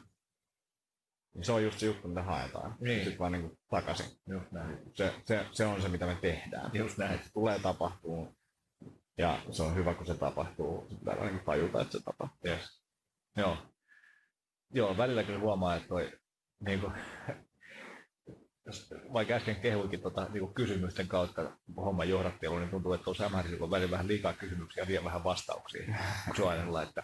niin 1.34 1.44
se 1.44 1.52
on 1.52 1.64
just 1.64 1.78
se 1.78 1.86
juttu, 1.86 2.08
mitä 2.08 2.22
haetaan. 2.22 2.76
Niin. 2.80 3.00
Sitten 3.00 3.18
vaan 3.18 3.32
niin 3.32 3.58
takaisin. 3.70 4.06
Just 4.26 4.52
näin. 4.52 4.78
Se, 4.94 5.14
se, 5.24 5.46
se, 5.52 5.66
on 5.66 5.82
se, 5.82 5.88
mitä 5.88 6.06
me 6.06 6.14
tehdään. 6.20 6.70
Just 6.74 6.98
näin. 6.98 7.18
Se 7.24 7.32
tulee 7.32 7.58
tapahtuu. 7.58 8.36
Ja 9.18 9.42
se 9.50 9.62
on 9.62 9.74
hyvä, 9.74 9.94
kun 9.94 10.06
se 10.06 10.14
tapahtuu. 10.14 10.86
Se 10.90 10.96
pitää 10.98 11.30
niin 11.30 11.44
tajuta, 11.44 11.80
että 11.80 11.98
se 11.98 12.04
tapahtuu. 12.04 12.50
Yes. 12.50 12.82
Joo. 13.36 13.56
Joo, 14.70 14.96
välillä 14.96 15.22
kyllä 15.22 15.38
huomaa, 15.40 15.76
että 15.76 15.88
toi, 15.88 16.12
niin 16.60 16.80
kuin, 16.80 16.92
jos, 18.70 18.94
vaikka 19.12 19.34
äsken 19.34 19.56
kehuikin 19.56 20.00
tota, 20.00 20.26
niin 20.32 20.40
kuin 20.40 20.54
kysymysten 20.54 21.08
kautta 21.08 21.52
homman 21.76 22.08
johdattelu, 22.08 22.58
niin 22.58 22.70
tuntuu, 22.70 22.92
että 22.92 23.04
tuossa 23.04 23.28
Hämärisillä 23.28 23.64
on 23.64 23.70
välillä 23.70 23.90
vähän 23.90 24.08
liikaa 24.08 24.32
kysymyksiä 24.32 24.82
ja 24.82 24.88
vielä 24.88 25.04
vähän 25.04 25.24
vastauksia. 25.24 25.94
Se 26.36 26.42
on 26.42 26.50
aina 26.50 26.82
että 26.82 27.02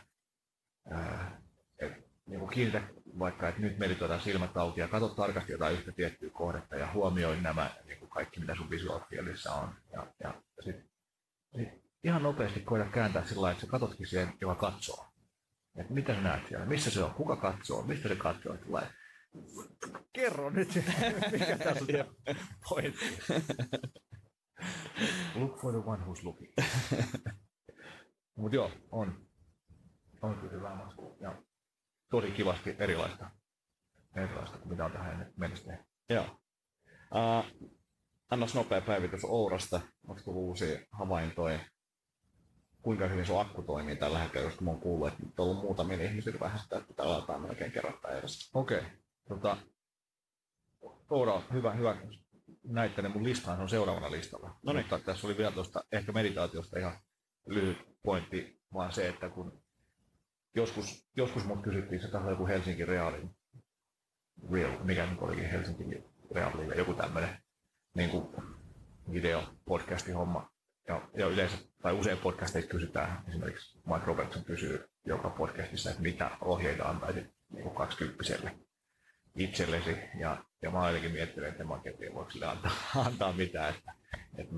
et, 1.79 1.93
niin 2.27 2.49
kiinnitä 2.49 2.83
vaikka, 3.19 3.49
että 3.49 3.61
nyt 3.61 3.79
meditoidaan 3.79 4.21
silmät 4.21 4.57
auki 4.57 4.81
ja 4.81 4.89
katso 4.89 5.09
tarkasti 5.09 5.53
jotain 5.53 5.77
yhtä 5.77 5.93
tiettyä 5.93 6.31
kohdetta 6.31 6.77
ja 6.77 6.93
huomioi 6.93 7.41
nämä 7.41 7.71
niin 7.85 7.99
kuin 7.99 8.11
kaikki, 8.11 8.41
mitä 8.41 8.55
sun 8.55 8.71
visuaalikielissä 8.71 9.53
on. 9.53 9.75
Ja, 9.93 10.07
ja 10.23 10.35
sitten 10.65 10.89
sit 11.57 11.69
ihan 12.05 12.23
nopeasti 12.23 12.61
koida 12.61 12.85
kääntää 12.85 13.25
sillä 13.25 13.43
lailla, 13.43 13.53
että 13.53 13.67
sä 13.67 13.71
katsotkin 13.71 14.07
siihen, 14.07 14.33
joka 14.41 14.55
katsoo. 14.55 15.07
Että 15.77 15.93
mitä 15.93 16.15
sä 16.15 16.21
näet 16.21 16.47
siellä, 16.49 16.67
missä 16.67 16.91
se 16.91 17.03
on, 17.03 17.15
kuka 17.15 17.37
katsoo, 17.37 17.83
mistä 17.83 18.09
se 18.09 18.17
katsoo, 18.17 18.55
että. 18.55 18.67
Kerro 20.13 20.51
nyt, 20.51 20.69
mikä 21.33 21.59
tässä 21.59 21.85
on 21.85 22.15
pointti. 22.69 23.05
Look 25.35 25.61
for 25.61 25.73
the 25.73 25.83
one 25.87 26.05
who's 26.05 26.25
looking. 26.25 26.53
Mut 28.37 28.53
joo, 28.53 28.71
on, 28.91 29.27
on 30.23 30.35
kyllä 30.35 30.53
hyvä 30.53 30.75
maskua. 30.75 31.17
Ja 31.21 31.43
tosi 32.11 32.31
kivasti 32.31 32.77
erilaista, 32.79 33.31
erilaista 34.17 34.59
kuin 34.59 34.69
mitä 34.69 34.85
on 34.85 34.93
tähän 34.93 35.33
mennessä 35.37 35.65
tehty. 35.71 35.85
Joo. 36.09 36.41
Uh, 37.15 37.71
annas 38.31 38.55
nopea 38.55 38.81
päivitys 38.81 39.25
Ourasta. 39.25 39.81
Onko 40.09 40.23
tullut 40.25 40.43
uusia 40.43 40.79
havaintoja? 40.91 41.59
Kuinka 42.83 43.07
hyvin 43.07 43.27
sun 43.27 43.41
akku 43.41 43.63
toimii 43.63 43.97
tällä 43.97 44.19
hetkellä, 44.19 44.47
koska 44.47 44.65
mä 44.65 44.71
oon 44.71 44.81
kuullut, 44.81 45.09
että 45.09 45.23
nyt 45.23 45.41
on 45.41 45.47
ollut 45.47 45.63
muutamia 45.63 46.03
ihmisillä 46.03 46.41
vähän 46.41 46.59
sitä, 46.59 46.77
että 46.77 46.89
pitää 46.89 47.09
laittaa 47.09 47.39
melkein 47.39 47.73
kerran 47.73 47.99
päivässä. 48.03 48.59
Okei, 48.59 48.79
okay. 48.79 48.91
Tota, 49.29 49.57
Oura, 51.11 51.43
hyvä, 51.53 51.73
hyvä. 51.73 51.97
Näitte 52.65 53.03
ne 53.03 53.09
mun 53.09 53.25
listaan, 53.25 53.57
se 53.57 53.63
on 53.63 53.69
seuraavana 53.69 54.11
listalla. 54.11 54.59
No 54.63 54.73
niin. 54.73 54.85
Mutta 54.85 54.99
tässä 54.99 55.27
oli 55.27 55.37
vielä 55.37 55.53
tuosta 55.53 55.85
ehkä 55.93 56.13
meditaatiosta 56.13 56.79
ihan 56.79 56.99
lyhyt 57.47 57.79
pointti, 58.03 58.61
vaan 58.75 58.93
se, 58.93 59.09
että 59.09 59.29
kun 59.29 59.63
joskus, 60.55 61.09
joskus 61.17 61.45
mut 61.45 61.63
kysyttiin, 61.63 62.01
se 62.01 62.09
taisi 62.09 62.29
joku 62.29 62.47
Helsinki 62.47 62.85
Reaalin, 62.85 63.31
Real, 64.53 64.85
mikä 64.85 65.07
nyt 65.07 65.21
olikin 65.21 65.51
Helsinki 65.51 66.05
Reaalin, 66.35 66.73
joku 66.77 66.95
tämmöinen 66.95 67.39
niin 67.95 68.11
kuin 68.11 68.29
video 69.13 69.43
podcasti 69.65 70.13
homma. 70.13 70.51
Ja, 70.89 71.09
ja 71.19 71.27
yleensä, 71.27 71.59
tai 71.83 71.93
usein 71.93 72.19
podcasteissa 72.19 72.71
kysytään, 72.71 73.25
esimerkiksi 73.29 73.79
Mike 73.87 74.07
Robertson 74.07 74.45
kysyy 74.45 74.89
joka 75.05 75.31
podcastissa, 75.31 75.91
että 75.91 76.03
mitä 76.03 76.31
ohjeita 76.41 76.89
antaisit 76.89 77.27
niin 77.53 77.63
kuin 77.63 77.75
20 77.75 78.25
itsellesi. 79.37 79.97
Ja, 80.19 80.45
ja 80.63 80.71
mä 80.71 80.81
ainakin 80.81 81.13
miettinyt, 81.13 81.49
että 81.49 81.65
tiedä, 81.99 82.15
voiko 82.15 82.31
sille 82.31 82.47
antaa, 82.47 82.73
antaa 83.07 83.33
mitään, 83.33 83.75
että, 83.75 83.93
että 84.39 84.55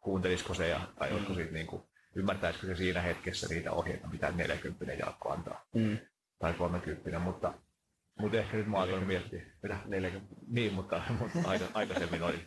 kuuntelisiko 0.00 0.54
se 0.54 0.68
ja, 0.68 0.80
tai 0.98 1.12
olisiko 1.12 1.34
siitä 1.34 1.52
niin 1.52 1.66
kuin, 1.66 1.82
ymmärtäisikö 2.14 2.66
se 2.66 2.74
siinä 2.76 3.00
hetkessä 3.00 3.46
niitä 3.50 3.72
ohjeita, 3.72 4.08
mitä 4.08 4.32
40 4.32 4.92
Jaakko 4.94 5.32
antaa, 5.32 5.64
Mm. 5.74 5.98
tai 6.38 6.54
30, 6.54 7.18
mutta, 7.18 7.54
mutta 8.20 8.38
ehkä 8.38 8.56
nyt 8.56 8.66
mä 8.66 8.78
alkanut 8.78 9.06
miettiä, 9.06 9.42
mitä? 9.62 9.78
40, 9.86 10.34
niin, 10.48 10.72
mutta, 10.74 11.02
mutta 11.18 11.38
aika, 11.44 11.64
aikaisemmin 11.74 12.22
oli, 12.22 12.44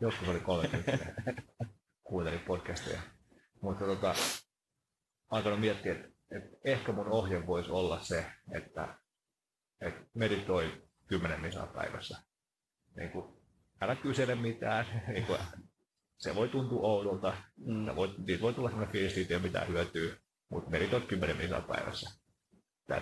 joskus 0.00 0.28
oli 0.28 0.40
30, 0.40 1.06
kuuntelin 2.04 2.40
podcasteja, 2.40 3.00
mutta 3.60 3.84
tota, 3.84 4.14
alkanut 5.30 5.60
miettiä, 5.60 5.92
että, 5.92 6.08
että 6.30 6.56
ehkä 6.64 6.92
mun 6.92 7.08
ohje 7.08 7.46
voisi 7.46 7.70
olla 7.70 8.00
se, 8.00 8.26
että, 8.52 8.94
että 9.82 10.00
meditoi 10.14 10.82
10 11.06 11.40
misaa 11.40 11.66
päivässä. 11.66 12.18
Niin 12.96 13.10
kuin, 13.10 13.36
älä 13.80 13.96
kysele 13.96 14.34
mitään, 14.34 14.86
niin 15.14 15.26
kuin, 15.26 15.38
se 16.16 16.34
voi 16.34 16.48
tuntua 16.48 16.80
oudolta, 16.82 17.34
Mm. 17.66 17.86
Sä 17.86 17.96
voit, 17.96 18.18
niitä 18.18 18.42
voi 18.42 18.54
tulla 18.54 18.68
sellainen 18.68 18.92
fiilis, 18.92 19.14
siitä 19.14 19.34
ei 19.34 19.36
ole 19.36 19.42
mitään 19.42 19.68
hyötyä, 19.68 20.16
mutta 20.48 20.70
meditoit 20.70 21.04
10 21.04 21.36
minuuttia 21.36 21.74
päivässä. 21.74 22.10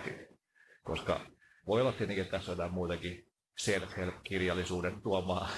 It. 0.07 0.39
Koska 0.83 1.25
voi 1.67 1.81
olla 1.81 1.91
tietenkin, 1.91 2.21
että 2.21 2.37
tässä 2.37 2.51
on 2.51 2.57
jotain 2.57 2.73
muutakin 2.73 3.27
self-help-kirjallisuuden 3.57 5.01
tuomaa 5.01 5.49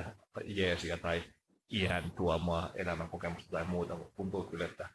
jeesiä 0.44 0.96
tai 0.96 1.24
iän 1.72 2.10
tuomaa 2.16 2.72
elämänkokemusta 2.74 3.50
tai 3.50 3.64
muuta, 3.64 3.94
mutta 3.94 4.14
tuntuu 4.16 4.44
kyllä, 4.44 4.64
että, 4.64 4.88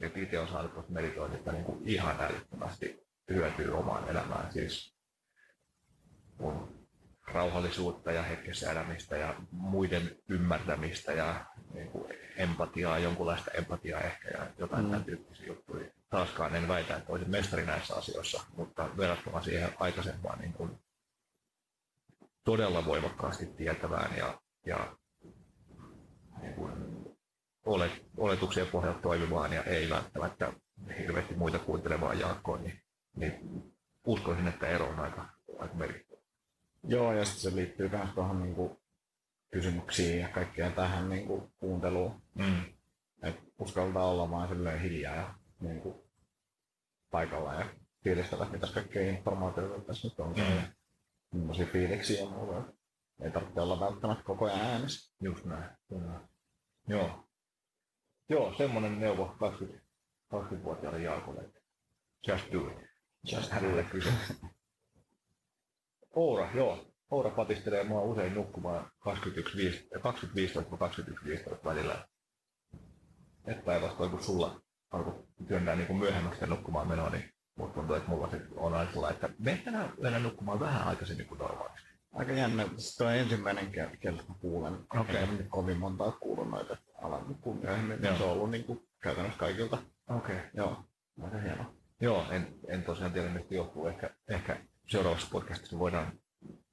että 0.00 0.20
itse 0.20 0.38
on 0.38 0.48
saanut 0.48 0.72
tuosta 0.72 0.92
meditoinnista 0.92 1.52
niin 1.52 1.64
kuin 1.64 1.88
ihan 1.88 2.20
älyttömästi 2.20 3.06
hyötyä 3.30 3.76
omaan 3.76 4.08
elämään. 4.08 4.52
Siis 4.52 4.91
rauhallisuutta 7.26 8.12
ja 8.12 8.22
hetkessä 8.22 8.72
elämistä 8.72 9.16
ja 9.16 9.34
muiden 9.50 10.16
ymmärtämistä 10.28 11.12
ja 11.12 11.44
niin 11.74 11.88
kuin 11.88 12.04
empatiaa, 12.36 12.98
jonkunlaista 12.98 13.50
empatiaa 13.50 14.00
ehkä 14.00 14.28
ja 14.28 14.46
jotain 14.58 14.84
Mm. 14.84 14.90
tämän 14.90 15.04
tyyppisiä 15.04 15.46
juttuja. 15.46 15.90
Taaskaan 16.10 16.56
en 16.56 16.68
väitä, 16.68 16.96
että 16.96 17.12
olisin 17.12 17.30
mestari 17.30 17.66
näissä 17.66 17.94
asioissa, 17.94 18.44
mutta 18.56 18.88
verrattuna 18.96 19.42
siihen 19.42 19.70
aikaisempaan 19.80 20.38
niin 20.38 20.52
kuin 20.52 20.78
todella 22.44 22.84
voimakkaasti 22.84 23.46
tietävään 23.46 24.16
ja, 24.16 24.40
ja 24.66 24.96
niin 26.42 26.54
kuin 26.54 26.72
olet, 27.66 27.92
oletuksien 28.16 28.66
pohjalta 28.66 29.00
toimivaan 29.00 29.52
ja 29.52 29.62
ei 29.62 29.90
välttämättä 29.90 30.52
hirveästi 30.98 31.34
muita 31.34 31.58
kuuntelemaan 31.58 32.20
Jaakkoon, 32.20 32.62
niin, 32.62 32.82
niin 33.16 33.62
uskoisin, 34.06 34.48
että 34.48 34.66
ero 34.66 34.88
on 34.88 35.00
aika, 35.00 35.28
aika 35.58 35.74
merkittävä. 35.74 36.11
Joo, 36.84 37.12
ja 37.12 37.24
sitten 37.24 37.50
se 37.50 37.56
liittyy 37.56 37.88
myös 37.88 38.10
tuohon 38.14 38.42
niinku 38.42 38.80
kysymyksiin 39.50 40.20
ja 40.20 40.28
kaikkeen 40.28 40.72
tähän 40.72 41.08
niinku 41.08 41.50
kuunteluun. 41.58 42.22
Mm. 42.34 42.64
Että 43.22 43.42
uskaltaa 43.58 44.10
olla 44.10 44.30
vaan 44.30 44.48
silleen 44.48 44.80
hiljaa 44.80 45.14
ja 45.16 45.34
niinku 45.60 46.04
paikalla 47.10 47.54
ja 47.54 47.66
fiilistellä, 48.04 48.46
mitä 48.50 48.66
kaikkea 48.74 49.10
informaatiota 49.10 49.80
tässä 49.80 50.08
nyt 50.08 50.20
on. 50.20 50.32
Mm. 50.32 50.56
Ja 50.56 50.62
millaisia 51.32 51.66
fiiliksiä 51.66 52.20
ja 52.20 52.30
muuta. 52.30 52.72
Ei 53.20 53.30
tarvitse 53.30 53.60
olla 53.60 53.80
välttämättä 53.80 54.24
koko 54.24 54.44
ajan 54.44 54.60
äänessä. 54.60 55.12
Just 55.20 55.44
näin. 55.44 55.70
Kyllä. 55.88 56.20
Joo. 56.88 57.28
Joo, 58.28 58.54
semmoinen 58.54 59.00
neuvo 59.00 59.36
20, 59.38 59.84
20-vuotiaalle 60.34 61.02
Jaakolle. 61.02 61.40
että 61.40 61.60
Just 62.28 62.52
do 62.52 62.68
it. 62.68 62.88
Just 63.32 63.50
Hänelle 63.50 63.84
kysy. 63.84 64.08
Oura, 66.12 66.48
joo. 66.54 66.86
Oura 67.10 67.30
patistelee 67.30 67.84
mua 67.84 68.02
usein 68.02 68.34
nukkumaan 68.34 68.90
2015-2115 69.08 69.12
välillä. 71.64 72.06
Et 73.46 73.64
päinvastoin 73.64 74.10
kun 74.10 74.22
sulla 74.22 74.60
alkoi 74.90 75.24
työntää 75.48 75.76
niin 75.76 75.96
myöhemmäksi 75.96 76.46
nukkumaan 76.46 76.88
menoa, 76.88 77.10
niin 77.10 77.24
musta 77.56 77.74
tuntuu, 77.74 77.96
että 77.96 78.08
mulla 78.08 78.28
on 78.56 78.74
aina 78.74 78.92
sellainen, 78.92 79.24
että 79.24 79.64
tänään 79.64 79.92
yöllä 80.02 80.18
nukkumaan 80.18 80.60
vähän 80.60 80.88
aikaisemmin 80.88 81.26
kuin 81.26 81.38
normaalisti. 81.38 81.92
Aika 82.12 82.32
jännä. 82.32 82.68
Se 82.76 83.04
on 83.04 83.12
ensimmäinen 83.12 83.66
kel- 83.66 83.96
kelta 84.00 84.22
mä 84.28 84.34
kuulen. 84.40 84.74
Okei. 85.00 85.16
Enkä 85.16 85.32
nyt 85.32 85.46
kovin 85.48 85.78
monta 85.78 86.04
ole 86.04 86.12
kuullut 86.20 86.50
noita. 86.50 86.76
Alan 87.02 87.36
kun 87.40 87.58
myöhemmin. 87.62 87.98
Joo. 88.02 88.16
Se 88.16 88.24
on 88.24 88.30
ollut 88.30 88.50
niinku 88.50 88.86
käytännössä 89.02 89.38
kaikilta. 89.38 89.78
Okei. 90.10 90.36
Okay. 90.36 90.48
Joo. 90.54 90.84
Aika 91.22 91.38
hienoa. 91.38 91.74
Joo, 92.00 92.26
en, 92.30 92.54
en 92.68 92.82
tosiaan 92.82 93.12
tiedä 93.12 93.28
mistä 93.28 93.54
johtuu. 93.54 93.86
Ehkä, 93.86 94.10
ehkä 94.28 94.56
seuraavassa 94.88 95.28
podcastissa 95.32 95.78
voidaan 95.78 96.18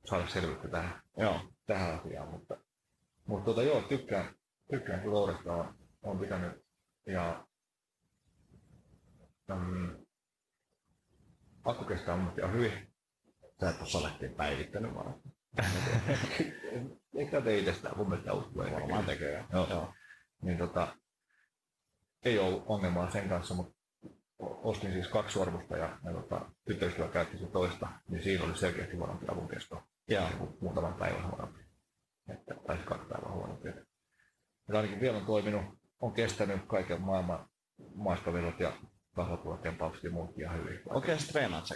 saada 0.06 0.28
selvyyttä 0.28 0.68
tähän, 0.68 1.02
Joo. 1.18 1.42
tähän 1.66 2.00
asiaan, 2.00 2.30
mutta, 2.30 2.58
mutta 3.26 3.46
tota, 3.46 3.64
joo, 3.64 3.82
tykkään, 3.82 4.36
tykkään 4.72 5.02
kyllä 5.02 5.18
Ouresta 5.18 5.54
on, 5.54 5.76
on 6.02 6.20
pitänyt 6.20 6.66
ja 7.06 7.46
mm, 9.48 10.06
akku 11.64 11.86
kestää 11.86 12.34
ihan 12.38 12.54
hyvin. 12.54 12.94
Sä 13.60 13.70
et 13.70 13.80
ole 13.80 13.90
salettiin 13.90 14.36
päivittänyt 14.36 14.96
vaan. 14.96 15.22
Eikö 17.18 17.32
tämä 17.32 17.44
tee 17.44 17.58
itsestään? 17.58 17.98
Mun 17.98 18.10
mielestä 18.10 18.34
uskoo 18.34 18.64
ei 18.64 18.72
Varmaan 18.72 19.06
tekee. 19.06 19.46
Joo. 19.54 19.68
Joo. 19.70 19.94
niin 20.42 20.58
tota, 20.58 20.98
ei 22.24 22.40
ollut 22.40 22.64
ongelmaa 22.66 23.12
sen 23.12 23.30
kanssa, 23.30 23.54
mutta 23.54 23.79
ostin 24.40 24.92
siis 24.92 25.08
kaksi 25.08 25.34
sormusta 25.34 25.78
ja, 25.78 25.98
ja 26.06 26.14
tota, 26.14 26.42
tyttöystävä 26.66 27.08
käytti 27.08 27.38
se 27.38 27.46
toista, 27.46 27.88
niin 28.08 28.24
siinä 28.24 28.44
oli 28.44 28.58
selkeästi 28.58 28.96
huonompi 28.96 29.26
avun 29.32 29.48
kesto. 29.48 29.84
Joo. 30.08 30.30
Niin 30.30 30.58
muutaman 30.62 30.94
päivän 30.94 31.30
huonompi. 31.30 31.60
Että, 32.30 32.56
tai 32.68 32.76
siis 32.76 32.88
kaksi 32.88 33.08
päivää 33.08 33.32
huonompi. 33.32 33.70
Että 33.70 33.84
ainakin 34.74 35.00
vielä 35.00 35.18
on 35.18 35.26
toiminut, 35.26 35.66
on 36.02 36.14
kestänyt 36.14 36.62
kaiken 36.68 37.02
maailman 37.02 37.50
maastovirrat 37.96 38.60
ja 38.60 38.74
kasvatuotempaukset 39.16 40.04
ja 40.04 40.12
muut 40.12 40.40
ihan 40.40 40.58
hyvin. 40.58 40.80
Okei, 40.86 41.20
sä 41.20 41.32
treenaat 41.32 41.66
se 41.66 41.76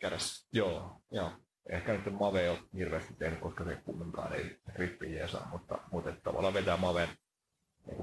kädessä. 0.00 0.48
Joo, 0.52 1.00
Joo. 1.10 1.32
ehkä 1.68 1.92
nyt 1.92 2.18
Mave 2.18 2.40
ei 2.42 2.48
ole 2.48 2.58
hirveästi 2.74 3.14
tehnyt, 3.14 3.40
koska 3.40 3.64
se 3.64 3.76
kumminkaan 3.84 4.32
ei 4.32 4.60
grippi 4.72 5.14
jeesaa, 5.14 5.48
mutta, 5.52 5.78
mutta 5.92 6.12
tavallaan 6.22 6.54
vetää 6.54 6.76
Maven, 6.76 7.08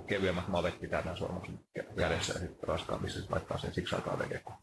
kevyemmät 0.09 0.47
Mavet 0.47 0.79
pitää 0.79 1.01
tämän 1.01 1.17
sormuksen 1.17 1.59
kä- 1.79 1.93
kädessä 1.97 2.33
ja 2.33 2.39
sitten 2.39 2.69
raskaamissa 2.69 3.21
sit 3.21 3.29
laittaa 3.31 3.57
sen 3.57 3.73
siksi 3.73 3.95
aikaa 3.95 4.17
tekemään, 4.17 4.43
kun, 4.43 4.55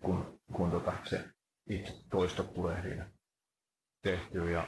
kun, 0.00 0.40
kun 0.56 0.70
tota, 0.70 0.92
se 1.04 1.24
itse 1.70 1.92
toisto 2.10 2.42
tulee 2.42 2.82
siinä 2.82 3.10
tehtyä. 4.02 4.50
Ja, 4.50 4.66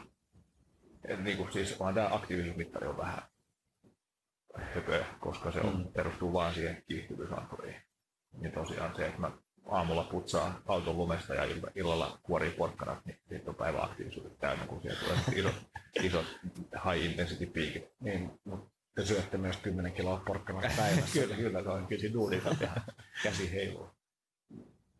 et 1.04 1.20
niin 1.20 1.36
kuin 1.36 1.52
siis 1.52 1.80
vaan 1.80 1.94
tämä 1.94 2.08
aktiivisuusmittari 2.14 2.86
on 2.86 2.96
vähän 2.96 3.22
höpö, 4.58 5.04
koska 5.20 5.52
se 5.52 5.60
on, 5.60 5.76
Mm. 5.78 5.92
perustuu 5.92 6.32
vaan 6.32 6.54
siihen 6.54 6.82
kiihtyvyysankuriin. 6.88 7.82
Niin 8.32 8.52
tosiaan 8.52 8.96
se, 8.96 9.06
että 9.06 9.20
mä 9.20 9.30
aamulla 9.66 10.04
putsaan 10.04 10.62
auton 10.66 10.96
lumesta 10.96 11.34
ja 11.34 11.44
illa- 11.44 11.70
illalla 11.74 12.18
kuorii 12.22 12.50
porkkanat, 12.50 13.04
niin 13.04 13.18
sitten 13.28 13.48
on 13.48 13.54
päivä 13.54 13.82
aktiivisuudet 13.82 14.38
täynnä, 14.38 14.66
kun 14.66 14.82
siellä 14.82 15.00
tulee 15.00 15.18
isot, 15.40 15.54
isot 16.02 16.26
high 16.84 17.04
intensity 17.04 17.46
piikit. 17.46 17.84
Niin, 18.00 18.40
mutta 18.44 18.73
te 18.94 19.06
syötte 19.06 19.38
myös 19.38 19.56
10 19.56 19.92
kiloa 19.92 20.22
porkkana 20.26 20.60
päivässä. 20.76 21.20
kyllä, 21.20 21.36
kyllä, 21.36 21.62
se 21.62 21.68
on 21.68 21.86
kyllä 21.86 22.12
duunissa 22.12 22.56
ja 22.60 22.76
käsi 23.22 23.52
heiluu. 23.52 23.90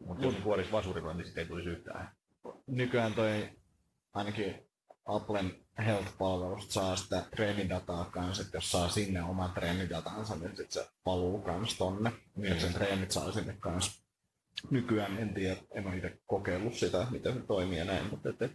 Mutta 0.07 0.24
jos 0.24 0.34
kuorisi 0.34 0.72
vasurilla, 0.72 1.14
niin 1.14 1.24
sitten 1.24 1.42
ei 1.42 1.49
tulisi 1.49 1.68
yhtään. 1.68 2.12
Nykyään 2.66 3.14
toi 3.14 3.51
ainakin 4.12 4.55
Applen 5.07 5.55
Health-palvelusta 5.78 6.72
saa 6.72 6.97
sitä 6.97 7.24
treenidataa 7.30 8.05
kanssa, 8.05 8.42
että 8.42 8.57
jos 8.57 8.70
saa 8.70 8.88
sinne 8.88 9.22
oman 9.22 9.53
treenidatansa, 9.53 10.34
niin 10.34 10.49
sitten 10.49 10.66
se 10.70 10.88
valuu 11.07 11.38
kans 11.38 11.78
tonne. 11.78 12.12
Niin. 12.36 12.53
Että 12.53 12.64
sen 12.64 12.74
treenit 12.74 13.11
saa 13.11 13.32
sinne 13.32 13.57
kans. 13.61 14.05
Nykyään 14.70 15.18
en 15.18 15.34
tiedä, 15.34 15.57
en 15.70 15.86
ole 15.86 15.97
itse 15.97 16.18
kokeillut 16.26 16.74
sitä, 16.74 17.07
miten 17.11 17.34
se 17.34 17.40
toimii 17.40 17.78
ja 17.78 17.84
näin, 17.84 18.07
mutta 18.11 18.28
et, 18.28 18.42
et, 18.42 18.53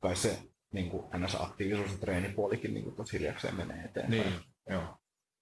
kai 0.00 0.16
se 0.16 0.38
niin 0.72 0.90
kuin, 0.90 1.04
ns. 1.16 1.34
aktiivisuus 1.34 1.92
ja 1.92 1.98
treenipuolikin 1.98 2.74
niin 2.74 2.94
tosi 2.94 3.12
hiljakseen 3.18 3.56
menee 3.56 3.84
eteenpäin. 3.84 4.22
Niin, 4.22 4.40
joo. 4.70 4.98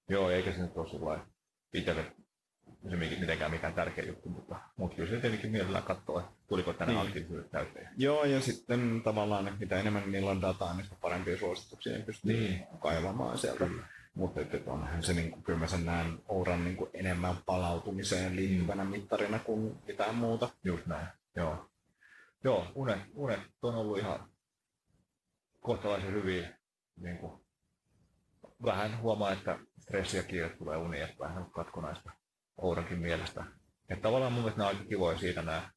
Joo, 0.08 0.30
eikä 0.30 0.52
se 0.52 0.58
nyt 0.58 0.76
ole 0.76 0.90
sellainen 0.90 1.26
itselle 1.72 2.12
se 2.90 2.96
mitenkään 2.96 3.50
mikään 3.50 3.74
tärkeä 3.74 4.04
juttu, 4.04 4.28
mutta, 4.28 4.56
mutta 4.76 4.96
kyllä 4.96 5.10
se 5.10 5.20
tietenkin 5.20 5.50
mielellään 5.50 5.84
katsoo, 5.84 6.18
että 6.20 6.32
tuliko 6.48 6.72
tänne 6.72 6.94
Niin. 6.94 7.06
aktiivisuudet 7.06 7.50
täyteen. 7.50 7.88
Joo, 7.96 8.24
ja 8.24 8.40
sitten 8.40 9.00
tavallaan, 9.04 9.48
että 9.48 9.60
mitä 9.60 9.76
enemmän 9.80 10.12
niillä 10.12 10.30
on 10.30 10.40
dataa, 10.42 10.74
niin 10.74 10.84
sitä 10.84 10.96
parempia 11.00 11.38
suosituksia 11.38 11.98
ne 11.98 12.04
pystyy 12.04 12.32
Niin. 12.32 12.66
kaivamaan 12.78 13.38
sieltä. 13.38 13.66
Mutta 14.14 14.40
et, 14.40 14.54
et 14.54 14.68
onhan 14.68 15.02
se, 15.02 15.12
niin 15.12 15.30
kuin, 15.30 15.42
kyllä 15.42 15.58
mä 15.58 15.66
sen 15.66 15.86
näen 15.86 16.18
Ouran 16.28 16.64
niin 16.64 16.76
kuin 16.76 16.90
enemmän 16.94 17.34
palautumiseen 17.46 18.36
liittyvänä 18.36 18.84
mittarina 18.84 19.38
kuin 19.38 19.76
mitään 19.86 20.14
muuta. 20.14 20.48
Just 20.64 20.86
näin, 20.86 21.06
joo. 21.36 21.70
Joo, 22.44 22.66
unet, 22.74 23.00
unet 23.14 23.40
on 23.62 23.74
ollut 23.74 23.98
ihan 23.98 24.28
kohtalaisen 25.60 26.12
hyviä. 26.12 26.48
Niin 27.00 27.18
kuin, 27.18 27.43
vähän 28.64 29.00
huomaa, 29.00 29.32
että 29.32 29.58
stressi 29.78 30.16
ja 30.16 30.22
kiire 30.22 30.48
tulee 30.48 30.76
uni, 30.76 31.00
että 31.00 31.18
vähän 31.18 31.50
katkonaista 31.50 32.12
Ourankin 32.56 32.98
mielestä. 32.98 33.44
Että 33.88 34.02
tavallaan 34.02 34.32
mun 34.32 34.42
mielestä 34.42 34.58
nämä 34.58 34.70
on 34.70 34.76
aika 34.76 34.88
kivoja 34.88 35.18
siitä 35.18 35.42
nämä 35.42 35.70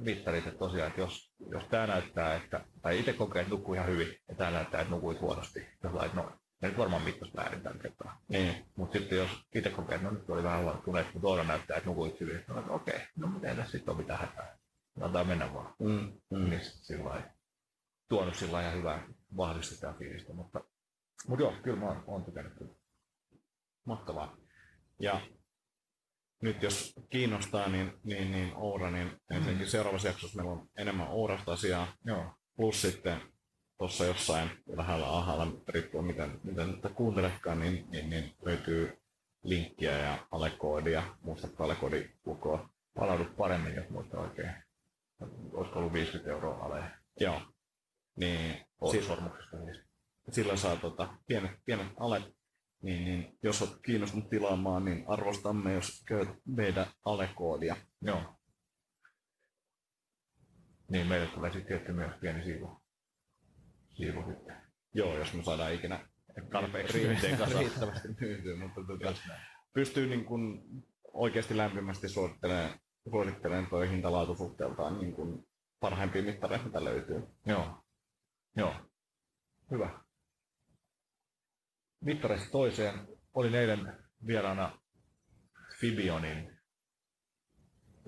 mittarit, 0.00 0.46
että 0.46 0.58
tosiaan, 0.58 0.88
että 0.88 1.00
jos, 1.00 1.32
jos 1.50 1.64
tämä 1.64 1.86
näyttää, 1.86 2.34
että, 2.34 2.64
tai 2.82 3.00
itse 3.00 3.12
kokee, 3.12 3.42
että 3.42 3.54
nukkuu 3.54 3.74
ihan 3.74 3.86
hyvin, 3.86 4.16
ja 4.28 4.34
tämä 4.34 4.50
näyttää, 4.50 4.80
että 4.80 4.94
nukuit 4.94 5.20
huonosti, 5.20 5.66
jos 5.82 5.92
lait, 5.92 6.14
no, 6.14 6.32
ne 6.62 6.68
nyt 6.68 6.78
varmaan 6.78 7.02
mittas 7.02 7.30
väärin 7.36 7.62
tällä 7.62 7.78
kertaa. 7.78 8.20
Niin. 8.28 8.66
Mutta 8.76 8.98
sitten 8.98 9.18
jos 9.18 9.30
itse 9.54 9.70
kokee, 9.70 9.94
että 9.94 10.08
no 10.08 10.14
nyt 10.14 10.30
oli 10.30 10.42
vähän 10.42 10.62
huolettuneet, 10.62 11.14
mutta 11.14 11.28
Oura 11.28 11.44
näyttää, 11.44 11.76
että 11.76 11.88
nukuit 11.90 12.20
hyvin, 12.20 12.44
no 12.48 12.64
okei, 12.68 12.94
okay, 12.94 13.06
no 13.16 13.26
miten 13.26 13.56
tässä 13.56 13.72
sitten 13.72 13.92
on 13.92 13.98
mitään 13.98 14.20
hätää. 14.20 14.58
Antaa 15.00 15.24
mennä 15.24 15.54
vaan. 15.54 15.74
Mm, 15.78 16.12
mm. 16.30 16.50
Niin 16.50 16.60
sillä 16.62 17.04
lailla 17.04 17.26
tuonut 18.08 18.34
sillä 18.34 18.62
ihan 18.62 18.74
hyvää 18.74 19.06
vahvistetaan 19.36 19.94
fiilistä, 19.94 20.32
mutta, 20.32 20.60
mutta 21.28 21.44
joo, 21.44 21.52
kyllä 21.62 21.78
mä 21.78 22.02
oon, 22.06 22.24
tykännyt 22.24 22.54
kyllä. 22.58 22.74
Mahtavaa. 23.84 24.36
Ja 24.98 25.20
nyt 26.42 26.62
jos 26.62 26.94
kiinnostaa, 27.10 27.68
niin, 27.68 27.92
niin, 28.04 28.32
niin 28.32 28.52
Oura, 28.56 28.90
niin 28.90 29.20
ensinnäkin 29.30 29.70
seuraavassa 29.70 30.08
jaksossa 30.08 30.36
meillä 30.36 30.52
on 30.52 30.68
enemmän 30.76 31.08
Ourasta 31.08 31.52
asiaa, 31.52 31.92
Joo, 32.04 32.24
plus 32.56 32.82
sitten 32.82 33.20
tuossa 33.78 34.04
jossain 34.04 34.50
lähellä 34.66 35.16
ahalla, 35.18 35.46
riippuen 35.68 36.04
miten, 36.04 36.40
miten 36.44 36.74
tätä 36.74 36.94
kuuntelekaan, 36.94 37.60
niin, 37.60 37.86
niin, 37.90 38.10
niin 38.10 38.34
löytyy 38.44 39.02
linkkiä 39.42 39.98
ja 39.98 40.26
alekoodia, 40.30 41.02
muistatko 41.22 41.64
alekoodilukua. 41.64 42.68
palaudut 42.94 43.36
paremmin, 43.36 43.74
jos 43.74 43.90
muistan 43.90 44.20
oikein. 44.20 44.54
Olisiko 45.52 45.78
ollut 45.78 45.92
50 45.92 46.30
euroa 46.30 46.64
alle 46.64 46.84
Joo. 47.20 47.42
Niin, 48.16 48.66
sormuksesta 49.06 49.56
siis. 49.64 49.83
Sillä 50.30 50.56
saa 50.56 50.76
tota, 50.76 51.14
pienet, 51.26 51.50
pienet 51.64 51.92
alet, 51.96 52.22
niin, 52.82 53.04
niin 53.04 53.38
jos 53.42 53.62
olet 53.62 53.78
kiinnostunut 53.82 54.30
tilaamaan, 54.30 54.84
niin 54.84 55.04
arvostamme, 55.08 55.72
jos 55.72 56.04
käyt 56.06 56.28
meidän 56.44 56.86
alekoodia. 57.04 57.76
Joo. 58.02 58.22
Niin, 60.90 61.06
meille 61.06 61.26
tulee 61.26 61.52
sitten 61.52 61.68
tietty 61.68 61.92
myös 61.92 62.12
pieni 62.20 62.44
siivu. 62.44 62.82
Siivu 63.94 64.24
sitten. 64.32 64.56
Joo, 64.94 65.18
jos 65.18 65.34
me 65.34 65.42
saadaan 65.42 65.74
ikinä 65.74 66.08
Tarpeeksi 66.52 66.98
riittävästi, 66.98 67.36
kasaan. 67.36 67.64
riittävästi 67.64 68.08
myytyä, 68.20 68.56
mutta 68.56 68.80
tota, 68.86 69.14
näin. 69.28 69.40
pystyy 69.72 70.06
niin 70.06 70.24
kuin 70.24 70.62
oikeasti 71.12 71.56
lämpimästi 71.56 72.08
suosittelemaan, 72.08 72.78
suosittelemaan 73.10 73.70
toi 73.70 73.90
hintalaatusuhteeltaan 73.90 74.98
niin 74.98 75.12
kuin 75.12 75.46
parhaimpia 75.80 76.22
mittareita, 76.22 76.64
mitä 76.64 76.84
löytyy. 76.84 77.22
Joo. 77.46 77.78
Joo. 78.56 78.74
Hyvä. 79.70 80.03
Mittareista 82.04 82.50
toiseen. 82.50 83.08
Olin 83.34 83.54
eilen 83.54 83.92
vieraana 84.26 84.78
Fibionin 85.80 86.58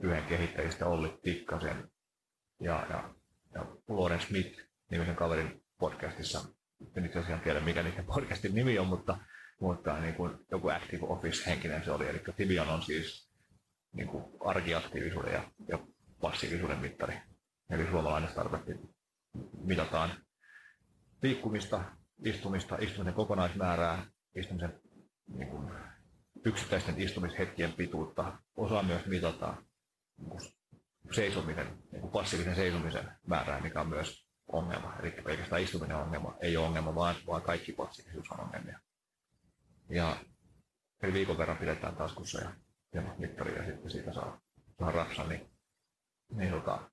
yhden 0.02 0.24
kehittäjistä 0.24 0.86
Olli 0.86 1.18
Tikkasen 1.22 1.90
ja, 2.60 2.86
ja, 2.90 3.14
ja 3.54 3.66
Loren 3.88 4.20
Smith 4.20 4.60
nimisen 4.90 5.16
kaverin 5.16 5.62
podcastissa. 5.78 6.40
En 6.96 7.06
itse 7.06 7.18
asiassa 7.18 7.44
tiedä, 7.44 7.60
mikä 7.60 7.82
niiden 7.82 8.04
podcastin 8.14 8.54
nimi 8.54 8.78
on, 8.78 8.86
mutta, 8.86 9.18
mutta 9.60 10.00
niin 10.00 10.14
kuin 10.14 10.32
joku 10.50 10.68
Active 10.68 11.06
Office-henkinen 11.06 11.84
se 11.84 11.90
oli. 11.90 12.08
Eli 12.08 12.22
Fibion 12.36 12.68
on 12.68 12.82
siis 12.82 13.30
niin 13.92 14.08
kuin 14.08 14.24
arkiaktiivisuuden 14.40 15.32
ja, 15.32 15.50
ja 15.68 15.78
passiivisuuden 16.20 16.78
mittari. 16.78 17.14
Eli 17.70 17.86
suomalainen 17.86 18.30
startup 18.30 18.68
mitataan 19.64 20.10
liikkumista, 21.22 21.84
istumista, 22.24 22.76
istumisen 22.80 23.14
kokonaismäärää, 23.14 24.06
istumisen 24.34 24.80
niin 25.26 25.48
kuin, 25.48 25.70
yksittäisten 26.44 27.00
istumishetkien 27.00 27.72
pituutta. 27.72 28.38
Osaa 28.56 28.82
myös 28.82 29.06
mitata 29.06 29.54
niin 30.18 30.40
seisomisen, 31.12 31.66
niin 31.92 32.00
kuin 32.00 32.12
passiivisen 32.12 32.54
seisomisen 32.54 33.10
määrää, 33.26 33.60
mikä 33.60 33.80
on 33.80 33.88
myös 33.88 34.26
ongelma. 34.46 34.96
Eli 35.00 35.10
pelkästään 35.10 35.62
istuminen 35.62 35.96
on 35.96 36.02
ongelma, 36.02 36.36
ei 36.40 36.56
ole 36.56 36.66
ongelma, 36.66 36.94
vaan, 36.94 37.14
vaan 37.26 37.42
kaikki 37.42 37.72
passiivisuus 37.72 38.30
on 38.30 38.40
ongelmia. 38.40 38.78
Ja 39.88 40.16
eli 41.02 41.12
viikon 41.12 41.38
verran 41.38 41.56
pidetään 41.56 41.96
taskussa 41.96 42.40
ja, 42.40 42.52
ja 42.94 43.02
mittari 43.18 43.56
ja 43.56 43.64
sitten 43.64 43.90
siitä 43.90 44.12
saa, 44.12 44.40
saa 44.78 44.90
rapsan, 44.90 45.28
niin, 45.28 45.50
niin 46.30 46.50
tota, 46.50 46.90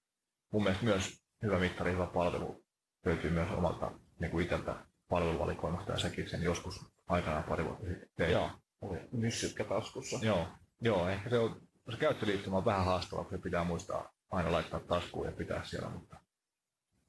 mun 0.51 0.63
mielestä 0.63 0.85
myös 0.85 1.23
hyvä 1.43 1.59
mittari, 1.59 1.91
hyvä 1.91 2.07
palvelu 2.07 2.63
löytyy 3.05 3.31
myös 3.31 3.51
omalta 3.51 3.91
niin 4.19 4.31
kuin 4.31 4.43
itseltä 4.43 4.85
palveluvalikoimasta 5.09 5.91
ja 5.91 5.99
sekin 5.99 6.29
sen 6.29 6.43
joskus 6.43 6.85
aikanaan 7.07 7.43
pari 7.43 7.65
vuotta 7.65 7.87
sitten 7.87 8.09
tein. 8.17 8.31
Joo, 8.31 8.51
oli 8.81 8.99
myssytkä 9.11 9.63
taskussa. 9.63 10.19
Joo, 10.21 10.47
joo, 10.81 11.09
ehkä 11.09 11.29
se, 11.29 11.39
on, 11.39 11.61
se 11.91 11.97
käyttöliittymä 11.97 12.57
on 12.57 12.65
vähän 12.65 12.85
haastava, 12.85 13.23
kun 13.23 13.37
se 13.37 13.43
pitää 13.43 13.63
muistaa 13.63 14.13
aina 14.29 14.51
laittaa 14.51 14.79
taskuun 14.79 15.25
ja 15.25 15.31
pitää 15.31 15.63
siellä, 15.63 15.89
mutta, 15.89 16.17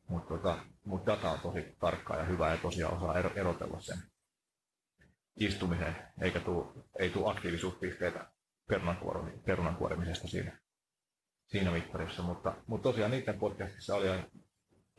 mutta, 0.08 0.28
tota, 0.28 0.58
mutta 0.84 1.12
data 1.12 1.30
on 1.30 1.40
tosi 1.40 1.76
tarkkaa 1.80 2.16
ja 2.16 2.24
hyvää 2.24 2.50
ja 2.50 2.56
tosiaan 2.56 2.96
osaa 2.96 3.18
ero- 3.18 3.32
erotella 3.36 3.80
sen 3.80 3.98
istumisen, 5.36 5.96
eikä 6.20 6.40
tuu, 6.40 6.84
ei 6.98 7.10
tule 7.10 7.30
aktiivisuuspisteitä 7.30 8.26
perunankuori- 8.72 9.38
perunankuorimisesta 9.44 10.28
siinä, 10.28 10.58
siinä 11.46 11.70
mittarissa, 11.70 12.22
mutta, 12.22 12.54
mutta 12.66 12.82
tosiaan 12.82 13.10
niiden 13.10 13.38
podcastissa 13.38 13.94
oli 13.94 14.06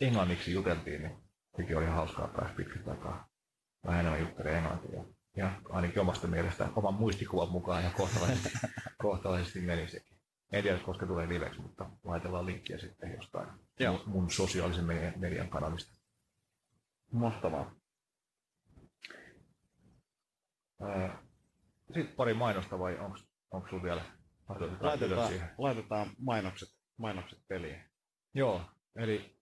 englanniksi 0.02 0.54
juteltiin, 0.54 1.02
niin 1.02 1.25
sekin 1.58 1.78
oli 1.78 1.86
hauskaa 1.86 2.28
päästä 2.28 2.56
pitkästä 2.56 2.92
aikaa 2.92 3.28
vähän 3.86 4.00
enemmän 4.00 4.22
juttelee 4.22 4.58
englantia. 4.58 5.04
Ja 5.38 5.62
ainakin 5.70 6.02
omasta 6.02 6.28
mielestä 6.28 6.70
oman 6.76 6.94
muistikuvan 6.94 7.50
mukaan 7.50 7.84
ja 7.84 7.90
kohtalaisesti, 7.98 8.50
kohtalaisesti 9.02 9.60
meni 9.62 9.88
sekin. 9.88 10.18
En 10.52 10.64
tiedä, 10.64 10.80
koska 10.80 11.06
tulee 11.06 11.30
liveksi, 11.30 11.62
mutta 11.62 11.90
laitellaan 12.04 12.46
linkkiä 12.46 12.78
sitten 12.78 13.14
jostain 13.16 13.50
Joo. 13.80 14.04
mun, 14.06 14.32
sosiaalisen 14.32 14.86
median, 15.16 15.50
kanavista. 15.50 16.02
Mahtavaa. 17.12 17.72
Sitten 21.86 22.16
pari 22.16 22.34
mainosta 22.34 22.80
vai 22.80 22.98
onko 23.00 23.18
onko 23.52 23.68
sulla 23.70 23.84
vielä? 23.84 24.02
Laitetaan 24.80 25.30
laitetaan 25.58 26.10
mainokset, 26.20 26.70
mainokset 26.98 27.40
peliin. 27.48 27.84
Joo, 28.34 28.62
eli 28.96 29.35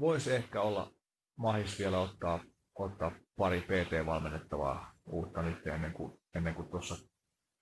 voisi 0.00 0.32
ehkä 0.32 0.60
olla 0.60 0.92
mahis 1.36 1.78
vielä 1.78 1.98
ottaa, 1.98 2.40
ottaa 2.74 3.12
pari 3.36 3.60
PT-valmennettavaa 3.60 4.92
uutta 5.06 5.42
nyt 5.42 5.66
ennen 5.66 5.92
kuin, 5.92 6.20
ennen 6.34 6.54
kuin 6.54 6.68
tuossa 6.68 7.08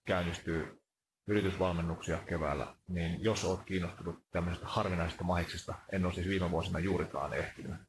käynnistyy 0.06 0.80
yritysvalmennuksia 1.26 2.18
keväällä, 2.18 2.74
niin 2.88 3.24
jos 3.24 3.44
olet 3.44 3.64
kiinnostunut 3.66 4.24
tämmöisestä 4.30 4.66
harvinaisesta 4.68 5.24
mahiksesta, 5.24 5.74
en 5.92 6.04
ole 6.04 6.12
siis 6.12 6.28
viime 6.28 6.50
vuosina 6.50 6.78
juurikaan 6.78 7.32
ehtinyt 7.34 7.80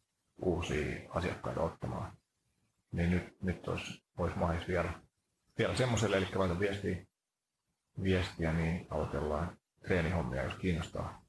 uusia 0.42 1.10
asiakkaita 1.10 1.62
ottamaan, 1.62 2.18
niin 2.92 3.12
nyt, 3.12 3.42
nyt 3.42 3.68
olisi, 3.68 4.04
olisi 4.18 4.38
mahis 4.38 4.68
vielä, 4.68 4.94
vielä 5.58 5.76
semmoiselle, 5.76 6.18
eli 6.18 6.28
laita 6.36 6.60
viestiä, 6.60 7.06
viestiä, 8.04 8.54
niin 8.54 8.88
aloitellaan 8.90 9.58
treenihommia, 9.88 10.44
jos 10.44 10.56
kiinnostaa. 10.56 11.24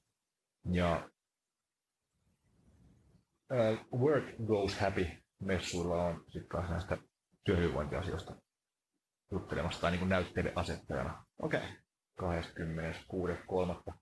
Ja 0.70 1.08
ää, 3.52 3.84
Work 3.98 4.24
Goes 4.46 4.78
Happy 4.80 5.06
messuilla 5.40 6.04
on 6.04 6.24
sitten 6.28 6.48
taas 6.48 6.70
näistä 6.70 6.98
työhyvinvointiasioista 7.44 8.36
juttelemassa 9.32 9.80
tai 9.80 9.90
niin 9.90 9.98
kuin 9.98 10.08
näytteille 10.08 10.52
asettajana 10.54 11.24
Okei. 11.42 11.60
Okay. 11.60 11.82
26.3. 12.20 13.94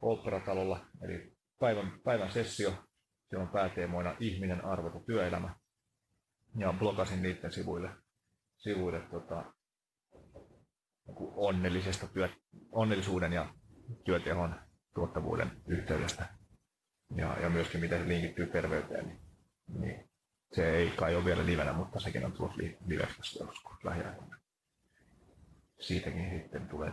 Oopperatalolla, 0.00 0.86
eli 1.02 1.32
päivän, 1.58 2.00
päivän 2.04 2.32
sessio. 2.32 2.70
Siellä 3.28 3.42
on 3.46 3.52
pääteemoina 3.52 4.16
ihminen, 4.20 4.64
arvot 4.64 4.94
ja 4.94 5.00
työelämä. 5.06 5.54
Ja 6.56 6.72
blogasin 6.72 7.22
niiden 7.22 7.52
sivuille, 7.52 7.90
sivuille 8.56 9.00
tota, 9.00 9.54
niin 11.06 11.16
onnellisesta 11.34 12.06
työ, 12.06 12.28
onnellisuuden 12.72 13.32
ja 13.32 13.54
työtehon 14.04 14.54
tuottavuuden 14.94 15.50
yhteydestä. 15.66 16.39
Ja, 17.16 17.36
ja 17.42 17.50
myöskin 17.50 17.80
miten 17.80 18.02
se 18.02 18.08
linkittyy 18.08 18.46
terveyteen, 18.46 19.06
niin, 19.06 19.20
niin 19.80 20.10
se 20.52 20.70
ei 20.70 20.90
kai 20.90 21.16
ole 21.16 21.24
vielä 21.24 21.46
livenä, 21.46 21.72
mutta 21.72 22.00
sekin 22.00 22.24
on 22.24 22.52
li- 22.56 22.78
liveksi 22.86 23.38
joskus 23.38 23.84
lähiaikoina. 23.84 24.36
siitäkin 25.80 26.40
sitten 26.40 26.68
tulee 26.68 26.92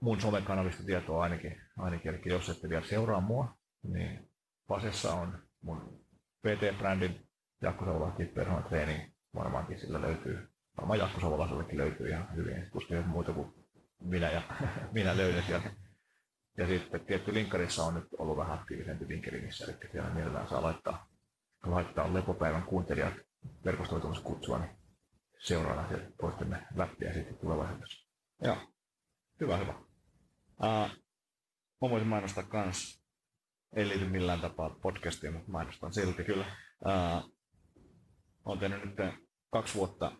mun 0.00 0.20
somekanavista 0.20 0.82
tietoa 0.84 1.22
ainakin, 1.22 1.60
ainakin. 1.78 2.14
Eli 2.14 2.22
jos 2.24 2.48
ette 2.48 2.68
vielä 2.68 2.84
seuraa 2.84 3.20
mua, 3.20 3.56
niin 3.82 4.28
Pasessa 4.68 5.14
on 5.14 5.42
mun 5.62 6.04
PT-brändin 6.42 7.26
Jakko 7.62 7.84
Savola 7.84 8.16
Personal 8.34 8.62
Training. 8.62 9.12
Varmaankin 9.34 9.80
sillä 9.80 10.00
löytyy, 10.00 10.48
varmaan 10.76 10.98
Jakko 10.98 11.20
Savolaisellekin 11.20 11.78
löytyy 11.78 12.08
ihan 12.08 12.36
hyvin, 12.36 12.70
koska 12.70 13.02
muuta 13.02 13.32
kuin 13.32 13.54
minä 14.00 14.30
ja 14.30 14.42
minä 14.92 15.16
löydän 15.16 15.42
sieltä. 15.42 15.70
Ja 16.58 16.66
sitten 16.66 17.06
tietty 17.06 17.34
linkkarissa 17.34 17.84
on 17.84 17.94
nyt 17.94 18.08
ollut 18.18 18.36
vähän 18.36 18.58
aktiivisempi 18.58 19.08
LinkedInissä, 19.08 19.64
eli 19.64 19.90
siellä 19.92 20.10
mielellään 20.10 20.48
saa 20.48 20.62
laittaa, 20.62 21.08
laittaa 21.66 22.14
lepopäivän 22.14 22.62
kuuntelijat 22.62 23.14
verkostoitumassa 23.64 24.24
kutsua, 24.24 24.58
niin 24.58 24.70
seuraavana 25.38 25.88
sieltä 25.88 26.10
toistemme 26.20 26.66
läppiä 26.74 27.12
sitten 27.12 27.38
tulevaisuudessa. 27.38 28.08
Joo. 28.42 28.56
Hyvä, 29.40 29.56
hyvä. 29.56 29.74
Uh, 30.62 30.90
mä 31.82 31.90
voisin 31.90 32.08
mainostaa 32.08 32.44
kans, 32.44 33.04
ei 33.76 33.88
liity 33.88 34.04
millään 34.04 34.40
tapaa 34.40 34.76
podcastiin, 34.82 35.32
mutta 35.32 35.52
mainostan 35.52 35.92
silti. 35.92 36.24
Kyllä. 36.24 36.46
Uh, 36.86 37.32
olen 38.44 38.58
tehnyt 38.58 38.84
nyt 38.84 39.14
kaksi 39.50 39.74
vuotta 39.74 40.12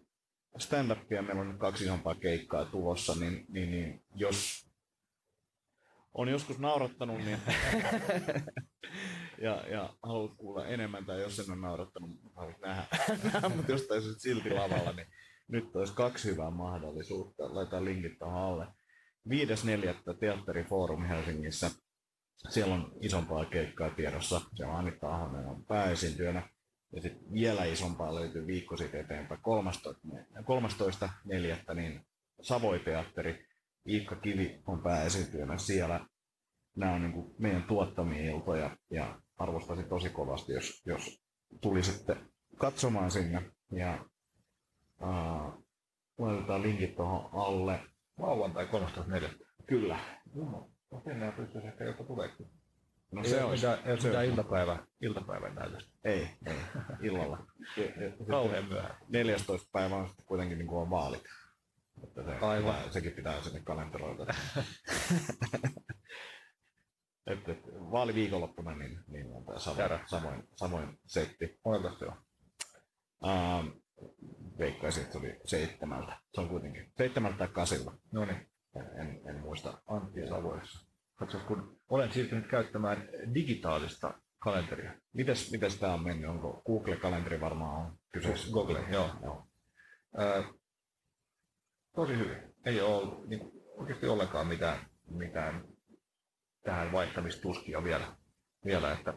stand-upia, 0.58 1.22
meillä 1.22 1.40
on 1.40 1.48
nyt 1.48 1.58
kaksi 1.58 1.84
isompaa 1.84 2.14
keikkaa 2.14 2.64
tulossa, 2.64 3.14
niin, 3.14 3.44
niin, 3.48 3.70
niin 3.70 4.04
jos 4.14 4.71
on 6.14 6.28
joskus 6.28 6.58
naurattanut, 6.58 7.18
niin 7.18 7.38
ja, 9.46 9.64
ja 9.68 9.94
haluat 10.02 10.32
kuulla 10.36 10.66
enemmän, 10.66 11.04
tai 11.04 11.20
jos 11.22 11.38
en 11.38 11.50
ole 11.50 11.60
naurattanut, 11.60 12.10
haluat 12.36 12.60
nähdä, 12.60 12.86
mutta 13.56 13.72
jos 13.72 13.82
taisit 13.82 14.20
silti 14.20 14.50
lavalla, 14.50 14.92
niin 14.92 15.06
nyt 15.48 15.76
olisi 15.76 15.94
kaksi 15.94 16.30
hyvää 16.30 16.50
mahdollisuutta. 16.50 17.54
Laitetaan 17.54 17.84
linkit 17.84 18.18
tuohon 18.18 18.42
alle. 18.42 18.66
5.4. 19.28 20.18
Teatterifoorumi 20.20 21.08
Helsingissä. 21.08 21.70
Siellä 22.48 22.74
on 22.74 22.92
isompaa 23.00 23.44
keikkaa 23.44 23.90
tiedossa. 23.90 24.40
Se 24.54 24.64
on 24.64 24.76
Anitta 24.76 25.14
Ahonen 25.14 25.46
on 25.46 25.64
pääesiintyönä. 25.64 26.48
Ja 26.92 27.02
sitten 27.02 27.32
vielä 27.32 27.64
isompaa 27.64 28.14
löytyy 28.14 28.46
viikko 28.46 28.76
sitten 28.76 29.00
eteenpäin. 29.00 29.40
13.4. 30.14 30.44
13. 30.44 31.08
niin 31.74 32.06
Savoi-teatteri. 32.42 33.46
Iikka 33.88 34.16
Kivi 34.16 34.62
on 34.66 34.82
pääesiintyönä 34.82 35.58
siellä. 35.58 36.06
Nämä 36.76 36.92
on 36.92 37.02
niin 37.02 37.12
kuin 37.12 37.34
meidän 37.38 37.62
tuottamia 37.62 38.32
iltoja 38.32 38.76
ja 38.90 39.18
arvostaisin 39.38 39.88
tosi 39.88 40.10
kovasti, 40.10 40.52
jos, 40.52 40.82
jos 40.86 41.22
tulisitte 41.60 42.16
katsomaan 42.56 43.10
sinne. 43.10 43.42
Ja 43.72 44.04
uh, 45.02 45.64
laitetaan 46.18 46.62
linkit 46.62 46.96
tuohon 46.96 47.30
alle. 47.32 47.80
Lauantai 48.18 48.64
13.4. 48.66 49.44
Kyllä. 49.66 49.98
Sinne 51.04 51.32
pystyisi 51.32 51.66
ehkä 51.66 51.84
jopa 51.84 52.04
tuleekin. 52.04 52.46
No 53.12 53.22
Ei 53.22 53.30
se 53.30 53.46
mitään, 53.46 53.78
ei 53.84 54.00
se 54.00 54.08
mitään 54.08 54.26
iltapäivä, 54.26 54.86
iltapäivän 55.00 55.54
näytöstä. 55.54 55.92
Ei, 56.04 56.28
ei, 56.46 56.56
illalla. 57.02 57.46
Kauhean 58.30 58.64
myöhään. 58.64 58.96
14. 59.08 59.68
päivä 59.72 59.96
on 59.96 60.06
sitten 60.06 60.26
kuitenkin 60.26 60.58
niin 60.58 60.68
kuin 60.68 60.82
on 60.82 60.90
vaalit. 60.90 61.22
Että 62.04 62.22
se, 62.24 62.46
Aivan. 62.46 62.74
pitää- 62.74 62.92
sekin 62.92 63.12
pitää 63.12 63.42
sinne 63.42 63.60
kalenteroida. 63.60 64.26
et, 67.26 67.48
et, 67.48 67.62
vaaliviikonloppuna 67.66 68.76
niin, 68.76 69.00
niin 69.06 69.26
on 69.32 69.44
tämä 69.46 69.58
samoin, 69.58 70.00
samoin, 70.06 70.48
samoin 70.56 70.98
setti. 71.06 71.58
Monelta 71.64 71.98
se 71.98 72.04
on. 72.04 72.22
Ähm, 73.28 73.68
veikkaisin, 74.58 75.02
että 75.02 75.12
se 75.12 75.18
oli 75.18 75.40
seitsemältä. 75.44 76.18
Se 76.34 76.40
on 76.40 76.48
kuitenkin 76.48 76.92
seitsemältä 76.96 77.38
tai 77.38 77.48
kasilla. 77.48 77.94
No 78.12 78.24
niin, 78.24 78.50
En, 78.76 79.20
en 79.28 79.40
muista. 79.40 79.82
Antti 79.86 80.28
Savoissa. 80.28 80.86
Katso, 81.14 81.38
kun 81.38 81.80
olen 81.88 82.12
siirtynyt 82.12 82.46
käyttämään 82.50 83.08
digitaalista 83.34 84.14
kalenteria. 84.38 84.92
Mites, 85.12 85.52
mites 85.52 85.76
tämä 85.78 85.94
on 85.94 86.02
mennyt? 86.02 86.30
Onko 86.30 86.62
Google-kalenteri 86.66 87.40
varmaan 87.40 87.86
on 87.86 87.98
kyseessä? 88.12 88.52
Google, 88.52 88.84
joo. 88.90 89.10
joo. 89.22 89.46
Ää, 90.16 90.44
tosi 91.94 92.16
hyvin. 92.16 92.54
Ei 92.64 92.80
ole 92.80 92.94
ollut 92.94 93.28
niin 93.28 93.40
kuin, 93.40 93.52
oikeasti 93.76 94.06
ollenkaan 94.06 94.46
mitään, 94.46 94.86
mitään 95.10 95.64
tähän 96.64 96.92
vaihtamistuskia 96.92 97.84
vielä, 97.84 98.16
vielä 98.64 98.92
että, 98.92 99.14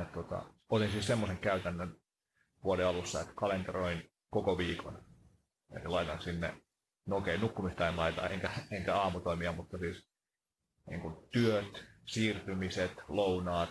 että 0.00 0.12
tota, 0.14 0.44
otin 0.68 0.90
siis 0.90 1.06
semmoisen 1.06 1.38
käytännön 1.38 1.96
vuoden 2.64 2.86
alussa, 2.86 3.20
että 3.20 3.32
kalenteroin 3.34 4.10
koko 4.30 4.58
viikon. 4.58 5.04
Eli 5.76 5.84
laitan 5.86 6.22
sinne, 6.22 6.62
no 7.06 7.16
okei, 7.16 7.38
nukkumista 7.38 7.88
en 7.88 7.96
laita, 7.96 8.28
enkä, 8.28 8.50
enkä 8.70 8.96
aamutoimia, 8.96 9.52
mutta 9.52 9.78
siis 9.78 10.08
niin 10.90 11.00
kuin 11.00 11.16
työt, 11.32 11.84
siirtymiset, 12.06 12.92
lounaat, 13.08 13.70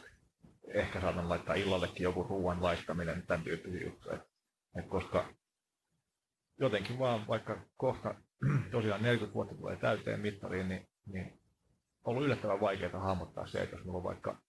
ehkä 0.73 1.01
saatan 1.01 1.29
laittaa 1.29 1.55
illallekin 1.55 2.03
joku 2.03 2.23
ruoan 2.23 2.63
laittaminen, 2.63 3.27
tämän 3.27 3.43
tyyppisiä 3.43 3.87
juttuja. 3.87 4.25
Et 4.75 4.87
koska 4.87 5.33
jotenkin 6.61 6.99
vaan, 6.99 7.27
vaikka 7.27 7.61
kohta 7.77 8.15
tosiaan 8.71 9.03
40 9.03 9.33
vuotta 9.33 9.55
tulee 9.55 9.77
täyteen 9.77 10.19
mittariin, 10.19 10.69
niin, 10.69 10.87
niin 11.05 11.25
on 12.03 12.11
ollut 12.11 12.23
yllättävän 12.23 12.61
vaikeaa 12.61 12.99
hahmottaa 12.99 13.47
se, 13.47 13.61
että 13.61 13.75
jos 13.75 13.85
mulla 13.85 13.97
on 13.97 14.03
vaikka 14.03 14.41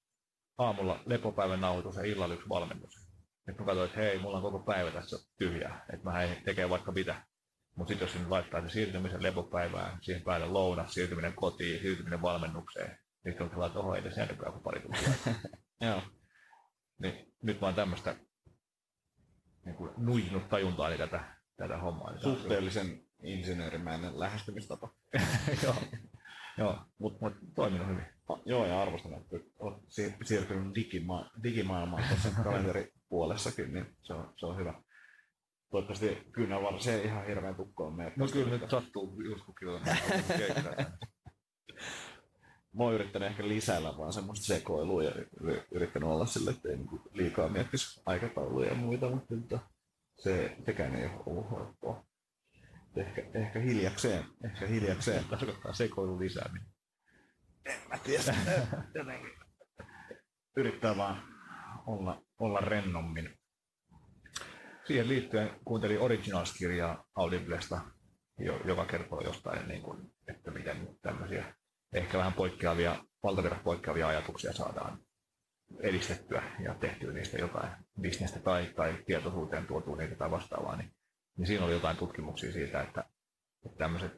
aamulla 0.59 1.03
lepopäivän 1.07 1.61
nauhoitus 1.61 1.97
ja 1.97 2.05
illalla 2.05 2.35
yksi 2.35 2.49
valmennus. 2.49 3.13
Että 3.49 3.63
mä 3.63 3.67
katsoin, 3.67 3.89
että 3.89 4.01
hei, 4.01 4.19
mulla 4.19 4.37
on 4.37 4.43
koko 4.43 4.59
päivä 4.59 4.91
tässä 4.91 5.17
tyhjää, 5.39 5.87
että 5.93 6.11
mä 6.11 6.29
tekee 6.45 6.71
vaikka 6.71 6.93
mitä. 6.93 7.23
Mutta 7.77 7.89
sitten 7.89 8.07
jos 8.07 8.13
sinne 8.13 8.29
laittaa 8.29 8.63
se 8.63 8.69
siirtymisen 8.69 9.23
lepopäivään, 9.23 9.99
siihen 10.01 10.23
päälle 10.23 10.47
lounas, 10.47 10.95
siirtyminen 10.95 11.33
kotiin, 11.33 11.81
siirtyminen 11.81 12.23
valmennukseen, 12.23 12.99
niin 13.25 13.33
sitten 13.33 13.45
on 13.45 13.51
sellainen, 13.51 13.71
että 13.71 13.81
oho, 13.81 13.95
ei 13.95 14.03
tässä 14.03 14.27
kuin 14.27 14.63
pari 14.63 14.81
tuntia. 14.81 15.09
joo. 15.89 16.03
niin 16.99 17.33
nyt 17.43 17.61
vaan 17.61 17.75
tämmöistä 17.75 18.17
niin 19.65 19.77
kuin 19.77 19.91
nuijinut 19.97 20.49
tajuntaani 20.49 20.99
tätä, 20.99 21.42
tätä 21.57 21.79
hommaa. 21.79 22.11
Niin 22.11 22.23
Suhteellisen 22.23 23.03
insinöörimäinen 23.23 24.21
lähestymistapa. 24.21 24.89
joo, 25.65 25.75
joo 26.59 26.79
mutta 26.99 27.19
mut, 27.21 27.35
toiminut 27.55 27.89
hyvin. 27.89 28.05
Ah, 28.29 28.39
Joo, 28.45 28.67
ja 28.67 28.83
arvostan, 28.83 29.15
että 29.15 29.37
olet 29.59 29.79
siir- 29.83 30.25
siirtynyt 30.25 30.75
digima- 30.75 31.31
digimaailmaan 31.43 32.05
tuossa 32.09 32.29
kalenteripuolessakin, 32.45 33.75
niin 33.75 33.97
se 34.03 34.15
on, 34.15 34.33
se 34.37 34.47
on 34.47 34.57
hyvä. 34.57 34.75
Toivottavasti 35.71 36.29
kyynävarre, 36.33 36.81
se 36.81 36.95
ei 36.95 37.05
ihan 37.07 37.27
hirveän 37.27 37.55
tukkoon 37.55 37.95
mene. 37.97 38.13
No 38.17 38.27
kyllä 38.29 38.51
nyt 38.51 38.71
sattuu 38.71 39.21
just 39.21 39.45
kun 39.45 39.55
kyllä 39.55 39.81
keikkaa. 40.39 40.75
Mä 42.73 42.85
oon 42.85 42.95
yrittänyt 42.95 43.29
ehkä 43.29 43.49
lisäillä 43.49 43.99
vaan 43.99 44.13
semmoista 44.13 44.47
sekoilua 44.47 45.03
ja 45.03 45.13
yrittänyt 45.71 46.09
olla 46.09 46.27
sille, 46.27 46.51
että 46.51 46.69
ei 46.69 46.77
niinku 46.77 47.01
liikaa 47.13 47.49
miettisi 47.49 48.01
aikatauluja 48.07 48.69
ja 48.69 48.75
muita, 48.75 49.11
mutta 49.11 49.59
se, 50.23 50.57
sekään 50.67 50.95
ei 50.95 51.05
ole 51.07 51.23
ollut 51.27 51.51
helppoa. 51.51 52.05
Ehkä, 52.97 53.23
ehkä 53.35 53.59
hiljakseen, 53.61 54.25
ehkä 54.45 54.67
hiljakseen. 54.67 55.25
Tarkoittaa 55.25 55.73
sekoilun 55.73 56.21
lisääminen. 56.21 56.69
Mä 57.89 57.99
tiedän, 57.99 58.37
jotenkin. 58.95 59.31
Yrittää 60.57 60.97
vaan 60.97 61.23
olla, 61.87 62.23
olla 62.39 62.61
rennommin. 62.61 63.39
Siihen 64.85 65.09
liittyen 65.09 65.51
kuuntelin 65.65 66.01
Originals-kirjaa 66.01 67.05
Audiblesta, 67.15 67.81
jo- 68.39 68.61
joka 68.65 68.85
kertoo 68.85 69.21
jostain, 69.21 69.69
niin 69.69 69.83
kuin, 69.83 70.13
että 70.29 70.51
miten 70.51 70.89
tämmöisiä 71.03 71.55
ehkä 71.93 72.19
vähän 72.19 72.33
poikkeavia, 72.33 73.05
valtavirrat 73.23 73.65
poikkeavia 73.65 74.09
ajatuksia 74.09 74.53
saadaan 74.53 74.99
edistettyä 75.81 76.43
ja 76.65 76.75
tehtyä 76.75 77.13
niistä 77.13 77.39
jotain 77.39 77.71
bisnestä 78.01 78.41
tai, 78.41 78.73
tai 78.77 78.99
tietoisuuteen 79.07 79.67
tuotua 79.67 79.97
niitä 79.97 80.17
tai 80.17 80.31
vastaavaa, 80.31 80.77
niin, 80.77 80.95
niin 81.37 81.47
siinä 81.47 81.65
oli 81.65 81.73
jotain 81.73 81.97
tutkimuksia 81.97 82.53
siitä, 82.53 82.83
että, 82.83 83.05
että 83.67 83.79
tämmöiset 83.79 84.13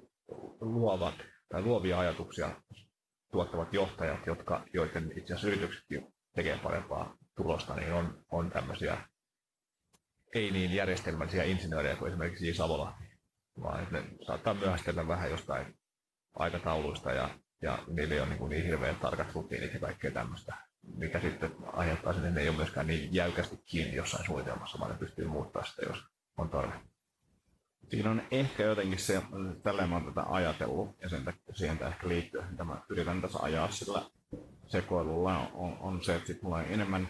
luovat 0.61 1.15
tai 1.49 1.63
luovia 1.63 1.99
ajatuksia 1.99 2.51
tuottavat 3.33 3.75
johtajat, 3.75 4.27
jotka, 4.27 4.65
joiden 4.73 5.13
itse 5.19 5.35
asiassa 5.35 5.49
yrityksetkin 5.49 6.15
tekee 6.35 6.59
parempaa 6.59 7.17
tulosta, 7.37 7.75
niin 7.75 7.93
on, 7.93 8.25
on 8.31 8.51
tämmöisiä 8.51 8.99
ei 10.35 10.51
niin 10.51 10.75
järjestelmällisiä 10.75 11.45
insinöörejä 11.45 11.97
kuin 11.97 12.09
esimerkiksi. 12.09 12.55
Savola, 12.55 12.99
vaan 13.63 13.83
että 13.83 14.01
ne 14.01 14.05
saattaa 14.27 14.55
myöhästellä 14.55 15.09
vähän 15.09 15.31
jostain 15.31 15.79
aikatauluista 16.35 17.13
ja, 17.13 17.39
ja 17.63 17.79
niillä 17.87 18.23
ole 18.23 18.29
niin, 18.35 18.49
niin 18.49 18.65
hirveän 18.65 18.97
tarkat 18.97 19.35
rutiinit 19.35 19.75
ja 19.75 19.81
kaikkea 19.81 20.11
tämmöistä, 20.11 20.57
mikä 20.97 21.21
sitten 21.21 21.53
aiheuttaa 21.73 22.13
sen, 22.13 22.25
että 22.25 22.35
ne 22.35 22.41
ei 22.41 22.49
ole 22.49 22.57
myöskään 22.57 22.87
niin 22.87 23.15
jäykästi 23.15 23.57
kiinni 23.65 23.97
jossain 23.97 24.27
suunnitelmassa, 24.27 24.79
vaan 24.79 24.91
ne 24.91 24.99
pystyy 24.99 25.27
muuttaa 25.27 25.65
sitä, 25.65 25.83
jos 25.87 26.05
on 26.37 26.51
tarve. 26.51 26.75
Siinä 27.91 28.11
on 28.11 28.23
ehkä 28.31 28.63
jotenkin 28.63 28.99
se, 28.99 29.23
tälleen 29.63 29.91
mä 29.91 30.01
tätä 30.01 30.23
ajatellut, 30.29 30.97
ja 31.03 31.09
sen 31.09 31.25
takia 31.25 31.55
siihen 31.55 31.79
tämä 31.79 31.91
ehkä 31.91 32.09
liittyy, 32.09 32.43
mitä 32.51 32.65
mä 32.65 32.83
yritän 32.89 33.23
tässä 33.23 33.39
ajaa 33.43 33.71
sillä 33.71 34.03
sekoilulla, 34.67 35.39
on, 35.39 35.49
on, 35.55 35.79
on 35.81 36.05
se, 36.05 36.15
että 36.15 36.27
sit 36.27 36.43
mulla 36.43 36.57
on 36.57 36.65
enemmän, 36.65 37.09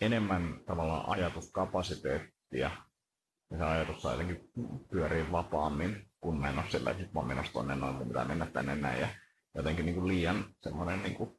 enemmän 0.00 0.60
tavallaan 0.66 1.08
ajatuskapasiteettia, 1.08 2.70
ja 3.50 3.58
se 3.58 3.64
ajatus 3.64 4.02
saa 4.02 4.12
jotenkin 4.12 4.50
pyörii 4.90 5.32
vapaammin. 5.32 6.08
kun 6.20 6.40
mä 6.40 6.48
en 6.48 6.58
ole 6.58 6.70
sillä, 6.70 6.90
että 6.90 7.02
mä 7.02 7.20
oon 7.20 7.28
menossa 7.28 7.52
tonne 7.52 7.76
noin, 7.76 7.94
mun 7.94 8.08
pitää 8.08 8.24
mennä 8.24 8.46
tänne 8.46 8.76
näin. 8.76 9.00
Ja 9.00 9.08
jotenkin 9.54 9.86
niin 9.86 9.94
kuin 9.94 10.08
liian 10.08 10.44
semmoinen 10.62 11.02
niin 11.02 11.14
kuin 11.14 11.38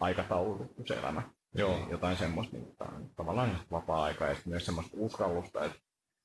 aikataulutettu 0.00 0.82
se 0.86 0.94
elämä. 0.94 1.22
Joo. 1.54 1.76
Niin 1.76 1.90
Jotain 1.90 2.16
semmoista 2.16 2.56
niin 2.56 2.76
tavallaan 3.16 3.50
just 3.50 3.70
vapaa-aikaa 3.70 4.28
ja 4.28 4.36
myös 4.44 4.66
semmoista 4.66 4.96
uskallusta, 5.00 5.64
että 5.64 5.78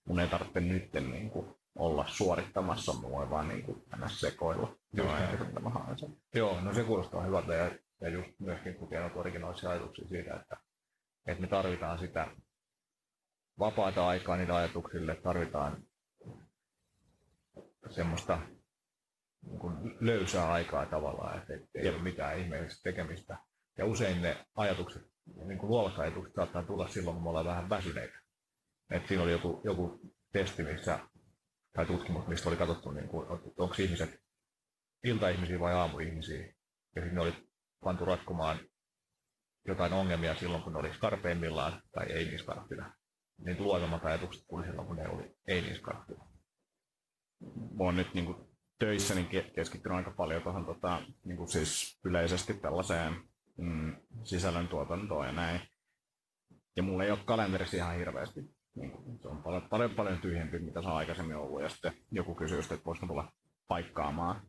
mun 0.07 0.19
ei 0.19 0.27
tarvitse 0.27 0.59
nyt 0.59 0.93
niin 0.93 1.29
kuin, 1.29 1.55
olla 1.75 2.05
suorittamassa, 2.07 2.93
mä 2.93 3.09
voin 3.09 3.29
vaan 3.29 3.47
niin 3.47 3.63
kuin, 3.63 3.83
mennä 3.91 4.07
sekoilla. 4.07 4.75
Joo, 4.93 5.17
ja 5.17 5.97
sen. 5.97 6.17
Joo, 6.35 6.61
no 6.61 6.73
se 6.73 6.83
kuulostaa 6.83 7.23
hyvältä 7.23 7.53
ja, 7.53 7.71
ja 8.01 8.09
just 8.09 8.29
myöskin 8.39 8.75
tukea 8.75 9.01
noita 9.01 9.19
originaalisia 9.19 9.69
ajatuksia 9.69 10.07
siitä, 10.07 10.35
että, 10.35 10.57
että 11.25 11.41
me 11.41 11.47
tarvitaan 11.47 11.99
sitä 11.99 12.27
vapaata 13.59 14.07
aikaa 14.07 14.37
niille 14.37 14.53
ajatuksille, 14.53 15.15
tarvitaan 15.15 15.83
semmoista 17.89 18.39
niin 19.41 19.59
kuin 19.59 19.97
löysää 19.99 20.51
aikaa 20.51 20.85
tavallaan, 20.85 21.37
että 21.37 21.53
et, 21.53 21.69
ei 21.75 21.89
ole 21.89 22.01
mitään 22.01 22.39
ihmeellistä 22.39 22.83
tekemistä. 22.83 23.37
Ja 23.77 23.85
usein 23.85 24.21
ne 24.21 24.45
ajatukset, 24.55 25.03
niin 25.45 25.57
kuin 25.57 25.69
luovat 25.69 25.99
ajatukset 25.99 26.35
saattaa 26.35 26.63
tulla 26.63 26.87
silloin, 26.87 27.15
kun 27.15 27.23
me 27.23 27.29
ollaan 27.29 27.45
vähän 27.45 27.69
väsyneitä. 27.69 28.19
Et 28.89 29.07
siinä 29.07 29.23
oli 29.23 29.31
joku, 29.31 29.61
joku 29.63 29.99
testi, 30.31 30.63
missä, 30.63 30.99
tai 31.73 31.85
tutkimus, 31.85 32.27
mistä 32.27 32.49
oli 32.49 32.57
katsottu, 32.57 32.91
niin 32.91 33.07
kuin, 33.07 33.27
onko 33.57 33.75
ihmiset 33.79 34.23
iltaihmisiä 35.03 35.59
vai 35.59 35.73
aamuihmisiä. 35.73 36.53
Ja 36.95 37.01
sitten 37.01 37.19
oli 37.19 37.33
pantu 37.83 38.05
ratkomaan 38.05 38.59
jotain 39.67 39.93
ongelmia 39.93 40.35
silloin, 40.35 40.63
kun 40.63 40.73
ne 40.73 40.79
oli 40.79 40.93
skarpeimmillaan 40.93 41.81
tai 41.91 42.11
ei 42.11 42.25
niin 42.25 42.39
skarppina. 42.39 42.93
Niin 43.37 43.63
luovemmat 43.63 44.05
ajatukset 44.05 44.43
tuli 44.49 44.65
silloin, 44.65 44.87
kun 44.87 44.95
ne 44.95 45.07
oli 45.09 45.35
ei 45.47 45.61
niin 45.61 45.75
skarppina. 45.75 46.25
Mä 47.77 47.83
oon 47.83 47.95
nyt 47.95 48.13
niin 48.13 48.25
kuin, 48.25 48.53
töissäni 48.79 49.23
ke- 49.23 49.51
keskittynyt 49.55 49.97
aika 49.97 50.11
paljon 50.11 50.43
tuohon 50.43 50.65
tota, 50.65 51.01
niin 51.25 51.37
kuin 51.37 51.49
siis 51.49 51.99
yleisesti 52.03 52.53
tällaiseen 52.53 53.13
mm, 53.57 53.95
sisällöntuotantoon 54.23 55.27
ja 55.27 55.31
näin. 55.31 55.61
Ja 56.75 56.83
mulla 56.83 57.03
ei 57.03 57.11
ole 57.11 57.19
kalenterissa 57.25 57.77
ihan 57.77 57.95
hirveästi. 57.95 58.41
Niin 58.75 58.91
se 59.21 59.27
on 59.27 59.43
paljon, 59.43 59.61
paljon, 59.69 59.91
paljon 59.91 60.21
tyhjempi, 60.21 60.59
mitä 60.59 60.81
se 60.81 60.87
on 60.87 60.95
aikaisemmin 60.95 61.35
ollut. 61.35 61.61
Ja 61.61 61.69
sitten 61.69 61.93
joku 62.11 62.35
kysyy, 62.35 62.59
että 62.59 62.85
voisiko 62.85 63.07
tulla 63.07 63.31
paikkaamaan 63.67 64.41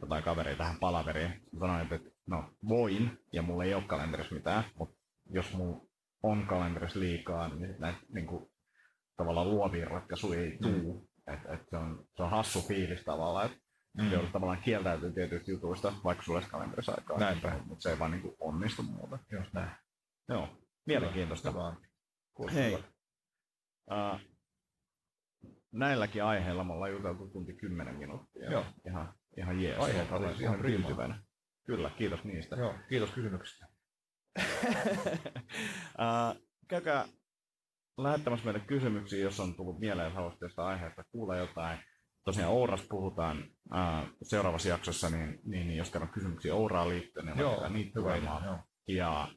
jotain 0.00 0.24
kaveria 0.24 0.56
tähän 0.56 0.78
palaveriin. 0.80 1.42
Sanoin, 1.58 1.80
että 1.80 2.10
no 2.26 2.44
voin, 2.68 3.18
ja 3.32 3.42
mulla 3.42 3.64
ei 3.64 3.74
ole 3.74 3.82
kalenterissa 3.82 4.34
mitään, 4.34 4.64
mutta 4.78 4.96
jos 5.30 5.54
mulla 5.54 5.80
on 6.22 6.46
kalenterissa 6.46 7.00
liikaa, 7.00 7.48
niin 7.48 7.74
näitä 7.78 7.98
niin 8.08 8.26
kuin, 8.26 8.50
tavallaan 9.16 9.50
luovia 9.50 9.88
ratkaisuja 9.88 10.40
ei 10.40 10.58
tuu. 10.62 11.08
Mm. 11.26 11.34
Et, 11.34 11.40
et 11.54 11.68
se, 11.70 11.76
on, 11.76 12.04
se 12.16 12.22
on 12.22 12.30
hassu 12.30 12.60
fiilis 12.60 13.04
tavallaan, 13.04 13.46
että 13.46 13.58
mm. 13.98 14.12
joudut 14.12 14.32
tavallaan 14.32 14.62
kieltäytyy 14.62 15.12
tietyistä 15.12 15.50
jutuista, 15.50 15.92
vaikka 16.04 16.24
sulla 16.24 16.36
olisi 16.38 16.50
kalenterissa 16.50 16.92
aikaa. 16.92 17.18
Näinpä. 17.18 17.60
Mutta 17.66 17.82
se 17.82 17.90
ei 17.90 17.98
vaan 17.98 18.10
niin 18.10 18.22
kuin, 18.22 18.36
onnistu 18.40 18.82
muuta. 18.82 19.18
Just 19.32 19.52
näin. 19.52 19.70
Joo, 20.28 20.48
mielenkiintoista. 20.86 21.50
Hyvä. 21.50 21.76
Hei. 22.52 22.74
Uh, 22.74 24.20
näilläkin 25.72 26.24
aiheilla 26.24 26.64
me 26.64 26.72
ollaan 26.72 26.92
juteltu 26.92 27.28
tunti 27.28 27.52
10 27.52 27.94
minuuttia. 27.94 28.50
Joo. 28.50 28.64
Ihan, 28.86 29.14
ihan 29.36 29.62
jees. 29.62 29.78
Aiheet 29.78 30.12
oli 30.12 30.26
ihan 30.40 30.58
priimaa. 30.58 30.86
tyytyväinen. 30.86 31.20
Kyllä, 31.66 31.90
kiitos 31.90 32.24
niistä. 32.24 32.56
Joo, 32.56 32.74
kiitos 32.88 33.10
kysymyksestä. 33.10 33.66
uh, 35.98 36.42
käykää 36.68 37.04
lähettämässä 37.98 38.44
meille 38.44 38.60
kysymyksiä, 38.60 39.24
jos 39.24 39.40
on 39.40 39.54
tullut 39.54 39.80
mieleen, 39.80 40.06
jos 40.06 40.14
haluaisitte 40.14 40.46
tästä 40.46 40.64
aiheesta 40.64 41.04
kuulla 41.12 41.36
jotain. 41.36 41.78
Tosiaan 42.24 42.52
Ourasta 42.52 42.86
puhutaan 42.90 43.38
uh, 43.38 44.08
seuraavassa 44.22 44.68
jaksossa, 44.68 45.10
niin, 45.10 45.40
niin, 45.44 45.66
niin 45.66 45.76
jos 45.76 45.90
teillä 45.90 46.04
on 46.04 46.12
kysymyksiä 46.12 46.54
Ouraan 46.54 46.88
liittyen, 46.88 47.26
niin 47.26 47.38
Joo, 47.38 47.68
niitä 47.68 48.00
hyvä. 48.00 48.10
tulemaan. 48.10 48.44
Joo. 48.44 48.58
Ja 48.88 49.28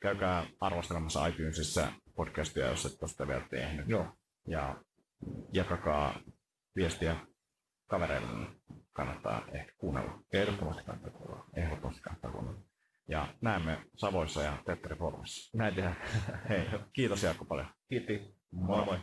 käykää 0.00 0.46
arvostelemassa 0.60 1.26
iTunesissa 1.26 1.92
podcastia, 2.14 2.66
jos 2.66 2.86
et 2.86 3.02
ole 3.02 3.08
sitä 3.08 3.28
vielä 3.28 3.46
tehnyt. 3.50 3.88
Joo. 3.88 4.06
Ja 4.48 4.76
jakakaa 5.52 6.20
viestiä 6.76 7.16
kavereille, 7.90 8.32
niin 8.32 8.60
kannattaa 8.92 9.42
ehkä 9.52 9.72
kuunnella. 9.78 10.22
Ehdottomasti 10.32 10.82
kannattaa 10.84 11.10
kuulla. 11.12 11.44
Ehdottomasti 11.56 12.00
kannattaa 12.02 12.30
kuunnella. 12.32 12.60
Ja 13.08 13.28
näemme 13.40 13.84
Savoissa 13.96 14.42
ja 14.42 14.56
Teatteriformissa. 14.66 15.58
Näin 15.58 15.74
tehdään. 15.74 15.96
Hei, 16.48 16.68
kiitos 16.92 17.22
Jaakko 17.22 17.44
paljon. 17.44 17.66
Kiitti. 17.88 18.20
Moi 18.52 18.84
moi. 18.84 18.98